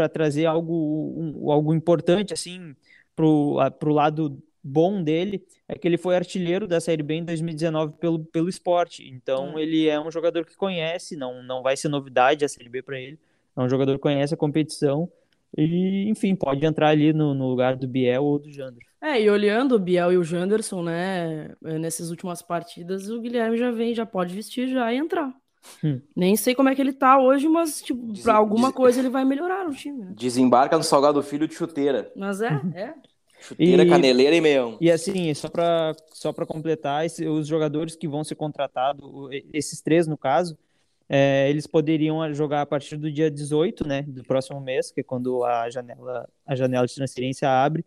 para 0.00 0.08
trazer 0.08 0.46
algo, 0.46 0.74
um- 1.16 1.50
algo 1.50 1.74
importante, 1.74 2.32
assim, 2.32 2.74
pro, 3.14 3.58
a- 3.60 3.70
pro 3.70 3.92
lado 3.92 4.42
bom 4.62 5.02
dele, 5.02 5.42
é 5.68 5.76
que 5.76 5.86
ele 5.86 5.98
foi 5.98 6.16
artilheiro 6.16 6.66
da 6.66 6.80
Série 6.80 7.02
B 7.02 7.14
em 7.14 7.24
2019 7.24 7.92
pelo, 7.98 8.18
pelo 8.26 8.48
esporte. 8.48 9.06
Então, 9.08 9.58
ele 9.58 9.88
é 9.88 10.00
um 10.00 10.10
jogador 10.10 10.44
que 10.46 10.56
conhece, 10.56 11.16
não, 11.16 11.42
não 11.42 11.62
vai 11.62 11.76
ser 11.76 11.88
novidade 11.88 12.44
a 12.44 12.48
Série 12.48 12.68
B 12.68 12.82
para 12.82 12.98
ele. 12.98 13.18
É 13.56 13.60
um 13.60 13.68
jogador 13.68 13.92
que 13.94 13.98
conhece 13.98 14.32
a 14.32 14.36
competição 14.36 15.10
e, 15.56 16.08
enfim, 16.08 16.34
pode 16.34 16.64
entrar 16.64 16.88
ali 16.88 17.12
no, 17.12 17.34
no 17.34 17.48
lugar 17.48 17.76
do 17.76 17.86
Biel 17.86 18.24
ou 18.24 18.38
do 18.38 18.50
Jander. 18.50 18.84
É, 19.02 19.20
e 19.20 19.30
olhando 19.30 19.74
o 19.76 19.78
Biel 19.78 20.12
e 20.12 20.16
o 20.18 20.24
Janderson, 20.24 20.82
né, 20.82 21.54
nessas 21.60 22.10
últimas 22.10 22.42
partidas, 22.42 23.08
o 23.08 23.20
Guilherme 23.20 23.56
já 23.56 23.70
vem, 23.70 23.94
já 23.94 24.04
pode 24.04 24.34
vestir 24.34 24.68
já 24.68 24.92
e 24.92 24.96
entrar. 24.96 25.34
Hum. 25.84 26.00
Nem 26.16 26.36
sei 26.36 26.54
como 26.54 26.68
é 26.68 26.74
que 26.74 26.80
ele 26.80 26.92
tá 26.92 27.18
hoje, 27.18 27.48
mas, 27.48 27.80
tipo, 27.82 28.12
Diz- 28.12 28.22
pra 28.22 28.34
alguma 28.34 28.72
coisa 28.72 28.98
ele 29.00 29.08
vai 29.08 29.24
melhorar 29.24 29.64
no 29.64 29.74
time, 29.74 30.04
né? 30.04 30.12
Desembarca 30.16 30.76
no 30.76 30.82
Salgado 30.84 31.22
Filho 31.22 31.46
de 31.46 31.54
chuteira. 31.54 32.10
Mas 32.16 32.40
é, 32.40 32.48
é. 32.74 32.94
Chuteira, 33.40 33.82
E- 33.84 33.88
caneleira 33.88 34.36
e 34.36 34.40
meião. 34.40 34.76
E 34.80 34.90
assim, 34.90 35.32
só 35.34 35.48
para 35.48 35.94
só 36.12 36.32
para 36.32 36.44
completar, 36.46 37.06
esse- 37.06 37.26
os 37.26 37.46
jogadores 37.46 37.96
que 37.96 38.06
vão 38.08 38.22
ser 38.24 38.34
contratados, 38.34 39.02
o- 39.04 39.30
esses 39.52 39.80
três 39.80 40.06
no 40.06 40.16
caso, 40.16 40.58
é, 41.08 41.48
eles 41.50 41.66
poderiam 41.66 42.32
jogar 42.34 42.60
a 42.60 42.66
partir 42.66 42.96
do 42.96 43.10
dia 43.10 43.30
18, 43.30 43.86
né, 43.86 44.02
do 44.02 44.22
próximo 44.24 44.60
mês, 44.60 44.90
que 44.92 45.00
é 45.00 45.02
quando 45.02 45.42
a 45.44 45.68
janela, 45.70 46.28
a 46.46 46.54
janela 46.54 46.86
de 46.86 46.94
transferência 46.94 47.48
abre. 47.50 47.84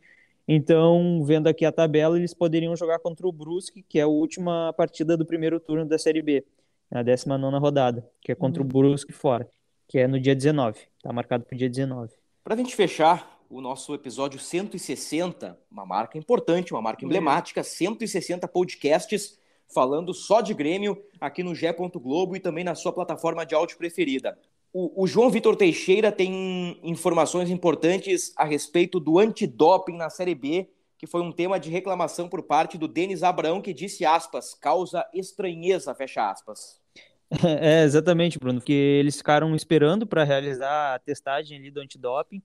Então, 0.47 1.23
vendo 1.23 1.47
aqui 1.47 1.63
a 1.65 1.71
tabela, 1.71 2.17
eles 2.17 2.33
poderiam 2.33 2.75
jogar 2.75 2.99
contra 2.99 3.25
o 3.27 3.31
Brusque, 3.31 3.81
que 3.87 3.97
é 3.99 4.01
a 4.01 4.07
última 4.07 4.73
partida 4.73 5.15
do 5.15 5.25
primeiro 5.25 5.59
turno 5.59 5.85
da 5.85 5.97
Série 5.97 6.21
B, 6.21 6.43
a 6.91 7.03
19ª 7.03 7.59
rodada, 7.59 8.09
que 8.21 8.31
é 8.31 8.35
contra 8.35 8.61
o 8.61 8.65
Brusque 8.65 9.11
fora, 9.11 9.49
que 9.87 9.99
é 9.99 10.07
no 10.07 10.19
dia 10.19 10.35
19, 10.35 10.79
tá 11.01 11.11
marcado 11.11 11.45
para 11.45 11.55
o 11.55 11.57
dia 11.57 11.69
19. 11.69 12.11
Pra 12.43 12.55
gente 12.55 12.75
fechar 12.75 13.39
o 13.49 13.61
nosso 13.61 13.93
episódio 13.93 14.39
160, 14.39 15.57
uma 15.69 15.85
marca 15.85 16.17
importante, 16.17 16.73
uma 16.73 16.81
marca 16.81 17.05
emblemática, 17.05 17.63
160 17.63 18.47
podcasts 18.47 19.37
falando 19.73 20.13
só 20.13 20.41
de 20.41 20.53
Grêmio 20.53 21.01
aqui 21.19 21.43
no 21.43 21.55
Gé. 21.55 21.73
Globo 21.73 22.35
e 22.35 22.39
também 22.39 22.63
na 22.63 22.75
sua 22.75 22.91
plataforma 22.91 23.45
de 23.45 23.55
áudio 23.55 23.77
preferida. 23.77 24.37
O, 24.71 25.03
o 25.03 25.07
João 25.07 25.29
Vitor 25.29 25.55
Teixeira 25.55 26.11
tem 26.11 26.79
informações 26.83 27.49
importantes 27.49 28.33
a 28.35 28.43
respeito 28.43 28.99
do 28.99 29.19
antidoping 29.19 29.97
na 29.97 30.09
Série 30.09 30.33
B, 30.33 30.67
que 31.03 31.07
foi 31.07 31.21
um 31.21 31.33
tema 31.33 31.59
de 31.59 31.69
reclamação 31.69 32.29
por 32.29 32.41
parte 32.43 32.77
do 32.77 32.87
Denis 32.87 33.23
Abraão, 33.23 33.61
que 33.61 33.73
disse 33.73 34.05
aspas, 34.05 34.53
causa 34.53 35.05
estranheza, 35.13 35.93
fecha 35.93 36.31
aspas. 36.31 36.81
É, 37.59 37.83
exatamente, 37.83 38.39
Bruno, 38.39 38.59
porque 38.59 38.71
eles 38.71 39.17
ficaram 39.17 39.53
esperando 39.53 40.07
para 40.07 40.23
realizar 40.23 40.93
a 40.95 40.99
testagem 40.99 41.57
ali 41.57 41.71
do 41.71 41.81
antidoping 41.81 42.41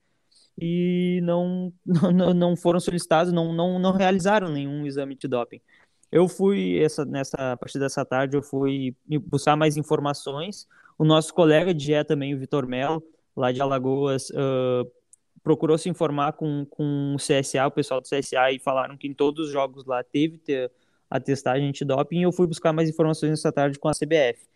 e 0.58 1.20
não, 1.22 1.72
não, 1.86 2.34
não 2.34 2.56
foram 2.56 2.80
solicitados, 2.80 3.32
não, 3.32 3.52
não, 3.52 3.78
não 3.78 3.92
realizaram 3.92 4.48
nenhum 4.48 4.84
exame 4.84 5.14
de 5.14 5.28
doping. 5.28 5.60
Eu 6.10 6.26
fui, 6.26 6.82
essa, 6.82 7.04
nessa, 7.04 7.52
a 7.52 7.56
partir 7.56 7.78
dessa 7.78 8.04
tarde, 8.04 8.36
eu 8.36 8.42
fui 8.42 8.96
buscar 9.26 9.54
mais 9.54 9.76
informações. 9.76 10.66
O 10.98 11.04
nosso 11.04 11.32
colega 11.32 11.72
de 11.72 11.84
GE 11.84 12.04
também, 12.04 12.34
o 12.34 12.38
Vitor 12.38 12.66
Melo, 12.66 13.04
lá 13.36 13.52
de 13.52 13.60
Alagoas, 13.60 14.30
uh, 14.30 14.90
procurou 15.48 15.78
se 15.78 15.88
informar 15.88 16.34
com, 16.34 16.66
com 16.66 17.14
o 17.14 17.16
CSA, 17.16 17.66
o 17.66 17.70
pessoal 17.70 18.02
do 18.02 18.06
CSA, 18.06 18.52
e 18.52 18.58
falaram 18.58 18.98
que 18.98 19.08
em 19.08 19.14
todos 19.14 19.46
os 19.46 19.50
jogos 19.50 19.86
lá 19.86 20.04
teve 20.04 20.36
ter 20.36 20.70
a 21.08 21.18
testagem 21.18 21.66
antidoping, 21.66 22.18
e 22.18 22.22
eu 22.24 22.30
fui 22.30 22.46
buscar 22.46 22.70
mais 22.70 22.90
informações 22.90 23.32
essa 23.32 23.50
tarde 23.50 23.78
com 23.78 23.88
a 23.88 23.92
CBF. 23.92 24.46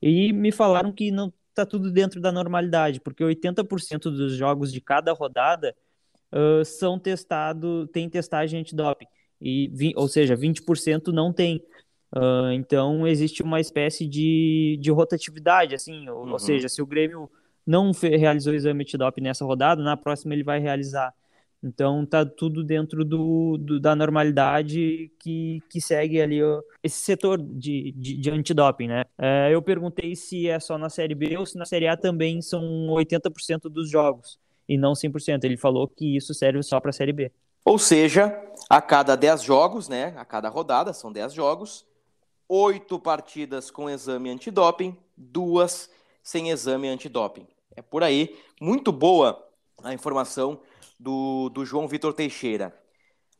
E 0.00 0.32
me 0.32 0.50
falaram 0.50 0.90
que 0.90 1.10
não 1.10 1.30
está 1.50 1.66
tudo 1.66 1.90
dentro 1.90 2.18
da 2.18 2.32
normalidade, 2.32 2.98
porque 2.98 3.22
80% 3.22 4.04
dos 4.04 4.32
jogos 4.32 4.72
de 4.72 4.80
cada 4.80 5.12
rodada 5.12 5.76
uh, 6.32 6.64
são 6.64 6.98
testados, 6.98 7.86
tem 7.92 8.08
testagem 8.08 8.60
antidoping, 8.60 9.06
e, 9.42 9.92
ou 9.96 10.08
seja, 10.08 10.34
20% 10.34 11.08
não 11.08 11.30
tem. 11.30 11.62
Uh, 12.16 12.52
então 12.54 13.06
existe 13.06 13.42
uma 13.42 13.60
espécie 13.60 14.06
de, 14.06 14.78
de 14.80 14.90
rotatividade, 14.90 15.74
assim, 15.74 16.08
ou, 16.08 16.24
Uhum. 16.24 16.32
ou 16.32 16.38
seja, 16.38 16.70
se 16.70 16.80
o 16.80 16.86
Grêmio 16.86 17.30
não 17.68 17.92
realizou 17.92 18.54
o 18.54 18.56
exame 18.56 18.82
antidoping 18.82 19.20
nessa 19.20 19.44
rodada, 19.44 19.82
na 19.82 19.94
próxima 19.94 20.32
ele 20.32 20.42
vai 20.42 20.58
realizar. 20.58 21.12
Então 21.62 22.06
tá 22.06 22.24
tudo 22.24 22.64
dentro 22.64 23.04
do, 23.04 23.58
do 23.58 23.78
da 23.78 23.94
normalidade 23.94 25.12
que, 25.18 25.60
que 25.68 25.80
segue 25.80 26.18
ali 26.18 26.42
ó, 26.42 26.62
esse 26.82 27.02
setor 27.02 27.36
de, 27.36 27.92
de, 27.92 28.16
de 28.16 28.30
antidoping, 28.30 28.86
né? 28.86 29.04
É, 29.18 29.50
eu 29.52 29.60
perguntei 29.60 30.16
se 30.16 30.48
é 30.48 30.58
só 30.58 30.78
na 30.78 30.88
Série 30.88 31.14
B 31.14 31.36
ou 31.36 31.44
se 31.44 31.58
na 31.58 31.66
Série 31.66 31.88
A 31.88 31.96
também 31.96 32.40
são 32.40 32.62
80% 32.62 33.62
dos 33.68 33.90
jogos 33.90 34.38
e 34.66 34.78
não 34.78 34.94
100%. 34.94 35.44
Ele 35.44 35.58
falou 35.58 35.86
que 35.86 36.16
isso 36.16 36.32
serve 36.32 36.62
só 36.62 36.80
para 36.80 36.90
a 36.90 36.92
Série 36.94 37.12
B. 37.12 37.30
Ou 37.66 37.78
seja, 37.78 38.34
a 38.70 38.80
cada 38.80 39.14
10 39.14 39.42
jogos, 39.42 39.90
né? 39.90 40.14
A 40.16 40.24
cada 40.24 40.48
rodada, 40.48 40.94
são 40.94 41.12
10 41.12 41.34
jogos, 41.34 41.84
oito 42.48 42.98
partidas 42.98 43.70
com 43.70 43.90
exame 43.90 44.30
antidoping, 44.30 44.96
duas 45.14 45.90
sem 46.22 46.50
exame 46.50 46.88
antidoping. 46.88 47.46
É 47.78 47.82
por 47.82 48.02
aí. 48.02 48.36
Muito 48.60 48.90
boa 48.90 49.46
a 49.84 49.94
informação 49.94 50.60
do, 50.98 51.48
do 51.50 51.64
João 51.64 51.86
Vitor 51.86 52.12
Teixeira. 52.12 52.76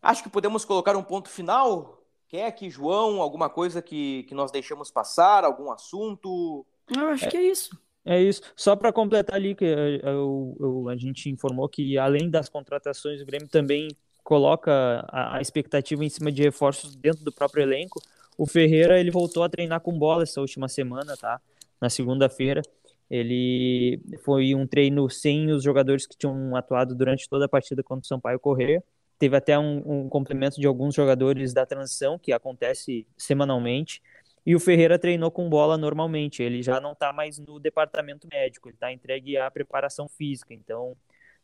Acho 0.00 0.22
que 0.22 0.28
podemos 0.28 0.64
colocar 0.64 0.96
um 0.96 1.02
ponto 1.02 1.28
final. 1.28 2.00
Quer 2.28 2.52
que, 2.52 2.70
João, 2.70 3.20
alguma 3.20 3.50
coisa 3.50 3.82
que, 3.82 4.22
que 4.24 4.34
nós 4.34 4.52
deixamos 4.52 4.92
passar, 4.92 5.44
algum 5.44 5.72
assunto? 5.72 6.64
Eu 6.94 7.08
acho 7.08 7.24
é, 7.24 7.28
que 7.28 7.36
é 7.36 7.42
isso. 7.42 7.76
É 8.04 8.22
isso. 8.22 8.42
Só 8.54 8.76
para 8.76 8.92
completar 8.92 9.34
ali, 9.34 9.56
que 9.56 9.64
eu, 9.64 10.56
eu, 10.60 10.88
a 10.88 10.96
gente 10.96 11.28
informou 11.28 11.68
que 11.68 11.98
além 11.98 12.30
das 12.30 12.48
contratações, 12.48 13.20
o 13.20 13.26
Grêmio 13.26 13.48
também 13.48 13.88
coloca 14.22 15.04
a, 15.08 15.38
a 15.38 15.40
expectativa 15.40 16.04
em 16.04 16.08
cima 16.08 16.30
de 16.30 16.42
reforços 16.44 16.94
dentro 16.94 17.24
do 17.24 17.32
próprio 17.32 17.62
elenco. 17.62 18.00
O 18.36 18.46
Ferreira 18.46 19.00
ele 19.00 19.10
voltou 19.10 19.42
a 19.42 19.48
treinar 19.48 19.80
com 19.80 19.98
bola 19.98 20.22
essa 20.22 20.40
última 20.40 20.68
semana, 20.68 21.16
tá? 21.16 21.40
Na 21.80 21.90
segunda-feira. 21.90 22.62
Ele 23.10 24.00
foi 24.24 24.54
um 24.54 24.66
treino 24.66 25.08
sem 25.08 25.50
os 25.50 25.62
jogadores 25.62 26.06
que 26.06 26.16
tinham 26.16 26.54
atuado 26.54 26.94
durante 26.94 27.28
toda 27.28 27.46
a 27.46 27.48
partida 27.48 27.82
contra 27.82 28.04
o 28.04 28.06
Sampaio 28.06 28.38
Correia. 28.38 28.82
Teve 29.18 29.36
até 29.36 29.58
um, 29.58 30.04
um 30.04 30.08
complemento 30.08 30.60
de 30.60 30.66
alguns 30.66 30.94
jogadores 30.94 31.52
da 31.52 31.66
transição, 31.66 32.18
que 32.18 32.32
acontece 32.32 33.06
semanalmente. 33.16 34.02
E 34.44 34.54
o 34.54 34.60
Ferreira 34.60 34.98
treinou 34.98 35.30
com 35.30 35.48
bola 35.48 35.76
normalmente. 35.76 36.42
Ele 36.42 36.62
já 36.62 36.80
não 36.80 36.92
está 36.92 37.12
mais 37.12 37.38
no 37.38 37.58
departamento 37.58 38.28
médico, 38.30 38.68
ele 38.68 38.76
está 38.76 38.92
entregue 38.92 39.36
à 39.36 39.50
preparação 39.50 40.08
física. 40.08 40.54
Então, 40.54 40.96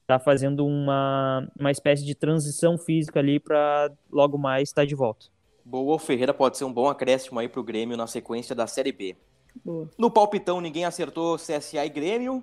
está 0.05 0.19
fazendo 0.19 0.67
uma, 0.67 1.49
uma 1.59 1.71
espécie 1.71 2.05
de 2.05 2.15
transição 2.15 2.79
física 2.79 3.21
ali 3.21 3.41
para 3.41 3.91
logo 4.11 4.39
mais 4.39 4.69
estar 4.69 4.83
tá 4.83 4.87
de 4.87 4.95
volta. 4.95 5.27
Boa, 5.65 5.97
o 5.97 5.99
Ferreira 5.99 6.35
pode 6.35 6.59
ser 6.59 6.65
um 6.65 6.73
bom 6.73 6.89
acréscimo 6.89 7.41
aí 7.41 7.49
para 7.49 7.61
o 7.61 7.65
Grêmio 7.65 7.97
na 7.97 8.07
sequência 8.07 8.55
da 8.55 8.67
Série 8.67 8.93
B. 8.93 9.17
Boa. 9.63 9.89
No 9.99 10.11
palpitão, 10.11 10.61
ninguém 10.61 10.85
acertou 10.85 11.37
CSA 11.37 11.85
e 11.85 11.89
Grêmio. 11.89 12.43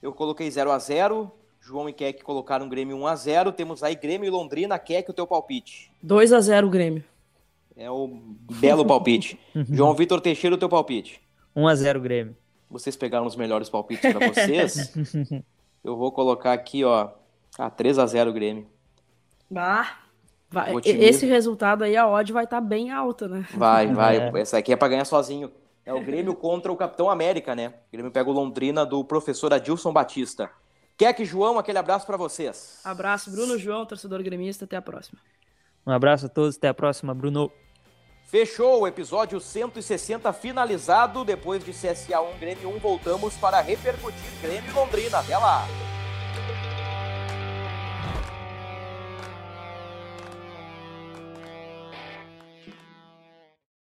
Eu 0.00 0.12
coloquei 0.12 0.50
0 0.50 0.70
a 0.70 0.78
0 0.78 1.30
João 1.60 1.88
e 1.88 1.92
Keck 1.92 2.22
colocaram 2.22 2.68
Grêmio 2.68 2.96
1 2.96 3.06
a 3.06 3.16
0 3.16 3.52
Temos 3.52 3.82
aí 3.82 3.94
Grêmio 3.94 4.26
e 4.26 4.30
Londrina. 4.30 4.78
Keck, 4.78 5.10
o 5.10 5.14
teu 5.14 5.26
palpite. 5.26 5.90
2 6.02 6.32
a 6.32 6.40
0 6.40 6.70
Grêmio. 6.70 7.04
É 7.76 7.90
o 7.90 8.08
belo 8.60 8.84
palpite. 8.84 9.38
João 9.70 9.94
Vitor 9.94 10.20
Teixeira, 10.20 10.56
o 10.56 10.58
teu 10.58 10.68
palpite. 10.68 11.20
1 11.54 11.66
a 11.66 11.74
0 11.74 12.00
Grêmio. 12.00 12.36
Vocês 12.70 12.96
pegaram 12.96 13.26
os 13.26 13.36
melhores 13.36 13.68
palpites 13.68 14.12
para 14.12 14.28
vocês. 14.28 14.94
Eu 15.82 15.96
vou 15.96 16.12
colocar 16.12 16.52
aqui, 16.52 16.84
ó. 16.84 17.10
Ah, 17.58 17.70
3 17.70 17.98
a 17.98 18.06
0 18.06 18.32
Grêmio. 18.32 18.66
Bah. 19.50 19.98
Vai. 20.50 20.74
Esse 20.84 21.26
resultado 21.26 21.84
aí, 21.84 21.94
a 21.96 22.08
odd 22.08 22.32
vai 22.32 22.44
estar 22.44 22.60
tá 22.60 22.66
bem 22.66 22.90
alta, 22.90 23.28
né? 23.28 23.46
Vai, 23.54 23.86
vai. 23.92 24.18
É. 24.34 24.40
Essa 24.40 24.58
aqui 24.58 24.72
é 24.72 24.76
para 24.76 24.88
ganhar 24.88 25.04
sozinho. 25.04 25.50
É 25.88 25.94
o 25.94 26.04
Grêmio 26.04 26.34
contra 26.34 26.70
o 26.70 26.76
Capitão 26.76 27.08
América, 27.08 27.54
né? 27.54 27.68
O 27.68 27.90
Grêmio 27.90 28.12
pega 28.12 28.28
o 28.28 28.32
Londrina 28.32 28.84
do 28.84 29.02
professor 29.02 29.54
Adilson 29.54 29.90
Batista. 29.90 30.50
Keck 30.98 31.24
João, 31.24 31.58
aquele 31.58 31.78
abraço 31.78 32.06
para 32.06 32.18
vocês. 32.18 32.78
Abraço, 32.84 33.30
Bruno 33.30 33.56
João, 33.56 33.86
torcedor 33.86 34.22
gremista. 34.22 34.66
Até 34.66 34.76
a 34.76 34.82
próxima. 34.82 35.18
Um 35.86 35.90
abraço 35.90 36.26
a 36.26 36.28
todos, 36.28 36.58
até 36.58 36.68
a 36.68 36.74
próxima, 36.74 37.14
Bruno. 37.14 37.50
Fechou 38.26 38.82
o 38.82 38.86
episódio 38.86 39.40
160 39.40 40.30
finalizado. 40.34 41.24
Depois 41.24 41.64
de 41.64 41.72
CSA 41.72 42.20
1, 42.20 42.38
Grêmio 42.38 42.68
1, 42.68 42.78
voltamos 42.80 43.34
para 43.36 43.62
repercutir 43.62 44.30
Grêmio 44.42 44.70
e 44.70 44.74
Londrina. 44.74 45.20
Até 45.20 45.38
lá! 45.38 45.66